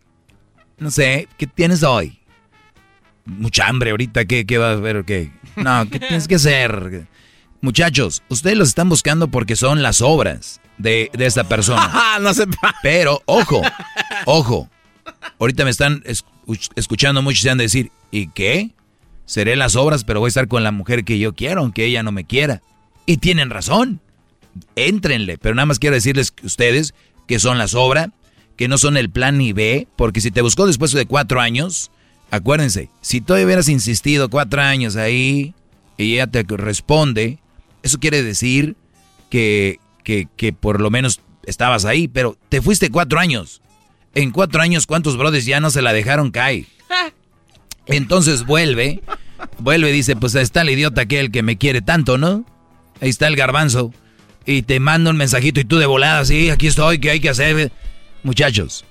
[0.78, 2.20] no sé, ¿qué tienes hoy?
[3.26, 5.04] Mucha hambre ahorita, ¿qué, qué va a haber?
[5.04, 5.34] ¿Qué?
[5.58, 7.08] No, ¿qué tienes que hacer?
[7.60, 12.18] Muchachos, ustedes los están buscando porque son las obras de, de esta persona.
[12.22, 12.46] no se
[12.82, 13.62] Pero, ojo,
[14.26, 14.70] ojo.
[15.40, 18.72] Ahorita me están escu- escuchando muchos y se han de decir, ¿y qué?
[19.26, 22.04] Seré las obras, pero voy a estar con la mujer que yo quiero, aunque ella
[22.04, 22.62] no me quiera.
[23.06, 24.02] Y tienen razón.
[24.76, 26.94] Éntrenle, pero nada más quiero decirles que ustedes
[27.28, 28.10] que son las obras,
[28.56, 31.90] que no son el plan ni B, porque si te buscó después de cuatro años,
[32.32, 35.56] acuérdense, si tú hubieras insistido cuatro años ahí
[35.98, 37.40] y ella te responde,
[37.82, 38.76] eso quiere decir
[39.30, 43.62] que, que, que por lo menos estabas ahí, pero te fuiste cuatro años.
[44.16, 46.66] En cuatro años, ¿cuántos brothers ya no se la dejaron caer?
[47.86, 49.02] Entonces vuelve,
[49.60, 52.46] vuelve y dice, pues ahí está el idiota aquel que me quiere tanto, ¿no?
[53.02, 53.94] Ahí está el garbanzo.
[54.46, 57.30] Y te manda un mensajito y tú de volada, sí, aquí estoy, ¿qué hay que
[57.30, 57.72] hacer?
[58.24, 58.86] Muchachos,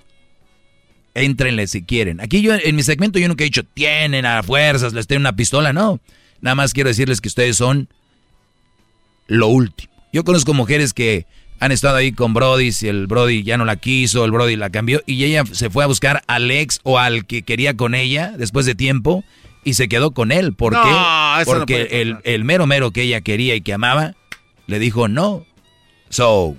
[1.15, 2.21] éntrenle si quieren.
[2.21, 5.37] Aquí yo, en mi segmento yo nunca he dicho, tienen a fuerzas, les tengo una
[5.37, 6.01] pistola, no.
[6.41, 7.89] Nada más quiero decirles que ustedes son
[9.27, 9.92] lo último.
[10.13, 11.27] Yo conozco mujeres que
[11.59, 14.71] han estado ahí con Brody, si el Brody ya no la quiso, el Brody la
[14.71, 18.33] cambió, y ella se fue a buscar al ex o al que quería con ella
[18.37, 19.25] después de tiempo
[19.65, 20.55] y se quedó con él.
[20.55, 20.89] ¿Por No, qué?
[21.43, 24.15] eso no Porque el, el mero mero que ella quería y que amaba,
[24.67, 25.45] le dijo no.
[26.11, 26.57] So,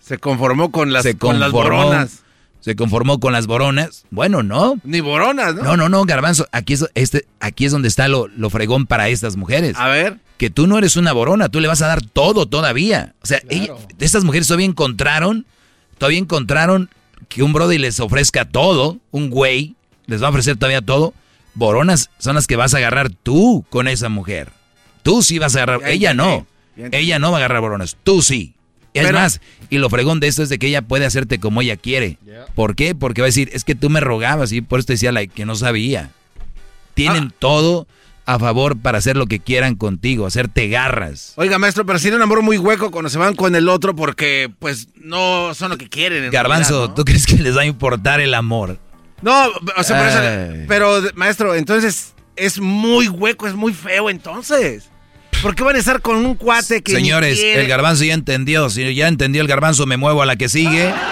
[0.00, 2.23] Se conformó con las, se con las conformó, boronas.
[2.64, 4.06] Se conformó con las boronas.
[4.10, 4.80] Bueno, no.
[4.84, 5.62] Ni boronas, ¿no?
[5.62, 6.46] No, no, no, Garbanzo.
[6.50, 9.76] Aquí es, este, aquí es donde está lo, lo fregón para estas mujeres.
[9.76, 10.16] A ver.
[10.38, 13.16] Que tú no eres una borona, tú le vas a dar todo todavía.
[13.22, 13.42] O sea,
[13.98, 15.44] estas mujeres todavía encontraron,
[15.98, 16.88] todavía encontraron
[17.28, 19.76] que un brother les ofrezca todo, un güey
[20.06, 21.12] les va a ofrecer todavía todo.
[21.52, 24.48] Boronas son las que vas a agarrar tú con esa mujer.
[25.02, 26.46] Tú sí vas a agarrar, ella no.
[26.76, 28.54] Ella no va a agarrar boronas, tú sí.
[28.94, 29.40] Es Pero- más,
[29.70, 32.16] y lo fregón de esto es de que ella puede hacerte como ella quiere.
[32.54, 32.94] ¿Por qué?
[32.94, 35.34] Porque va a decir, es que tú me rogabas y por eso te decía like,
[35.34, 36.10] que no sabía.
[36.94, 37.34] Tienen Ah.
[37.40, 37.86] todo
[38.26, 41.32] a favor para hacer lo que quieran contigo, hacerte garras.
[41.36, 44.50] Oiga, maestro, pero tiene un amor muy hueco cuando se van con el otro porque,
[44.60, 46.24] pues, no son lo que quieren.
[46.24, 46.94] en Garbanzo, realidad, ¿no?
[46.94, 48.78] ¿tú crees que les va a importar el amor?
[49.22, 54.88] No, o sea, por eso, pero, maestro, entonces es muy hueco, es muy feo, entonces.
[55.44, 56.92] ¿Por qué van a estar con un cuate que.
[56.92, 58.70] Señores, el garbanzo ya entendió.
[58.70, 60.90] Si ya entendió el garbanzo, me muevo a la que sigue.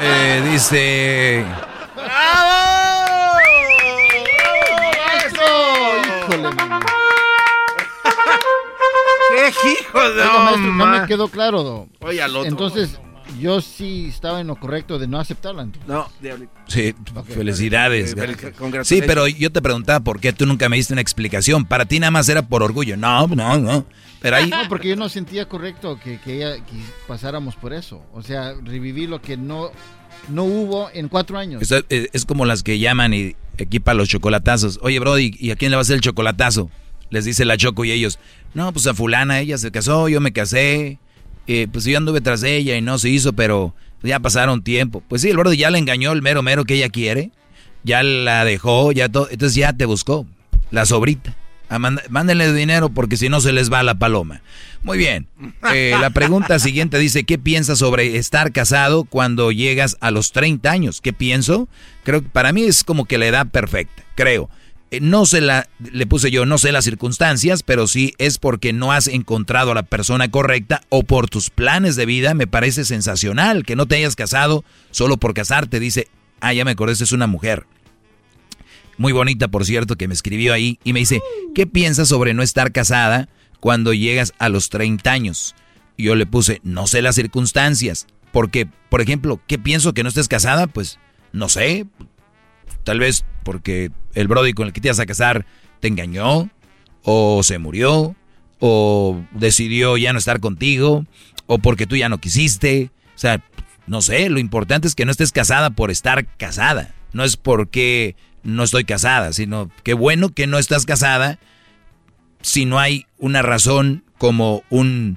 [0.00, 1.44] Eh, dice.
[1.96, 2.08] ¡Bravo!
[5.32, 5.68] ¡Bravo!
[6.22, 6.48] Híjole.
[9.60, 11.88] ¡Qué hijo de no, no me quedó claro.
[11.98, 12.48] Oye, al otro.
[12.48, 13.00] Entonces,
[13.40, 15.62] yo sí estaba en lo correcto de no aceptarla.
[15.62, 15.88] entonces.
[15.88, 16.52] No, diablito.
[16.66, 16.94] Sí,
[17.28, 18.14] felicidades.
[18.16, 18.36] Eh.
[18.84, 21.64] Sí, pero yo te preguntaba por qué tú nunca me diste una explicación.
[21.64, 22.96] Para ti nada más era por orgullo.
[22.96, 23.86] No, no, no.
[24.20, 24.50] Pero ahí...
[24.50, 28.02] No, porque yo no sentía correcto que, que ella que pasáramos por eso.
[28.12, 29.70] O sea, revivir lo que no,
[30.28, 31.62] no hubo en cuatro años.
[31.62, 34.80] Es, es- es como las que llaman y equipan los chocolatazos.
[34.82, 36.70] Oye, Brody, ¿y a quién le va a hacer el chocolatazo?
[37.10, 38.18] Les dice la Choco y ellos,
[38.52, 40.98] no, pues a fulana, ella se casó, yo me casé,
[41.48, 45.02] eh, pues yo anduve tras ella y no se hizo, pero ya pasaron tiempo.
[45.08, 47.32] Pues sí, el Brody ya le engañó el mero mero que ella quiere,
[47.82, 50.26] ya la dejó, ya todo, entonces ya te buscó,
[50.70, 51.34] la sobrita.
[51.70, 54.40] Mand- mándenle dinero porque si no se les va la paloma.
[54.82, 55.26] Muy bien.
[55.74, 60.70] Eh, la pregunta siguiente dice, ¿qué piensas sobre estar casado cuando llegas a los 30
[60.70, 61.00] años?
[61.02, 61.68] ¿Qué pienso?
[62.04, 64.48] Creo que para mí es como que la edad perfecta, creo.
[64.90, 68.72] Eh, no sé la, le puse yo, no sé las circunstancias, pero sí es porque
[68.72, 72.34] no has encontrado a la persona correcta o por tus planes de vida.
[72.34, 75.80] Me parece sensacional que no te hayas casado solo por casarte.
[75.80, 76.08] Dice,
[76.40, 77.66] ah, ya me acordé, es una mujer
[78.98, 81.22] muy bonita, por cierto, que me escribió ahí y me dice,
[81.54, 83.28] ¿qué piensas sobre no estar casada
[83.60, 85.54] cuando llegas a los 30 años?
[85.96, 90.08] Y yo le puse, no sé las circunstancias, porque, por ejemplo, ¿qué pienso que no
[90.08, 90.66] estés casada?
[90.66, 90.98] Pues,
[91.32, 91.86] no sé,
[92.84, 95.46] tal vez porque el Brody con el que te ibas a casar
[95.80, 96.50] te engañó,
[97.02, 98.14] o se murió,
[98.60, 101.06] o decidió ya no estar contigo,
[101.46, 103.42] o porque tú ya no quisiste, o sea,
[103.86, 108.16] no sé, lo importante es que no estés casada por estar casada, no es porque
[108.42, 111.38] no estoy casada, sino qué bueno que no estás casada
[112.42, 115.16] si no hay una razón como un,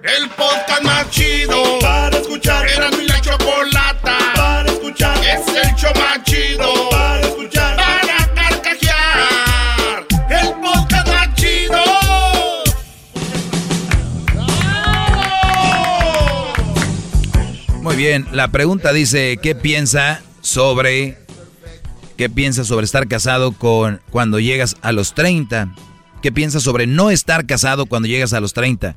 [0.00, 2.66] El podcast más chido para escuchar.
[2.66, 5.18] Era mi la chocolata para escuchar.
[5.18, 7.76] Es el show más chido para escuchar.
[7.76, 10.06] Para carcajear.
[10.30, 11.82] El podcast más chido.
[17.82, 21.18] Muy bien, la pregunta dice, ¿qué piensa sobre
[22.16, 25.74] qué piensa sobre estar casado con cuando llegas a los 30?
[26.22, 28.96] ¿Qué piensa sobre no estar casado cuando llegas a los 30?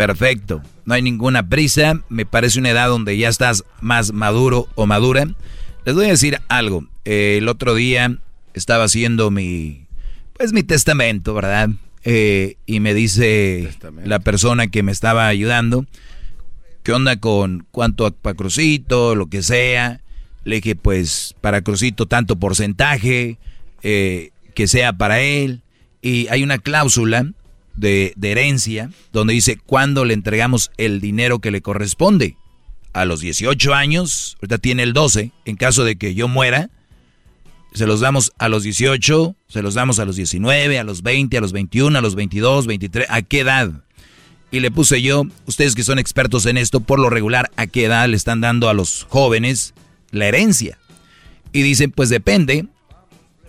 [0.00, 4.86] Perfecto, no hay ninguna prisa, me parece una edad donde ya estás más maduro o
[4.86, 5.26] madura.
[5.84, 8.16] Les voy a decir algo, eh, el otro día
[8.54, 9.84] estaba haciendo mi,
[10.38, 11.68] pues mi testamento, ¿verdad?
[12.02, 13.68] Eh, y me dice
[14.02, 15.84] la persona que me estaba ayudando,
[16.82, 20.00] ¿qué onda con cuánto para Crucito, lo que sea?
[20.44, 23.36] Le dije, pues para Crucito tanto porcentaje,
[23.82, 25.60] eh, que sea para él.
[26.00, 27.34] Y hay una cláusula
[27.80, 32.36] de, herencia donde dice cuándo le entregamos el dinero que le corresponde.
[32.92, 36.70] A los 18 años, ahorita tiene el 12, en caso de que yo muera,
[37.72, 41.38] se los damos a los 18, se los damos a los 19, a los 20,
[41.38, 43.70] a los 21, a los 22, 23, ¿a qué edad?
[44.50, 47.84] Y le puse yo, ustedes que son expertos en esto, por lo regular, ¿a qué
[47.84, 49.72] edad le están dando a los jóvenes
[50.10, 50.76] la herencia?
[51.52, 52.66] Y dicen, pues depende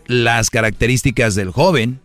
[0.05, 1.99] las características del joven,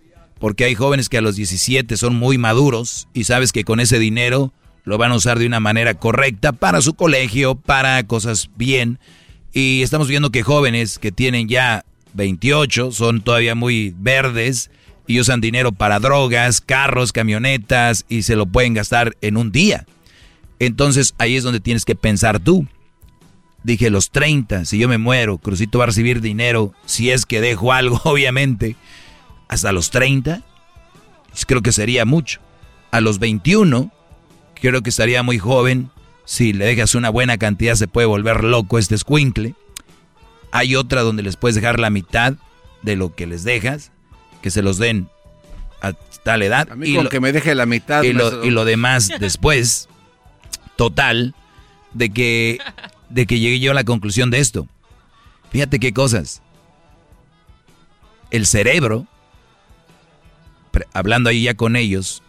[0.47, 3.99] porque hay jóvenes que a los 17 son muy maduros y sabes que con ese
[3.99, 4.53] dinero
[4.85, 9.01] lo van a usar de una manera correcta para su colegio, para cosas bien.
[9.53, 14.71] Y estamos viendo que jóvenes que tienen ya 28 son todavía muy verdes
[15.09, 19.85] y usan dinero para drogas, carros, camionetas y se lo pueden gastar en un día.
[20.61, 22.69] Entonces ahí es donde tienes que pensar tú.
[23.65, 27.41] Dije los 30, si yo me muero, Crucito va a recibir dinero, si es que
[27.41, 28.77] dejo algo, obviamente,
[29.49, 30.43] hasta los 30,
[31.47, 32.41] creo que sería mucho.
[32.91, 33.91] A los 21,
[34.55, 35.91] creo que estaría muy joven.
[36.25, 39.55] Si le dejas una buena cantidad, se puede volver loco este escuincle.
[40.53, 42.35] Hay otra donde les puedes dejar la mitad
[42.83, 43.93] de lo que les dejas,
[44.43, 45.09] que se los den
[45.83, 45.93] a
[46.25, 46.71] tal edad.
[46.71, 48.03] A mí con que me deje la mitad.
[48.03, 49.89] Y lo, y lo demás después.
[50.77, 51.35] Total,
[51.95, 52.59] de que,
[53.09, 54.69] de que llegué yo a la conclusión de esto.
[55.51, 56.43] Fíjate qué cosas.
[58.31, 59.07] El cerebro,
[60.93, 62.23] hablando ahí ya con ellos,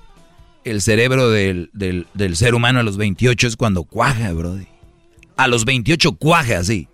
[0.63, 4.67] el cerebro del, del- del ser humano a los 28 es cuando cuaja, brody.
[5.37, 6.87] A los 28 cuaja, sí.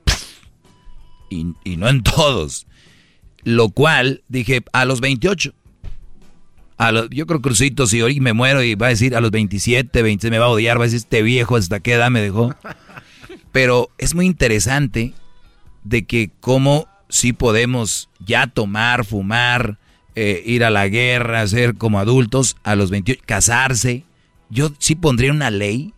[1.30, 2.68] Y, y no en todos.
[3.44, 5.54] Lo cual, dije, a los 28.
[6.78, 10.02] A yo creo Crucito, si hoy me muero y va a decir a los 27,
[10.02, 12.54] 26 me va a odiar, va a decir este viejo hasta qué edad me dejó.
[13.52, 15.14] Pero es muy interesante
[15.84, 19.78] de que cómo sí podemos ya tomar, fumar,
[20.16, 24.04] eh, ir a la guerra, ser como adultos a los 28, casarse.
[24.50, 25.94] Yo sí pondría una ley,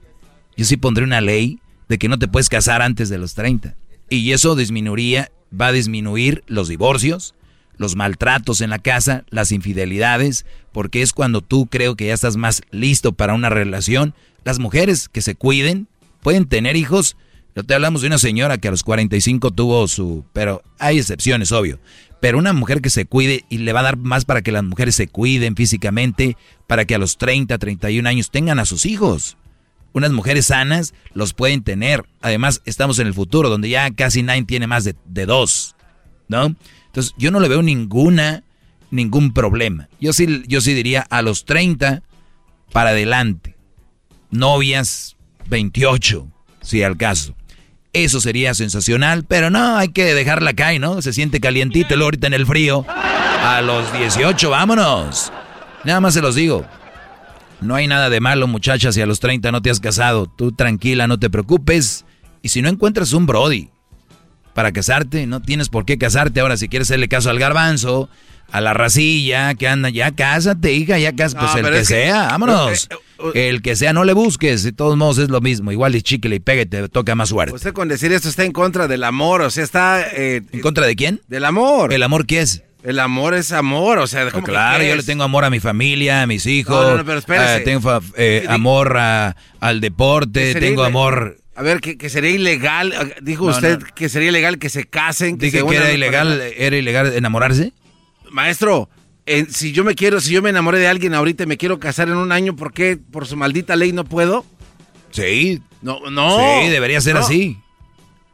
[0.56, 1.60] yo sí pondría una ley
[1.90, 3.76] de que no te puedes casar antes de los 30.
[4.10, 7.36] Y eso disminuiría, va a disminuir los divorcios,
[7.78, 12.38] los maltratos en la casa, las infidelidades, porque es cuando tú creo que ya estás
[12.38, 14.14] más listo para una relación.
[14.44, 15.88] Las mujeres que se cuiden
[16.22, 17.18] pueden tener hijos.
[17.56, 20.26] No te hablamos de una señora que a los 45 tuvo su...
[20.34, 21.80] Pero hay excepciones, obvio.
[22.20, 24.64] Pero una mujer que se cuide y le va a dar más para que las
[24.64, 26.38] mujeres se cuiden físicamente,
[26.68, 29.38] para que a los 30, 31 años tengan a sus hijos.
[29.94, 32.06] Unas mujeres sanas los pueden tener.
[32.22, 35.76] Además, estamos en el futuro, donde ya casi nadie tiene más de, dos,
[36.28, 36.56] ¿no?
[36.88, 38.44] Entonces, yo no le veo ninguna,
[38.92, 39.88] ningún problema.
[40.02, 42.04] Yo sí, yo sí diría a los 30
[42.72, 43.56] para adelante.
[44.32, 45.16] Novias,
[45.48, 46.28] 28,
[46.62, 47.36] si al caso.
[47.96, 51.02] Eso sería sensacional, pero no, hay que dejarla caer, ¿no?
[51.02, 52.86] Se siente calientito el ahorita en el frío.
[52.90, 55.32] A los 18, vámonos.
[55.86, 56.66] Nada más se los digo.
[57.62, 60.26] No hay nada de malo, muchachas, si a los 30 no te has casado.
[60.28, 62.04] Tú tranquila, no te preocupes.
[62.42, 63.70] Y si no encuentras un Brody
[64.54, 66.42] para casarte, no tienes por qué casarte.
[66.42, 68.10] Ahora, si quieres hacerle caso al garbanzo,
[68.52, 71.44] a la racilla que anda, ya cásate, hija, ya cásate.
[71.46, 72.88] No, Pues el que que- sea, vámonos.
[73.34, 74.64] Eh, El que sea, no le busques.
[74.64, 75.72] De todos modos es lo mismo.
[75.72, 77.56] Igual y chicle y pegue, te toca más suerte.
[77.56, 80.02] Usted con decir esto está en contra del amor, o sea, está...
[80.12, 81.22] eh, ¿En contra de quién?
[81.30, 81.94] Del amor.
[81.94, 82.64] ¿El amor qué es?
[82.84, 85.60] El amor es amor, o sea, ¿cómo que claro, yo le tengo amor a mi
[85.60, 86.76] familia, a mis hijos.
[86.86, 87.56] No, no, pero espérese.
[87.58, 91.38] eh, tengo eh, amor a- al deporte, tengo amor.
[91.56, 93.86] A ver, que, que sería ilegal, eh, dijo No, usted no.
[93.96, 95.38] que sería ilegal que se casen.
[95.38, 97.72] Dije se que era para- ilegal, era ilegal enamorarse.
[98.36, 98.90] Maestro,
[99.26, 101.80] eh, si yo me quiero, si yo me enamoré de alguien ahorita y me quiero
[101.80, 104.46] casar en un año, ¿por qué por su maldita ley no puedo?
[105.12, 105.62] Sí.
[105.82, 106.38] No, no.
[106.62, 107.22] Sí, debería ser No.
[107.22, 107.58] así.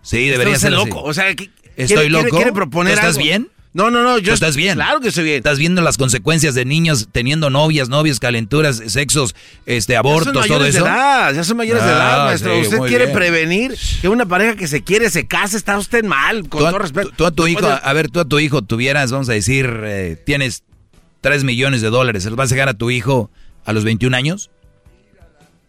[0.01, 0.89] Sí, debería ser está así.
[0.89, 2.35] loco, o sea, ¿qué- Estoy quiere- loco.
[2.35, 3.23] quiere- proponer ¿Tú estás algo?
[3.23, 3.49] bien?
[3.73, 4.73] No, no, no, yo ¿Tú estás bien?
[4.75, 5.37] Claro que estoy bien.
[5.37, 9.33] Estás viendo las consecuencias de niños teniendo novias, novios, calenturas, sexos,
[9.65, 10.83] este, abortos, ya son todo mayores eso.
[10.83, 12.53] de edad, ya son mayores de Ah, edad, maestro.
[12.53, 13.17] sí, usted quiere bien.
[13.17, 16.69] prevenir que una pareja que se quiere se case, está usted mal, con Tú a,
[16.71, 17.09] todo respeto.
[17.11, 19.33] tú- tú a tu hijo, de- a ver, tú a tu hijo tuvieras, vamos a
[19.33, 20.63] decir, eh, tienes
[21.21, 23.31] 3 millones de dólares, ¿se los vas a dejar a tu hijo
[23.63, 24.49] a los 21 años?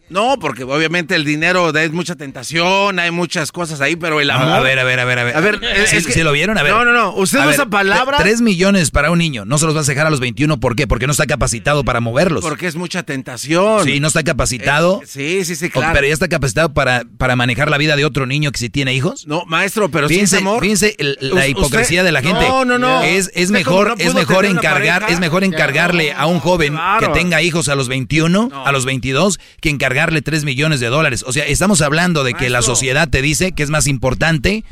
[0.09, 4.29] No, porque obviamente el dinero da- es mucha tentación, hay muchas cosas ahí, pero el
[4.29, 4.49] amor.
[4.49, 5.35] A ver, a ver, a ver, a ver.
[5.35, 6.57] A ver, es- ¿Sí, es que- sí lo vieron?
[6.57, 6.71] A ver.
[6.73, 7.13] No, no, no.
[7.15, 9.91] Usted usa ver, palabras- tre- 3 millones para un niño, no se los vas a
[9.91, 10.85] dejar a los 21, ¿por qué?
[10.87, 12.41] Porque no está capacitado para moverlos.
[12.43, 13.85] Porque es mucha tentación.
[13.85, 15.01] Sí, no está capacitado.
[15.03, 15.93] Eh, sí, sí, sí, O- claro.
[15.93, 18.93] Pero ya está capacitado para, para manejar la vida de otro niño que si tiene
[18.93, 19.25] hijos.
[19.25, 20.61] No, maestro, pero fíjense, es amor.
[20.61, 22.47] fíjense el- la hipocresía usted- de la gente.
[22.47, 23.01] No, no, no.
[23.03, 25.13] Es, es mejor, no es mejor encargar, pareja.
[25.13, 27.07] es mejor encargarle a un joven Claro.
[27.13, 31.23] que tenga hijos a los 21, a los 22, que encargarle 3 millones de dólares.
[31.27, 34.63] O sea, estamos hablando de que la sociedad te dice que es más importante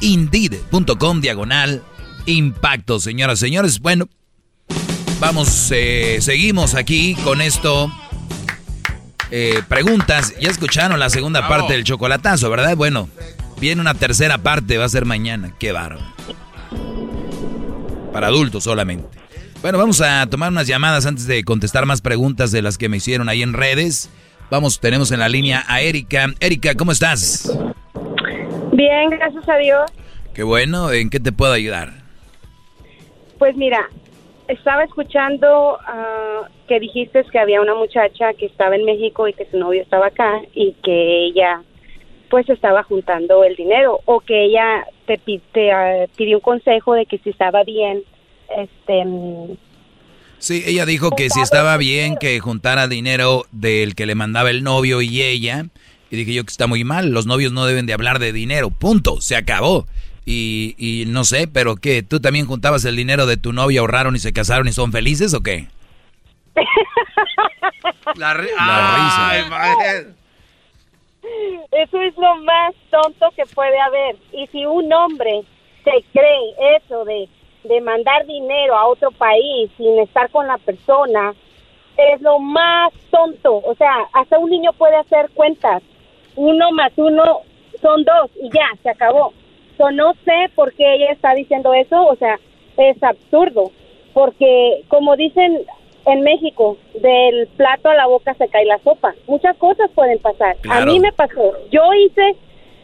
[0.02, 1.84] Indeed.com diagonal
[2.26, 3.80] impacto, señoras y señores.
[3.80, 4.08] Bueno,
[5.20, 7.92] vamos, eh, seguimos aquí con esto.
[9.32, 12.76] Eh, preguntas, ya escucharon la segunda parte del chocolatazo, ¿verdad?
[12.76, 13.10] Bueno,
[13.60, 15.54] viene una tercera parte, va a ser mañana.
[15.60, 16.14] Qué bárbaro.
[18.14, 19.08] Para adultos solamente.
[19.62, 22.98] Bueno, vamos a tomar unas llamadas antes de contestar más preguntas de las que me
[22.98, 24.10] hicieron ahí en redes.
[24.52, 26.34] Vamos, tenemos en la línea a Erika.
[26.40, 27.52] Erika, ¿cómo estás?
[28.76, 29.92] Bien, gracias a Dios.
[30.34, 31.94] Qué bueno, ¿en qué te puedo ayudar?
[33.40, 33.90] Pues mira,
[34.50, 39.50] estaba escuchando ah, que dijiste que había una muchacha que estaba en México y que
[39.50, 41.62] su novio estaba acá y que ella
[42.30, 45.18] pues estaba juntando el dinero o que ella te,
[45.54, 48.04] te ah, pidió un consejo de que si estaba bien
[48.50, 49.56] este mm,
[50.38, 54.64] Sí, ella dijo que si estaba bien que juntara dinero del que le mandaba el
[54.64, 55.66] novio y ella.
[56.10, 58.70] Y dije yo que está muy mal, los novios no deben de hablar de dinero,
[58.70, 59.88] punto, se acabó.
[60.26, 62.02] Y, y no sé, pero ¿qué?
[62.04, 65.34] ¿Tú también juntabas el dinero de tu novia, ahorraron y se casaron y son felices
[65.34, 65.68] o qué?
[68.16, 69.38] La, risa.
[71.72, 74.16] Eso es lo más tonto que puede haber.
[74.32, 75.44] Y si un hombre
[75.84, 77.28] se cree eso de
[77.68, 81.34] de mandar dinero a otro país sin estar con la persona
[81.98, 83.56] es lo más tonto.
[83.56, 85.82] O sea, hasta un niño puede hacer cuentas.
[86.36, 87.42] Uno más uno
[87.82, 89.34] son dos y ya, se acabó.
[89.80, 92.40] Yo no sé por qué ella está diciendo eso, o sea,
[92.78, 93.72] es absurdo.
[94.14, 95.66] Porque, como dicen
[96.06, 99.14] en México, del plato a la boca se cae la sopa.
[99.28, 100.56] Muchas cosas pueden pasar.
[100.70, 101.54] A mí me pasó.
[101.72, 102.36] Yo hice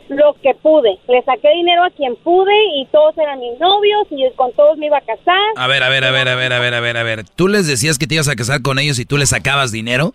[0.10, 0.98] lo que pude.
[1.07, 4.88] Le saqué dinero a quien pude y todos eran mis novios y con todos me
[4.88, 5.40] iba a casar.
[5.56, 7.23] A ver, a ver, a ver, a ver, a ver, a ver, a ver.
[7.36, 10.14] ¿Tú les decías que te ibas a casar con ellos y tú les sacabas dinero?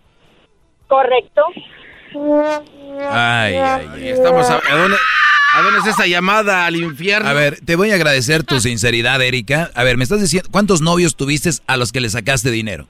[0.89, 1.43] Correcto.
[2.15, 4.09] Ay, ay, ay.
[4.09, 4.97] Estamos a, dónde,
[5.55, 7.28] ¿A dónde es esa llamada al infierno?
[7.28, 9.70] A ver, te voy a agradecer tu sinceridad, Erika.
[9.74, 12.87] A ver, me estás diciendo, ¿cuántos novios tuviste a los que le sacaste dinero?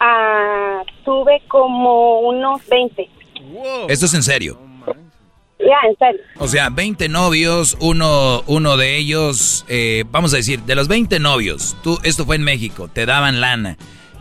[0.00, 3.08] Ah, tuve como unos 20.
[3.88, 4.58] ¿Esto es en serio?
[5.58, 6.22] Ya, en serio.
[6.38, 11.18] O sea, 20 novios, uno, uno de ellos, eh, vamos a decir, de los 20
[11.18, 13.76] novios, tú, esto fue en México, te daban lana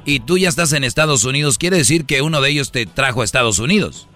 [0.06, 3.22] y tú ya estás en Estados Unidos, ¿quiere decir que uno de ellos te trajo
[3.22, 4.08] a Estados Unidos?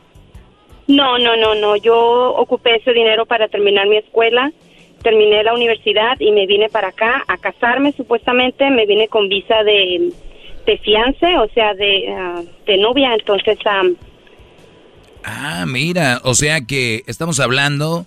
[0.87, 4.51] No, no, no, no, yo ocupé ese dinero para terminar mi escuela,
[5.01, 9.63] terminé la universidad y me vine para acá a casarme supuestamente, me vine con visa
[9.63, 10.11] de,
[10.65, 13.57] de fiance, o sea, de, ah, de novia, entonces...
[15.25, 18.05] Ah, mira, o sea que estamos hablando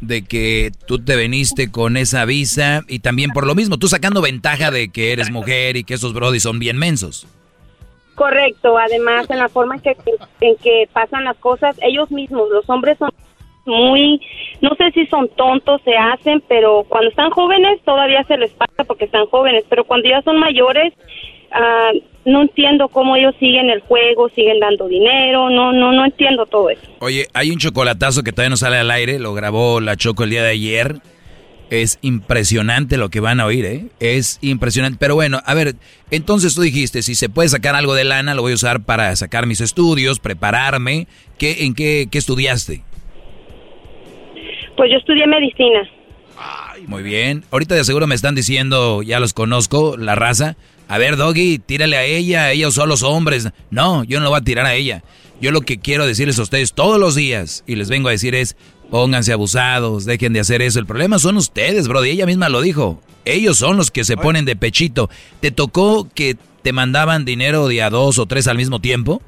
[0.00, 4.22] de que tú te veniste con esa visa y también por lo mismo, tú sacando
[4.22, 7.26] ventaja de que eres mujer y que esos brodis son bien mensos.
[8.14, 9.96] Correcto, además en la forma en que,
[10.40, 13.10] en que pasan las cosas, ellos mismos, los hombres son
[13.66, 14.20] muy,
[14.60, 18.84] no sé si son tontos, se hacen, pero cuando están jóvenes todavía se les pasa
[18.84, 20.94] porque están jóvenes, pero cuando ya son mayores,
[21.52, 21.90] ah,
[22.24, 26.70] no entiendo cómo ellos siguen el juego, siguen dando dinero, no, no, no entiendo todo
[26.70, 26.82] eso.
[26.98, 30.30] Oye, hay un chocolatazo que todavía no sale al aire, lo grabó la Choco el
[30.30, 30.96] día de ayer.
[31.68, 33.86] Es impresionante lo que van a oír, ¿eh?
[33.98, 34.98] Es impresionante.
[35.00, 35.74] Pero bueno, a ver,
[36.12, 39.14] entonces tú dijiste, si se puede sacar algo de lana, lo voy a usar para
[39.16, 41.08] sacar mis estudios, prepararme.
[41.38, 42.82] ¿Qué, ¿En qué, qué estudiaste?
[44.76, 45.88] Pues yo estudié medicina.
[46.86, 47.44] Muy bien.
[47.50, 50.56] Ahorita de seguro me están diciendo, ya los conozco, la raza.
[50.88, 53.50] A ver, Doggy, tírale a ella, ellos son los hombres.
[53.70, 55.02] No, yo no lo voy a tirar a ella.
[55.40, 58.34] Yo lo que quiero decirles a ustedes todos los días, y les vengo a decir
[58.34, 58.56] es,
[58.90, 60.78] pónganse abusados, dejen de hacer eso.
[60.78, 62.04] El problema son ustedes, bro.
[62.04, 63.00] Y ella misma lo dijo.
[63.24, 65.10] Ellos son los que se ponen de pechito.
[65.40, 69.20] ¿Te tocó que te mandaban dinero de a dos o tres al mismo tiempo?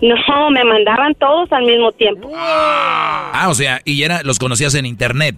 [0.00, 2.30] No, me mandaban todos al mismo tiempo.
[2.36, 5.36] Ah, o sea, y era, los conocías en internet.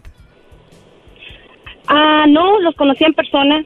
[1.87, 3.65] Ah, no, los conocí en persona.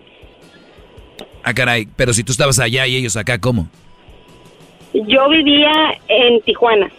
[1.42, 3.68] Ah, caray, pero si tú estabas allá y ellos acá, ¿cómo?
[4.92, 5.72] Yo vivía
[6.08, 6.90] en Tijuana.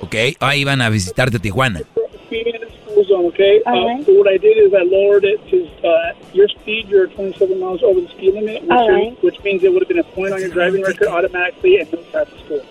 [0.00, 1.80] Ok, ah, iban a visitarte Tijuana.
[3.32, 3.62] Okay.
[3.64, 6.88] Uh, so what I did is I lowered it to uh, your speed.
[6.88, 9.22] You're 27 miles over the speed limit, which, right.
[9.22, 12.02] which means it would have been a point on your driving record automatically and no
[12.10, 12.62] traffic score.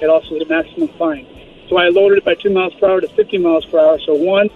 [0.00, 1.26] It also is a maximum fine.
[1.68, 3.98] So I lowered it by two miles per hour to 50 miles per hour.
[4.00, 4.50] So one,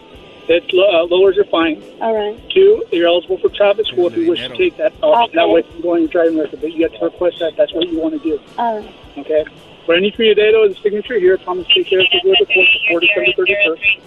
[0.52, 1.82] it uh, lowers your fine.
[2.00, 2.38] All right.
[2.50, 5.30] Two, you're eligible for traffic school if you wish to take that option.
[5.30, 5.36] Okay.
[5.36, 7.56] That way you can go on your driving record, but you have to request that.
[7.56, 8.40] That's what you want to do.
[8.58, 8.94] All right.
[9.18, 9.44] Okay?
[9.86, 11.36] What I need for you today, though, is a signature here.
[11.38, 12.68] Promise to take care of it with the court
[13.00, 14.02] before December 31st.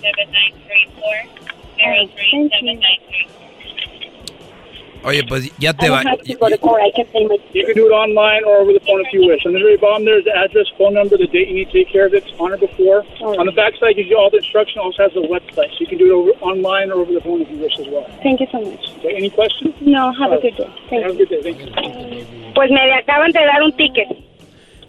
[5.06, 6.02] Oye, pues ya te va.
[6.04, 9.46] You can do it online or over the phone if you wish.
[9.46, 11.92] On the very bottom, there's the address, phone number, the date you need to take
[11.92, 13.06] care of it, on or before.
[13.22, 14.80] On the back side, gives you all the instruction.
[14.80, 17.42] Also has the website, so you can do it over online or over the phone
[17.42, 18.10] if you wish as well.
[18.24, 18.82] Thank you so much.
[18.98, 19.76] Okay, any questions?
[19.82, 20.70] No, have a good day.
[20.90, 21.42] Thank Have a good day.
[21.42, 22.26] Thank you.
[22.56, 24.08] Pues me acaban de dar un ticket.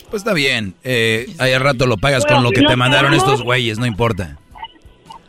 [0.09, 0.75] Pues está bien.
[0.85, 4.39] Eh, ahí al rato lo pagas con lo que te mandaron estos güeyes, no importa.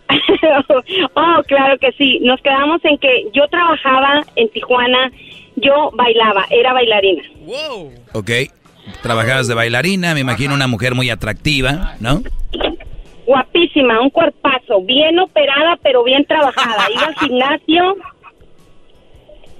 [1.15, 2.19] oh, claro que sí.
[2.21, 5.11] Nos quedamos en que yo trabajaba en Tijuana,
[5.55, 7.23] yo bailaba, era bailarina.
[8.13, 8.31] Ok.
[9.01, 12.23] Trabajabas de bailarina, me imagino una mujer muy atractiva, ¿no?
[13.25, 16.88] Guapísima, un cuerpazo, bien operada, pero bien trabajada.
[16.89, 17.97] Iba al gimnasio,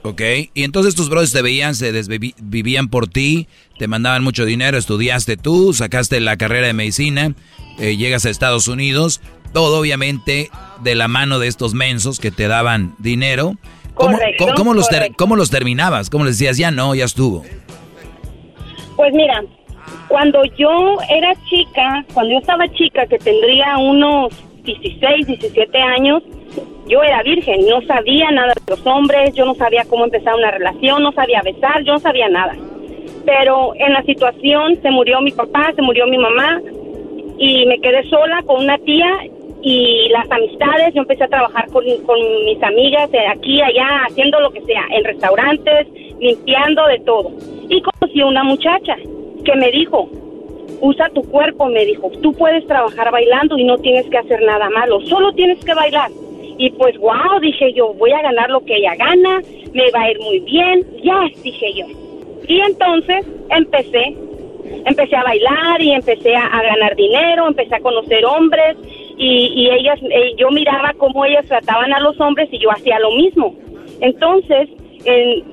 [0.07, 0.22] Ok.
[0.53, 3.48] Y entonces tus brothers te veían, se desvivían por ti,
[3.78, 7.34] te mandaban mucho dinero, estudiaste tú, sacaste la carrera de medicina,
[7.78, 9.19] eh, llegas a Estados Unidos,
[9.53, 10.49] todo obviamente
[10.82, 13.53] de la mano de estos mensos que te daban dinero.
[13.94, 16.10] ¿Cómo, Correcto, cómo- cómo los ter- cómo los terminabas?
[16.10, 17.44] ¿Cómo les decías, ya no, ya estuvo?
[18.95, 19.44] Pues mira,
[20.07, 24.34] cuando yo era chica, cuando yo estaba chica, que tendría unos
[24.64, 26.24] 16, 17 años,
[26.88, 30.52] yo era virgen, no sabía nada de los hombres, yo no sabía cómo empezar una
[30.52, 32.56] relación, no sabía besar, yo no sabía nada.
[33.26, 36.61] Pero en la situación se murió mi papá, se murió mi mamá
[37.38, 39.07] y me quedé sola con una tía
[39.69, 44.49] y las amistades, yo empecé a trabajar con, mis amigas de aquí, allá, haciendo lo
[44.52, 45.88] que sea, en restaurantes,
[46.22, 47.31] limpiando de todo.
[47.69, 48.95] Y conocí a una muchacha
[49.44, 50.10] que me dijo,
[50.80, 54.69] usa tu cuerpo, me dijo, tú puedes trabajar bailando y no tienes que hacer nada
[54.69, 56.11] malo, solo tienes que bailar.
[56.57, 59.41] Y pues, wow, dije yo, voy a ganar lo que ella gana,
[59.73, 61.88] me va a ir muy bien, ya, dije yo.
[62.48, 64.15] Y entonces empecé,
[64.85, 68.77] empecé a bailar y empecé a ganar dinero, empecé a conocer hombres
[69.18, 72.99] y, y ellas, eh, yo miraba cómo ellas trataban a los hombres y yo hacía
[72.99, 73.56] lo mismo.
[74.02, 74.69] Entonces,
[75.06, 75.44] en-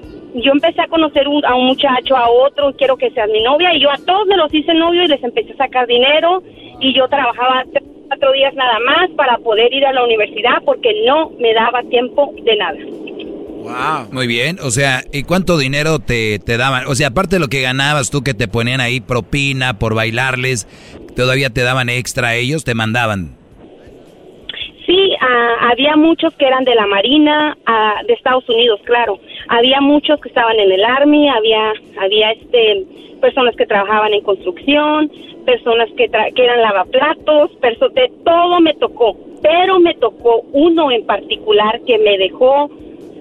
[0.42, 3.72] yo empecé a conocer un- a un muchacho, a otro, quiero que seas mi novia,
[3.74, 6.42] y yo a todos me los hice novio y les empecé a sacar dinero,
[6.80, 10.90] y yo trabajaba tres, cuatro días nada más para poder ir a la universidad porque
[11.06, 12.78] no me daba tiempo de nada.
[14.12, 16.86] Muy bien, o sea, ¿y cuánto dinero te, te daban?
[16.86, 20.66] O sea, aparte de lo que ganabas tú que te ponían ahí propina por bailarles,
[21.16, 23.36] todavía te daban extra a ellos, te mandaban.
[24.86, 29.18] Sí, ah, había muchos que eran de la Marina, ah, de Estados Unidos, claro.
[29.48, 32.84] Había muchos que estaban en el Army, había, había este,
[33.20, 35.10] personas que trabajaban en construcción,
[35.46, 39.16] personas que, tra- que eran lavaplatos, perso de todo me tocó.
[39.42, 42.70] Pero me tocó uno en particular que me dejó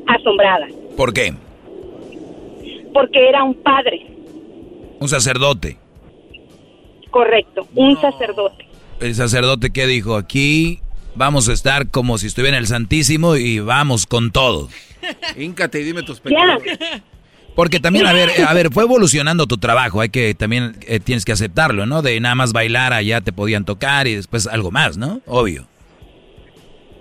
[0.07, 0.67] asombrada,
[0.97, 1.33] ¿Por qué?
[2.93, 4.05] porque era un padre,
[4.99, 5.77] Un sacerdote.
[7.09, 8.65] correcto, un sacerdote.
[8.99, 10.79] El sacerdote que dijo, aquí
[11.15, 14.69] vamos a estar como si estuviera en el Santísimo y vamos con todo.
[15.37, 16.57] Híncate y dime tus Ya,
[17.55, 20.99] Porque también, a ver, eh, a ver, fue evolucionando tu trabajo, hay que también eh,
[20.99, 22.01] tienes que aceptarlo, ¿no?
[22.01, 25.21] De nada más bailar allá te podían tocar y después algo más, ¿no?
[25.27, 25.67] Obvio.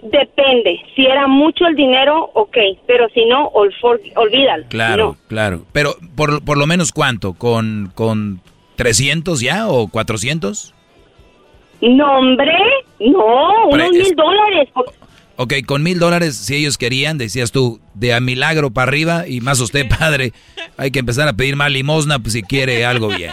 [0.02, 0.80] depende.
[0.96, 2.56] Si era mucho el dinero, ok,
[2.86, 4.64] pero si no, ol- for- olvídalo.
[4.68, 5.64] Claro, claro.
[5.72, 8.40] Pero por, por lo menos cuánto, con, con
[8.76, 10.74] 300 ya o 400?
[11.82, 12.56] No, hombre,
[13.00, 14.68] no, unos mil dólares.
[15.34, 19.40] Ok, con mil dólares, si ellos querían, decías tú, de a milagro para arriba y
[19.40, 20.32] más usted, padre,
[20.76, 23.32] hay que empezar a pedir más limosna pues, si quiere algo bien.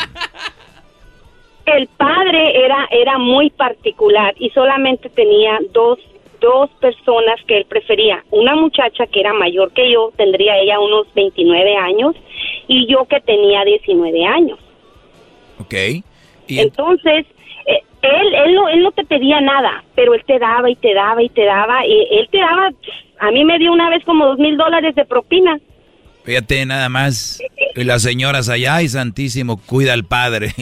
[1.65, 5.99] El padre era, era muy particular y solamente tenía dos,
[6.41, 8.23] dos personas que él prefería.
[8.31, 12.15] Una muchacha que era mayor que yo, tendría ella unos 29 años,
[12.67, 14.57] y yo que tenía 19 años.
[15.59, 15.75] Ok.
[16.47, 17.27] Entonces,
[18.01, 21.21] él, él, no, él no te pedía nada, pero él te daba y te daba
[21.23, 22.69] y te daba, y él te daba,
[23.19, 25.59] a mí me dio una vez como dos mil dólares de propina.
[26.23, 27.41] Fíjate nada más.
[27.75, 30.53] Y las señoras allá, ay santísimo, cuida al padre.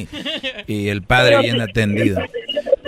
[0.67, 2.22] Y el padre bien atendido.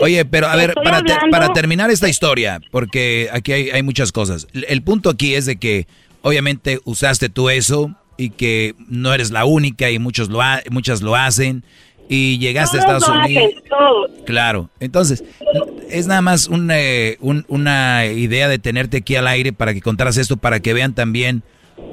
[0.02, 4.12] Oye, pero a ver, para, te- para terminar esta historia, porque aquí hay, hay muchas
[4.12, 4.48] cosas.
[4.54, 5.88] El, el punto aquí es de que
[6.22, 11.02] obviamente usaste tú eso y que no eres la única y muchos lo ha- muchas
[11.02, 11.64] lo hacen
[12.10, 13.44] y llegaste a Estados Unidos.
[13.54, 14.12] hacen, todos.
[14.26, 15.24] Claro, entonces
[15.90, 19.82] es nada más un, eh, un- una idea de tenerte aquí al aire para que
[19.82, 21.44] contaras esto, para que vean también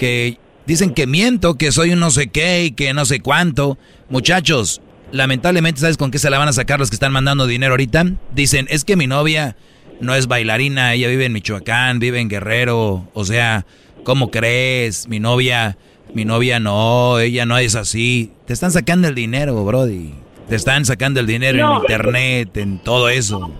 [0.00, 3.78] que dicen que miento, que soy un no sé qué y que no sé cuánto.
[4.08, 4.80] Muchachos,
[5.12, 8.04] lamentablemente, ¿sabes con qué se la van a sacar los que están mandando dinero ahorita?
[8.34, 9.56] Dicen, es que mi novia
[10.00, 13.64] no es bailarina, ella vive en Michoacán, vive en Guerrero, o sea,
[14.04, 15.08] ¿cómo crees?
[15.08, 15.78] Mi novia,
[16.16, 18.30] mi novia no, ella no es así.
[18.46, 20.14] Te están sacando el dinero, Brody.
[20.48, 21.74] Te están sacando el dinero No.
[21.76, 23.50] en internet, en todo eso.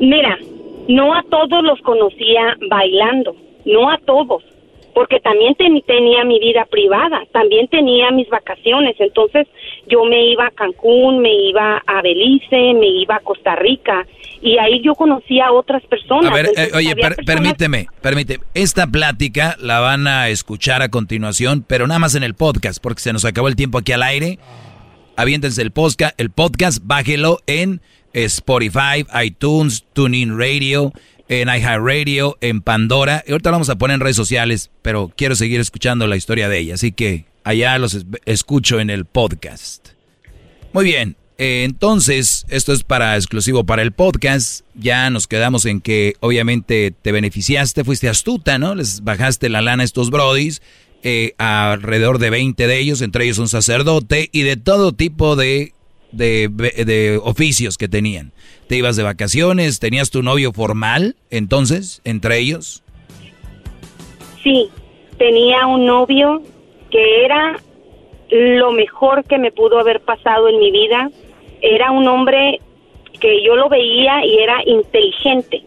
[0.00, 0.38] Mira,
[0.86, 4.44] no a todos los conocía bailando, no a todos,
[4.94, 9.48] porque también tenía mi vida privada, también tenía mis vacaciones, entonces
[9.88, 14.06] yo me iba a Cancún, me iba a Belice, me iba a Costa Rica
[14.42, 16.30] y ahí yo conocía a otras personas.
[16.30, 16.94] A ver, eh, oye,
[17.26, 22.34] permíteme, permíteme, esta plática la van a escuchar a continuación, pero nada más en el
[22.34, 24.38] podcast, porque se nos acabó el tiempo aquí al aire.
[25.16, 27.82] Aviéntense el podcast, el podcast, bájelo en
[28.14, 30.92] Spotify, iTunes, TuneIn Radio,
[31.28, 33.22] en iHeartRadio, en Pandora.
[33.26, 36.48] Y ahorita lo vamos a poner en redes sociales, pero quiero seguir escuchando la historia
[36.48, 36.74] de ella.
[36.74, 39.90] Así que allá los escucho en el podcast.
[40.72, 41.19] Muy bien.
[41.42, 44.64] Eh, entonces, esto es para exclusivo para el podcast.
[44.74, 48.74] Ya nos quedamos en que obviamente te beneficiaste, fuiste astuta, ¿no?
[48.74, 50.60] Les bajaste la lana a estos brodis,
[51.02, 55.72] eh, alrededor de 20 de ellos, entre ellos un sacerdote y de todo tipo de,
[56.12, 58.32] de, de oficios que tenían
[58.70, 62.84] te ibas de vacaciones, tenías tu novio formal, entonces, entre ellos.
[64.44, 64.70] Sí,
[65.18, 66.40] tenía un novio
[66.88, 67.58] que era
[68.30, 71.10] lo mejor que me pudo haber pasado en mi vida.
[71.60, 72.60] Era un hombre
[73.20, 75.62] que yo lo veía y era inteligente,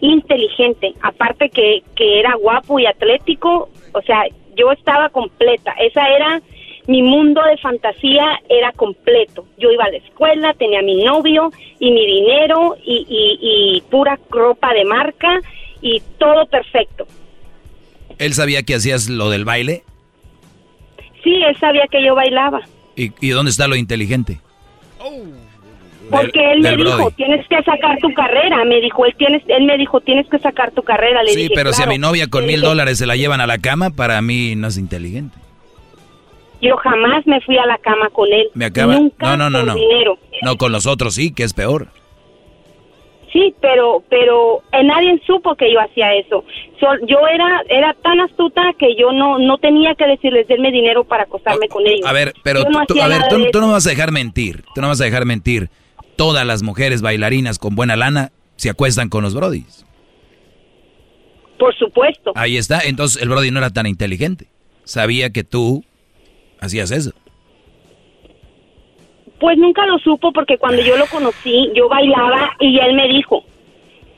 [0.00, 0.94] inteligente.
[1.02, 4.24] Aparte que, que era guapo y atlético, o sea,
[4.56, 5.72] yo estaba completa.
[5.72, 6.42] Esa era
[6.88, 9.46] mi mundo de fantasía era completo.
[9.58, 14.86] Yo iba a la escuela, tenía mi novio y mi dinero y, pura ropa de
[14.86, 15.38] marca
[15.82, 17.06] y todo perfecto.
[18.18, 19.84] ¿Él sabía que hacías lo del baile?
[21.22, 22.62] Sí, él sabía que yo bailaba.
[22.96, 24.40] ¿Y, dónde está lo inteligente?
[26.10, 28.64] Porque él me dijo, tienes que sacar tu carrera.
[28.64, 31.22] Me dijo, él, tienes, él me dijo, tienes que sacar tu carrera.
[31.22, 33.58] Le sí, pero si a mi novia con mil dólares se la llevan a la
[33.58, 35.36] cama, para mí no es inteligente.
[36.60, 38.48] Yo jamás me fui a la cama con él.
[38.54, 38.94] Me acaba.
[38.94, 39.74] no, no, no, no.
[40.42, 41.88] No, con los otros sí, que es peor.
[43.38, 46.44] Sí, pero pero eh, nadie supo que yo hacía eso.
[47.06, 51.22] yo era era tan astuta que yo no no tenía que decirles denme dinero para
[51.22, 52.04] acostarme con ellos.
[52.04, 54.64] A ver, pero tú, a ver, tú, tú, no vas a dejar mentir.
[54.74, 55.70] Tú no vas a dejar mentir.
[56.16, 59.86] Todas las mujeres bailarinas con buena lana se acuestan con los brodis.
[61.60, 62.32] Por supuesto.
[62.34, 62.80] Ahí está.
[62.80, 64.48] Entonces el brody no era tan inteligente.
[64.82, 65.84] Sabía que tú
[66.60, 67.12] hacías eso?
[69.38, 73.44] Pues nunca lo supo porque cuando yo lo conocí, yo bailaba y él me dijo,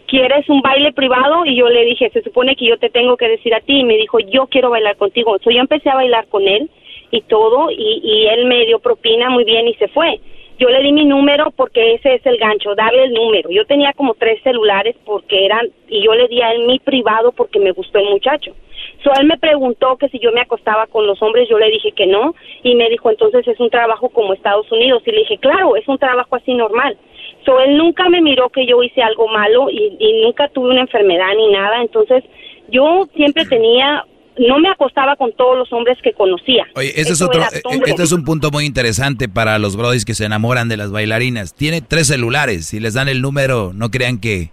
[0.07, 1.45] ¿quieres un baile privado?
[1.45, 3.81] Y yo le dije, se supone que yo te tengo que decir a ti.
[3.81, 5.33] Y me dijo, yo quiero bailar contigo.
[5.33, 6.71] Entonces yo empecé a bailar con él
[7.11, 10.21] y todo y, él me dio propina muy bien y se fue.
[10.59, 13.51] Yo le di mi número porque ese es el gancho, darle el número.
[13.51, 17.33] Yo tenía como tres celulares porque eran, y yo le di a él mi privado
[17.33, 18.55] porque me gustó el muchacho.
[19.03, 21.93] So, él me preguntó que si yo me acostaba con los hombres, yo le dije
[21.93, 25.39] que no, y me dijo, entonces es un trabajo como Estados Unidos, y le dije,
[25.39, 26.99] claro, es un trabajo así normal.
[27.47, 31.29] So, él nunca me miró que yo hice algo malo y, nunca tuve una enfermedad
[31.35, 32.25] ni nada, entonces
[32.69, 34.05] yo siempre tenía
[34.39, 36.65] no me acostaba con todos los hombres que conocía.
[36.75, 40.15] Oye, ese es otro, eh, este es un punto muy interesante para los brodis que
[40.15, 41.55] se enamoran de las bailarinas.
[41.55, 44.51] Tiene tres celulares, y les dan el número, no crean que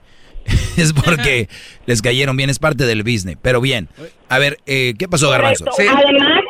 [0.77, 1.48] es porque
[1.85, 3.38] les cayeron bien, es parte del business.
[3.42, 3.88] Pero bien,
[4.30, 5.66] a ver, eh, ¿qué pasó, Garbanzo?
[5.77, 6.43] Además,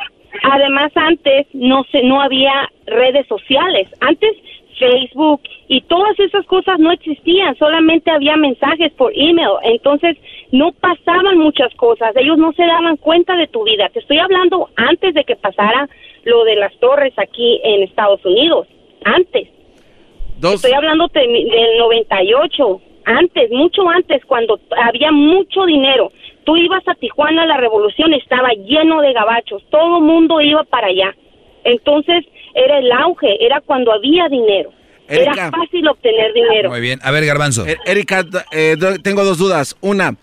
[0.44, 3.88] además antes no se, no había redes sociales.
[4.00, 4.32] Antes
[4.78, 10.18] Facebook y todas esas cosas no existían, solamente había mensajes por email, entonces
[10.52, 13.90] no pasaban muchas cosas, ellos no se daban cuenta de tu vida.
[13.90, 15.90] Te estoy hablando antes de que pasara
[16.24, 18.68] lo de las torres aquí en Estados Unidos,
[19.04, 19.50] antes.
[20.42, 26.12] Estoy hablando del 98 antes, mucho antes, cuando había mucho dinero.
[26.44, 31.16] Tú ibas a Tijuana, la revolución estaba lleno de gabachos, todo mundo iba para allá.
[31.64, 34.72] Entonces era el auge, era cuando había dinero.
[35.08, 36.70] era fácil obtener dinero.
[36.70, 37.66] Muy bien, a ver Garbanzo.
[37.66, 39.78] Er, Erika, eh, tengo dos dudas.
[39.80, 40.16] Una,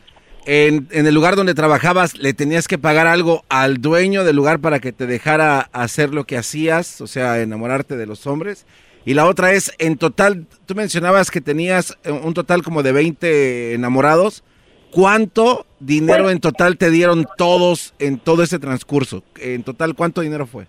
[0.47, 4.61] en, en, el lugar donde trabajabas, ¿le tenías que pagar algo al dueño del lugar
[4.61, 8.67] para que te dejara hacer lo que hacías, o sea, enamorarte de los hombres?
[9.07, 12.93] Y la otra es, en total, tú mencionabas que tenías eh, un total como de
[12.93, 14.43] 20 enamorados.
[14.91, 19.23] ¿Cuánto dinero en total te dieron todos en todo ese transcurso?
[19.41, 20.67] En total, ¿cuánto dinero fue?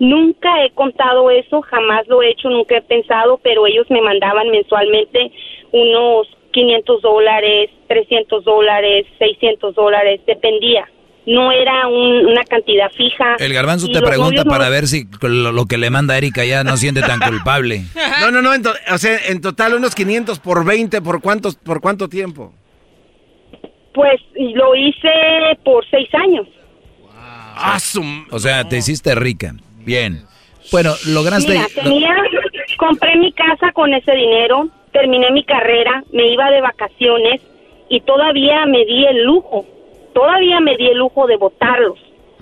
[0.00, 4.50] Nunca he contado eso, jamás lo he hecho, nunca he pensado, pero ellos me mandaban
[4.50, 5.30] mensualmente
[5.70, 10.88] unos 500 dólares, 300 dólares, 600 dólares, dependía
[11.26, 13.36] no era una cantidad fija.
[13.38, 17.00] El garbanzo te pregunta para ver si lo, que le manda Erika ya no siente
[17.02, 17.82] tan culpable.
[18.20, 18.50] No, no, no,
[18.92, 22.54] o sea, en total unos 500 por 20, ¿por, cuántos, por cuánto tiempo?
[23.92, 25.10] Pues lo hice
[25.64, 26.46] por seis años.
[28.30, 29.54] O sea, te hiciste rica.
[29.84, 30.22] Bien.
[30.70, 31.52] Bueno, lograste...
[31.52, 32.14] Mira, tenía,
[32.78, 37.42] compré mi casa con ese dinero, terminé mi carrera, me iba de vacaciones
[37.90, 39.66] y todavía me di el lujo
[40.14, 41.98] todavía me di el lujo de botarlos,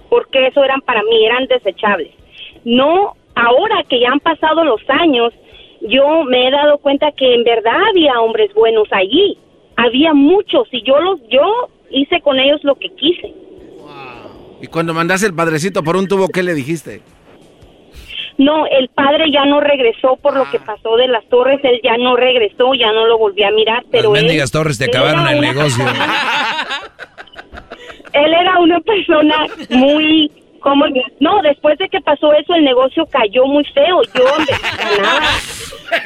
[0.08, 2.10] porque eso eran para mí, eran desechables.
[2.64, 5.32] No, ahora que ya han pasado los años,
[5.80, 9.36] yo me he dado cuenta que en verdad había hombres buenos allí,
[9.76, 13.34] había muchos y yo los, yo hice con ellos lo que quise.
[14.60, 17.02] Y cuando mandaste el padrecito por un tubo, ¿qué le dijiste?
[18.38, 21.96] No, el padre ya no regresó por lo que pasó de las torres, él ya
[21.98, 25.38] no regresó, ya no lo volví a mirar, pero Las él, torres te acabaron el
[25.38, 25.84] una- negocio.
[28.12, 30.84] él era una persona muy como
[31.18, 34.00] no después de que pasó eso el negocio cayó muy feo.
[34.14, 34.24] Yo
[34.78, 35.30] ganaba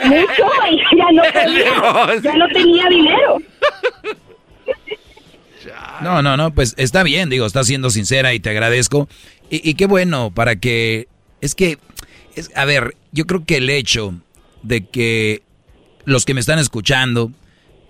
[0.05, 3.39] mucho y ya no tenía ya no tenía dinero.
[6.01, 9.09] No, no, no, pues está bien, digo, estás siendo sincera y te agradezco.
[9.51, 11.09] Y, y qué bueno, para que...
[11.41, 11.79] Es que,
[12.35, 14.15] es, a ver, yo creo que el hecho
[14.63, 15.43] de que
[16.05, 17.31] los que me están escuchando,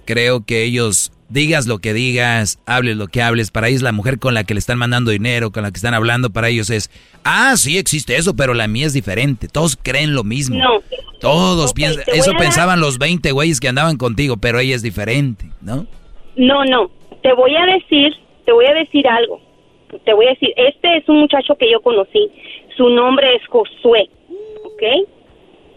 [0.05, 4.19] creo que ellos, digas lo que digas, hables lo que hables, para ellos la mujer
[4.19, 6.91] con la que le están mandando dinero, con la que están hablando, para ellos es,
[7.25, 9.49] ah, sí existe eso, pero la mía es diferente.
[9.49, 10.59] Todos creen lo mismo.
[10.59, 10.83] No.
[11.21, 15.47] Todos piensan, eso dar- pensaban los 20 güeyes que andaban contigo, pero ella es diferente,
[15.61, 15.87] ¿no?
[16.37, 16.91] no no
[17.23, 18.13] te voy a decir
[18.45, 19.41] te voy a decir algo
[20.05, 22.31] te voy a decir este es un muchacho que yo conocí
[22.77, 24.11] su nombre es Josué
[24.65, 25.09] ¿ok?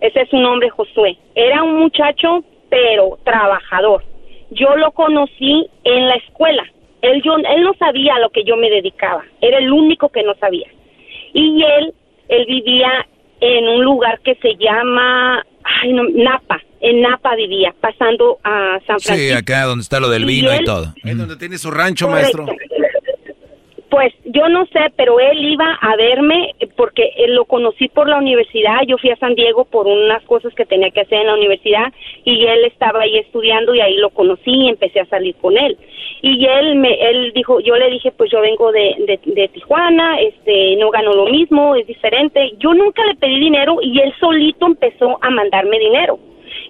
[0.02, 4.04] ese es su nombre Josué era un muchacho pero trabajador
[4.52, 6.64] yo lo conocí en la escuela
[7.02, 10.24] él yo él no sabía a lo que yo me dedicaba era el único que
[10.24, 10.68] no sabía
[11.34, 11.94] y él
[12.28, 13.08] él vivía
[13.42, 19.00] en un lugar que se llama ay, no, Napa en Napa vivía pasando a San
[19.00, 20.94] Sí, Francisco acá donde está lo del vino y él- todo.
[21.04, 22.44] Ahí donde tiene su rancho, Correcto.
[22.44, 22.56] maestro.
[23.90, 28.08] Pues yo no sé, pero él iba a verme eh, porque él lo conocí por
[28.08, 28.82] la universidad.
[28.88, 31.92] Yo fui a San Diego por unas cosas que tenía que hacer en la universidad
[32.24, 35.76] y él estaba ahí estudiando y ahí lo conocí y empecé a salir con él.
[36.22, 40.92] Y él me, él dijo, yo le dije, pues yo vengo de, Tijuana, este, no
[40.92, 42.54] gano lo mismo, es diferente.
[42.60, 46.20] Yo nunca le pedí dinero y él solito empezó a mandarme dinero.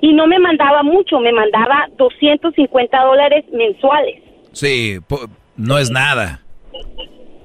[0.01, 4.21] Y no me mandaba mucho, me mandaba 250 dólares mensuales.
[4.53, 4.97] Sí,
[5.57, 6.41] no es nada.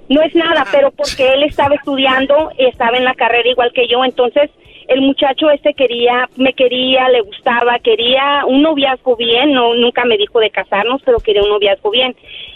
[0.08, 4.04] No es nada, pero porque él estaba estudiando, estaba en la carrera igual que yo,
[4.04, 4.50] entonces
[4.86, 10.18] el muchacho este quería, me quería, le gustaba, quería un noviazgo bien, no nunca me
[10.18, 12.14] dijo de casarnos, pero quería un noviazgo bien.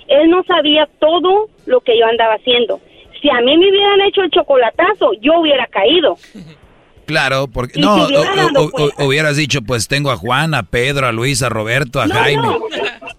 [0.08, 2.80] Él no sabía todo lo que yo andaba haciendo.
[3.22, 6.16] Si a mí me hubieran hecho el chocolatazo, yo hubiera caído.
[7.06, 9.04] Claro, porque no, si hubiera o- dado o- o- cuenta.
[9.06, 12.42] hubieras dicho, pues tengo a Juan, a Pedro, a Luis, a Roberto, a No, Jaime.
[12.42, 12.58] no.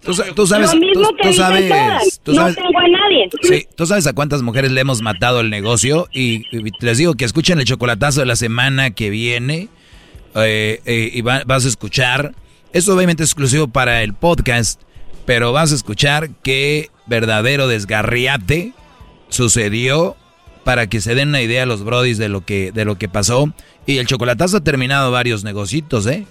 [0.02, 2.56] Tú, sa- tú sabes, Lo mismo tú, que tú dicen sabes, todas, tú no sabes,
[2.56, 3.28] tengo a nadie.
[3.42, 7.14] sí, tú sabes a cuántas mujeres le hemos matado el negocio y, y les digo
[7.14, 9.68] que escuchen el chocolatazo de la semana que viene
[10.36, 12.34] eh, eh, y va- vas a escuchar,
[12.72, 14.80] eso obviamente es exclusivo para el podcast,
[15.26, 18.72] pero vas a escuchar qué verdadero desgarriate
[19.28, 20.16] sucedió
[20.64, 23.08] para que se den una idea a los brodis de lo que de lo que
[23.08, 23.52] pasó
[23.86, 26.26] y el chocolatazo ha terminado varios negocitos, ¿eh?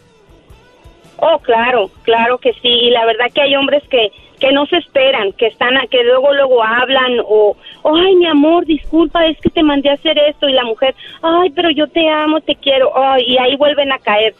[1.22, 2.68] Oh, claro, claro que sí.
[2.70, 6.04] Y la verdad que hay hombres que, que no se esperan, que están, a- que
[6.04, 10.48] luego luego hablan o, ay, mi amor, disculpa, es que te mandé a hacer esto
[10.48, 14.00] y la mujer, ay, pero yo te amo, te quiero, ay, y ahí vuelven a
[14.00, 14.34] caer.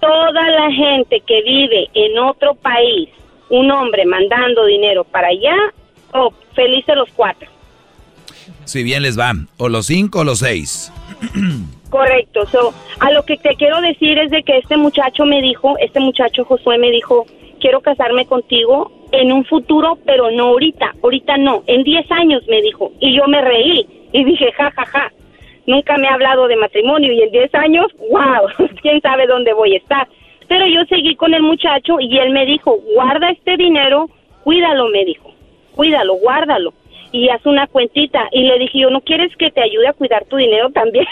[0.00, 3.08] Toda la gente que vive en otro país,
[3.50, 5.56] un hombre mandando dinero para allá,
[6.12, 7.48] oh, felices los cuatro.
[8.64, 10.92] Si bien les va, o los cinco o los seis.
[11.90, 12.46] Correcto.
[12.46, 16.00] So, a lo que te quiero decir es de que este muchacho me dijo, este
[16.00, 17.26] muchacho Josué me dijo,
[17.60, 20.94] quiero casarme contigo en un futuro, pero no ahorita.
[21.02, 21.62] Ahorita no.
[21.66, 22.92] En 10 años me dijo.
[23.00, 25.12] Y yo me reí y dije, ja, ja, ja.
[25.66, 29.74] Nunca me ha hablado de matrimonio y en 10 años, wow, quién sabe dónde voy
[29.74, 30.08] a estar.
[30.46, 34.08] Pero yo seguí con el muchacho y él me dijo, guarda este dinero,
[34.44, 35.30] cuídalo, me dijo.
[35.74, 36.72] Cuídalo, guárdalo.
[37.12, 38.28] Y haz una cuentita.
[38.32, 41.06] Y le dije, yo, ¿no quieres que te ayude a cuidar tu dinero también?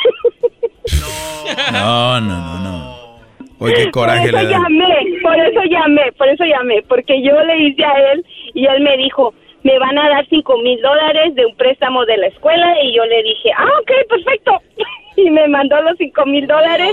[1.73, 2.97] No, no, no, no.
[3.59, 4.59] Oye, qué coraje por le eso da.
[4.59, 8.83] llamé, por eso llamé, por eso llamé, porque yo le hice a él y él
[8.83, 12.77] me dijo, me van a dar cinco mil dólares de un préstamo de la escuela
[12.83, 14.53] y yo le dije, ah, ok, perfecto.
[15.19, 16.93] Y me mandó los cinco mil dólares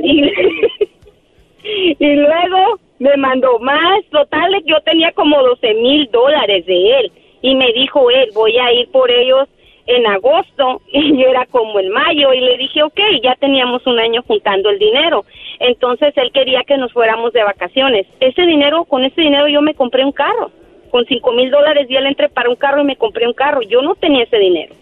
[0.00, 0.22] y,
[1.98, 4.04] y luego me mandó más.
[4.12, 8.72] Total, yo tenía como doce mil dólares de él y me dijo él, voy a
[8.72, 9.48] ir por ellos
[9.86, 13.98] en agosto y yo era como en mayo y le dije, ok, ya teníamos un
[13.98, 15.24] año juntando el dinero.
[15.58, 18.06] Entonces él quería que nos fuéramos de vacaciones.
[18.20, 20.50] Ese dinero, con ese dinero yo me compré un carro.
[20.90, 23.60] Con cinco mil dólares y él entré para un carro y me compré un carro.
[23.62, 24.74] Yo no tenía ese dinero.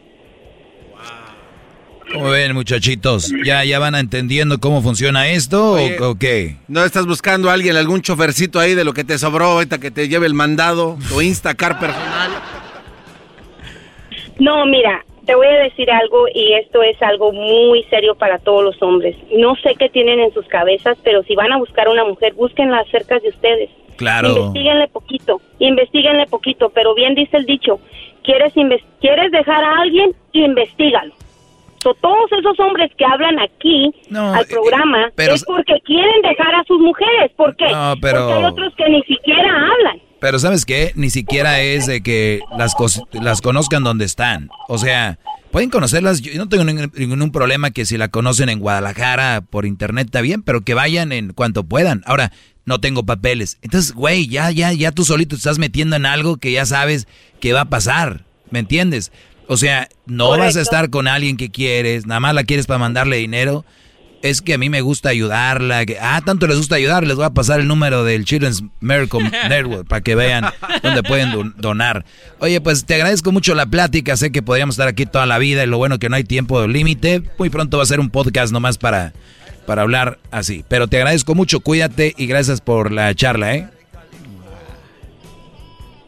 [2.13, 3.33] ¿Cómo ven, muchachitos?
[3.45, 5.99] ¿Ya, ya van entendiendo cómo funciona esto Oye.
[6.01, 6.57] o, o qué?
[6.69, 9.91] ¿No estás buscando a alguien, algún chofercito ahí de lo que te sobró ahorita que
[9.91, 12.31] te lleve el mandado, tu Instacar personal?
[14.39, 18.63] No, mira, te voy a decir algo y esto es algo muy serio para todos
[18.63, 19.17] los hombres.
[19.37, 22.35] No sé qué tienen en sus cabezas, pero si van a buscar a una mujer,
[22.35, 23.71] búsquenla cerca de ustedes.
[23.97, 24.29] Claro.
[24.29, 27.81] Investíguenle poquito, investiguenle poquito, pero bien dice el dicho,
[28.23, 28.53] quieres
[29.01, 31.15] quieres dejar a alguien, investigalo.
[31.87, 36.65] So, todos esos hombres que hablan aquí al eh, programa es porque quieren dejar a
[36.67, 37.31] sus mujeres.
[37.37, 37.67] ¿Por qué?
[37.71, 40.01] No, pero- Porque hay otros que ni siquiera hablan.
[40.19, 40.91] Pero ¿sabes qué?
[40.97, 42.75] Ni siquiera es de que las,
[43.13, 44.49] las conozcan donde están.
[44.67, 45.21] O sea,
[45.53, 46.23] pueden conocerlas.
[46.23, 50.23] Yo no tengo ningún, ningún problema que si la conocen en Guadalajara por internet está
[50.23, 52.03] bien, pero que vayan en cuanto puedan.
[52.05, 52.33] Ahora,
[52.65, 53.59] no tengo papeles.
[53.63, 57.07] Entonces, güey, ya, ya, ya tú solito te estás metiendo en algo que ya sabes
[57.39, 58.25] que va a pasar.
[58.51, 59.13] ¿Me entiendes?
[59.49, 62.79] O sea, no vas a estar con alguien que quieres, nada más la quieres para
[62.79, 63.65] mandarle dinero.
[64.23, 65.87] Es que a mí me gusta ayudarla.
[65.87, 69.21] que- ah, tanto les gusta ayudar, les voy a pasar el número del Children's Miracle
[69.49, 70.47] Network para que vean
[70.83, 72.05] dónde pueden don- donar.
[72.41, 74.17] Oye, pues te agradezco mucho la plática.
[74.17, 76.67] Sé que podríamos estar aquí toda la vida y lo bueno que no hay tiempo
[76.67, 77.23] límite.
[77.39, 79.13] Muy pronto va a ser un podcast nomás para,
[79.67, 80.65] para hablar así.
[80.67, 83.69] Pero te agradezco mucho, cuídate y gracias por la charla, ¿eh?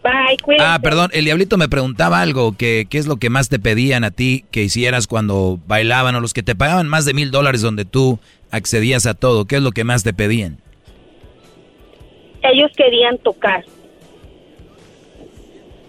[0.09, 0.57] Bye.
[0.61, 4.05] Ah, perdón, el diablito me preguntaba algo, que qué es lo que más te pedían
[4.05, 7.61] a ti que hicieras cuando bailaban o los que te pagaban más de mil dólares
[7.61, 8.19] donde tú
[8.51, 10.59] accedías a todo, ¿qué es lo que más te pedían?
[12.43, 13.65] Ellos querían tocar.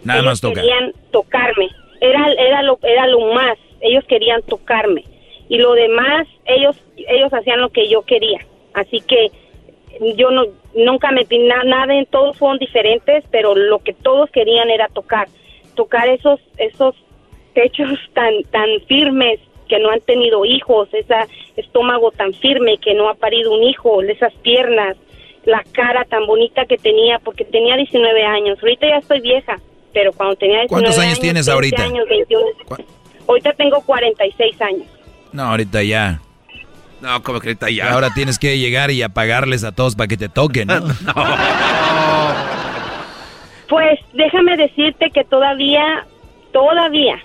[0.03, 0.63] Nada ellos más tocar.
[0.63, 1.69] querían tocarme.
[2.01, 3.57] Era, era, lo, era lo más.
[3.81, 5.05] Ellos querían tocarme.
[5.47, 8.39] Y lo demás, ellos, ellos hacían lo que yo quería.
[8.73, 9.31] Así que
[10.15, 10.43] yo no,
[10.75, 15.27] nunca metí na- nada en todos fueron diferentes, pero lo que todos querían era tocar.
[15.75, 16.95] Tocar esos, esos
[17.53, 21.15] techos tan, tan firmes que no han tenido hijos, ese
[21.55, 24.97] estómago tan firme que no ha parido un hijo, esas piernas,
[25.45, 28.57] la cara tan bonita que tenía, porque tenía 19 años.
[28.61, 29.57] Ahorita ya estoy vieja,
[29.93, 31.83] pero cuando tenía 19 ¿Cuántos años tienes 20 ahorita?
[31.83, 32.45] años, 21.
[33.27, 34.87] Ahorita tengo 46 años.
[35.31, 36.19] No, ahorita ya.
[37.01, 37.93] No, como que ahorita ya.
[37.93, 40.81] Ahora tienes que llegar y apagarles a todos para que te toquen, ¿no?
[43.67, 46.05] Pues déjame decirte que todavía,
[46.51, 47.19] todavía,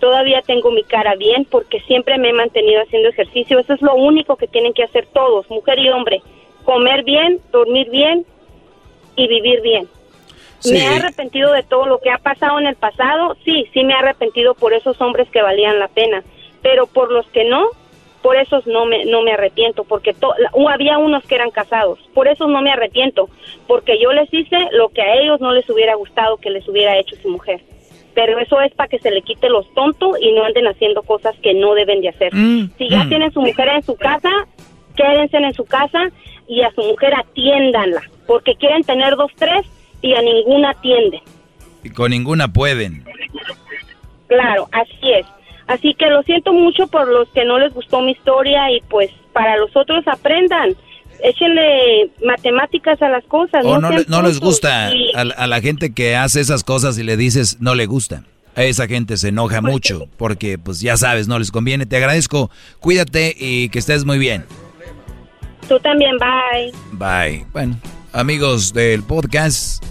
[0.00, 3.58] todavía tengo mi cara bien porque siempre me he mantenido haciendo ejercicio.
[3.58, 6.22] Eso es lo único que tienen que hacer todos, mujer y hombre.
[6.64, 8.24] Comer bien, dormir bien
[9.16, 9.86] y vivir bien.
[10.60, 10.74] Sí.
[10.74, 13.36] Me he arrepentido de todo lo que ha pasado en el pasado.
[13.44, 16.22] Sí, sí me he arrepentido por esos hombres que valían la pena.
[16.62, 17.66] Pero por los que no,
[18.22, 19.84] por esos no me, no me arrepiento.
[19.84, 20.34] Porque to-
[20.70, 21.98] había unos que eran casados.
[22.14, 23.28] Por esos no me arrepiento.
[23.66, 26.96] Porque yo les hice lo que a ellos no les hubiera gustado que les hubiera
[26.98, 27.60] hecho su mujer.
[28.14, 31.34] Pero eso es para que se le quite los tontos y no anden haciendo cosas
[31.42, 32.30] que no deben de hacer.
[32.32, 33.08] si ya mm.
[33.08, 34.30] tienen su mujer en su casa,
[34.96, 36.10] quédense en su casa
[36.46, 38.02] y a su mujer atiéndanla.
[38.26, 39.62] Porque quieren tener dos, tres
[40.02, 41.20] y a ninguna atienden.
[41.82, 43.04] Y con ninguna pueden.
[44.28, 45.26] Claro, así es.
[45.66, 49.10] Así que lo siento mucho por los que no les gustó mi historia y pues
[49.32, 50.74] para los otros aprendan.
[51.22, 53.64] Échenle matemáticas a las cosas.
[53.64, 56.64] O no, sean le- no les gusta Y- a, a la gente que hace esas
[56.64, 58.24] cosas y le dices no le gusta.
[58.54, 61.86] A esa gente se enoja Pues mucho porque pues ya sabes, no les conviene.
[61.86, 62.50] Te agradezco,
[62.80, 64.44] cuídate y que estés muy bien.
[65.68, 66.72] Tú también, bye.
[66.92, 67.46] Bye.
[67.52, 67.78] Bueno,
[68.12, 69.82] amigos del podcast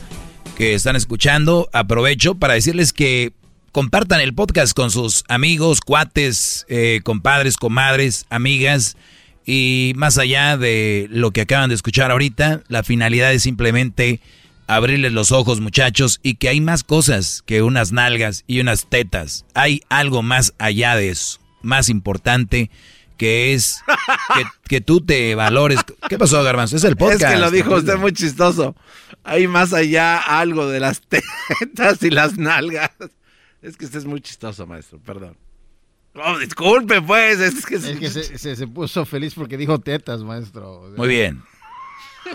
[0.58, 3.32] que están escuchando, aprovecho para decirles que
[3.72, 8.98] compartan el podcast con sus amigos, cuates, eh, compadres, comadres, amigas.
[9.46, 14.20] Y más allá de lo que acaban de escuchar ahorita, la finalidad es simplemente
[14.68, 19.46] abrirles los ojos, muchachos, y que hay más cosas que unas nalgas y unas tetas.
[19.54, 22.70] Hay algo más allá de eso, más importante,
[23.18, 23.82] que es
[24.36, 25.80] que, que tú te valores.
[26.08, 26.78] ¿Qué pasó, Garbanzo?
[26.78, 27.24] Es el podcast.
[27.24, 28.76] Es que lo dijo usted muy chistoso.
[29.24, 31.02] Hay más allá algo de las
[31.60, 32.92] tetas y las nalgas.
[33.62, 35.38] Es que usted es muy chistoso, maestro, perdón.
[36.16, 37.40] Oh, disculpe, pues.
[37.40, 40.92] Es que, Es que se, se- se puso feliz porque dijo tetas, maestro.
[40.98, 41.42] Muy bien.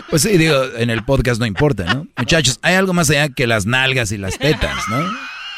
[0.09, 2.07] Pues sí, digo, en el podcast no importa, ¿no?
[2.17, 5.05] Muchachos, hay algo más allá que las nalgas y las tetas, ¿no?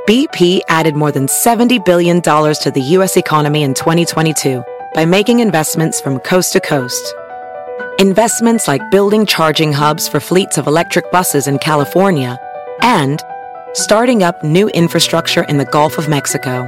[0.06, 3.16] BP added more than $70 billion to the U.S.
[3.16, 4.61] economy in 2022
[4.93, 7.14] by making investments from coast to coast.
[8.00, 12.38] Investments like building charging hubs for fleets of electric buses in California
[12.82, 13.22] and
[13.74, 16.67] starting up new infrastructure in the Gulf of Mexico.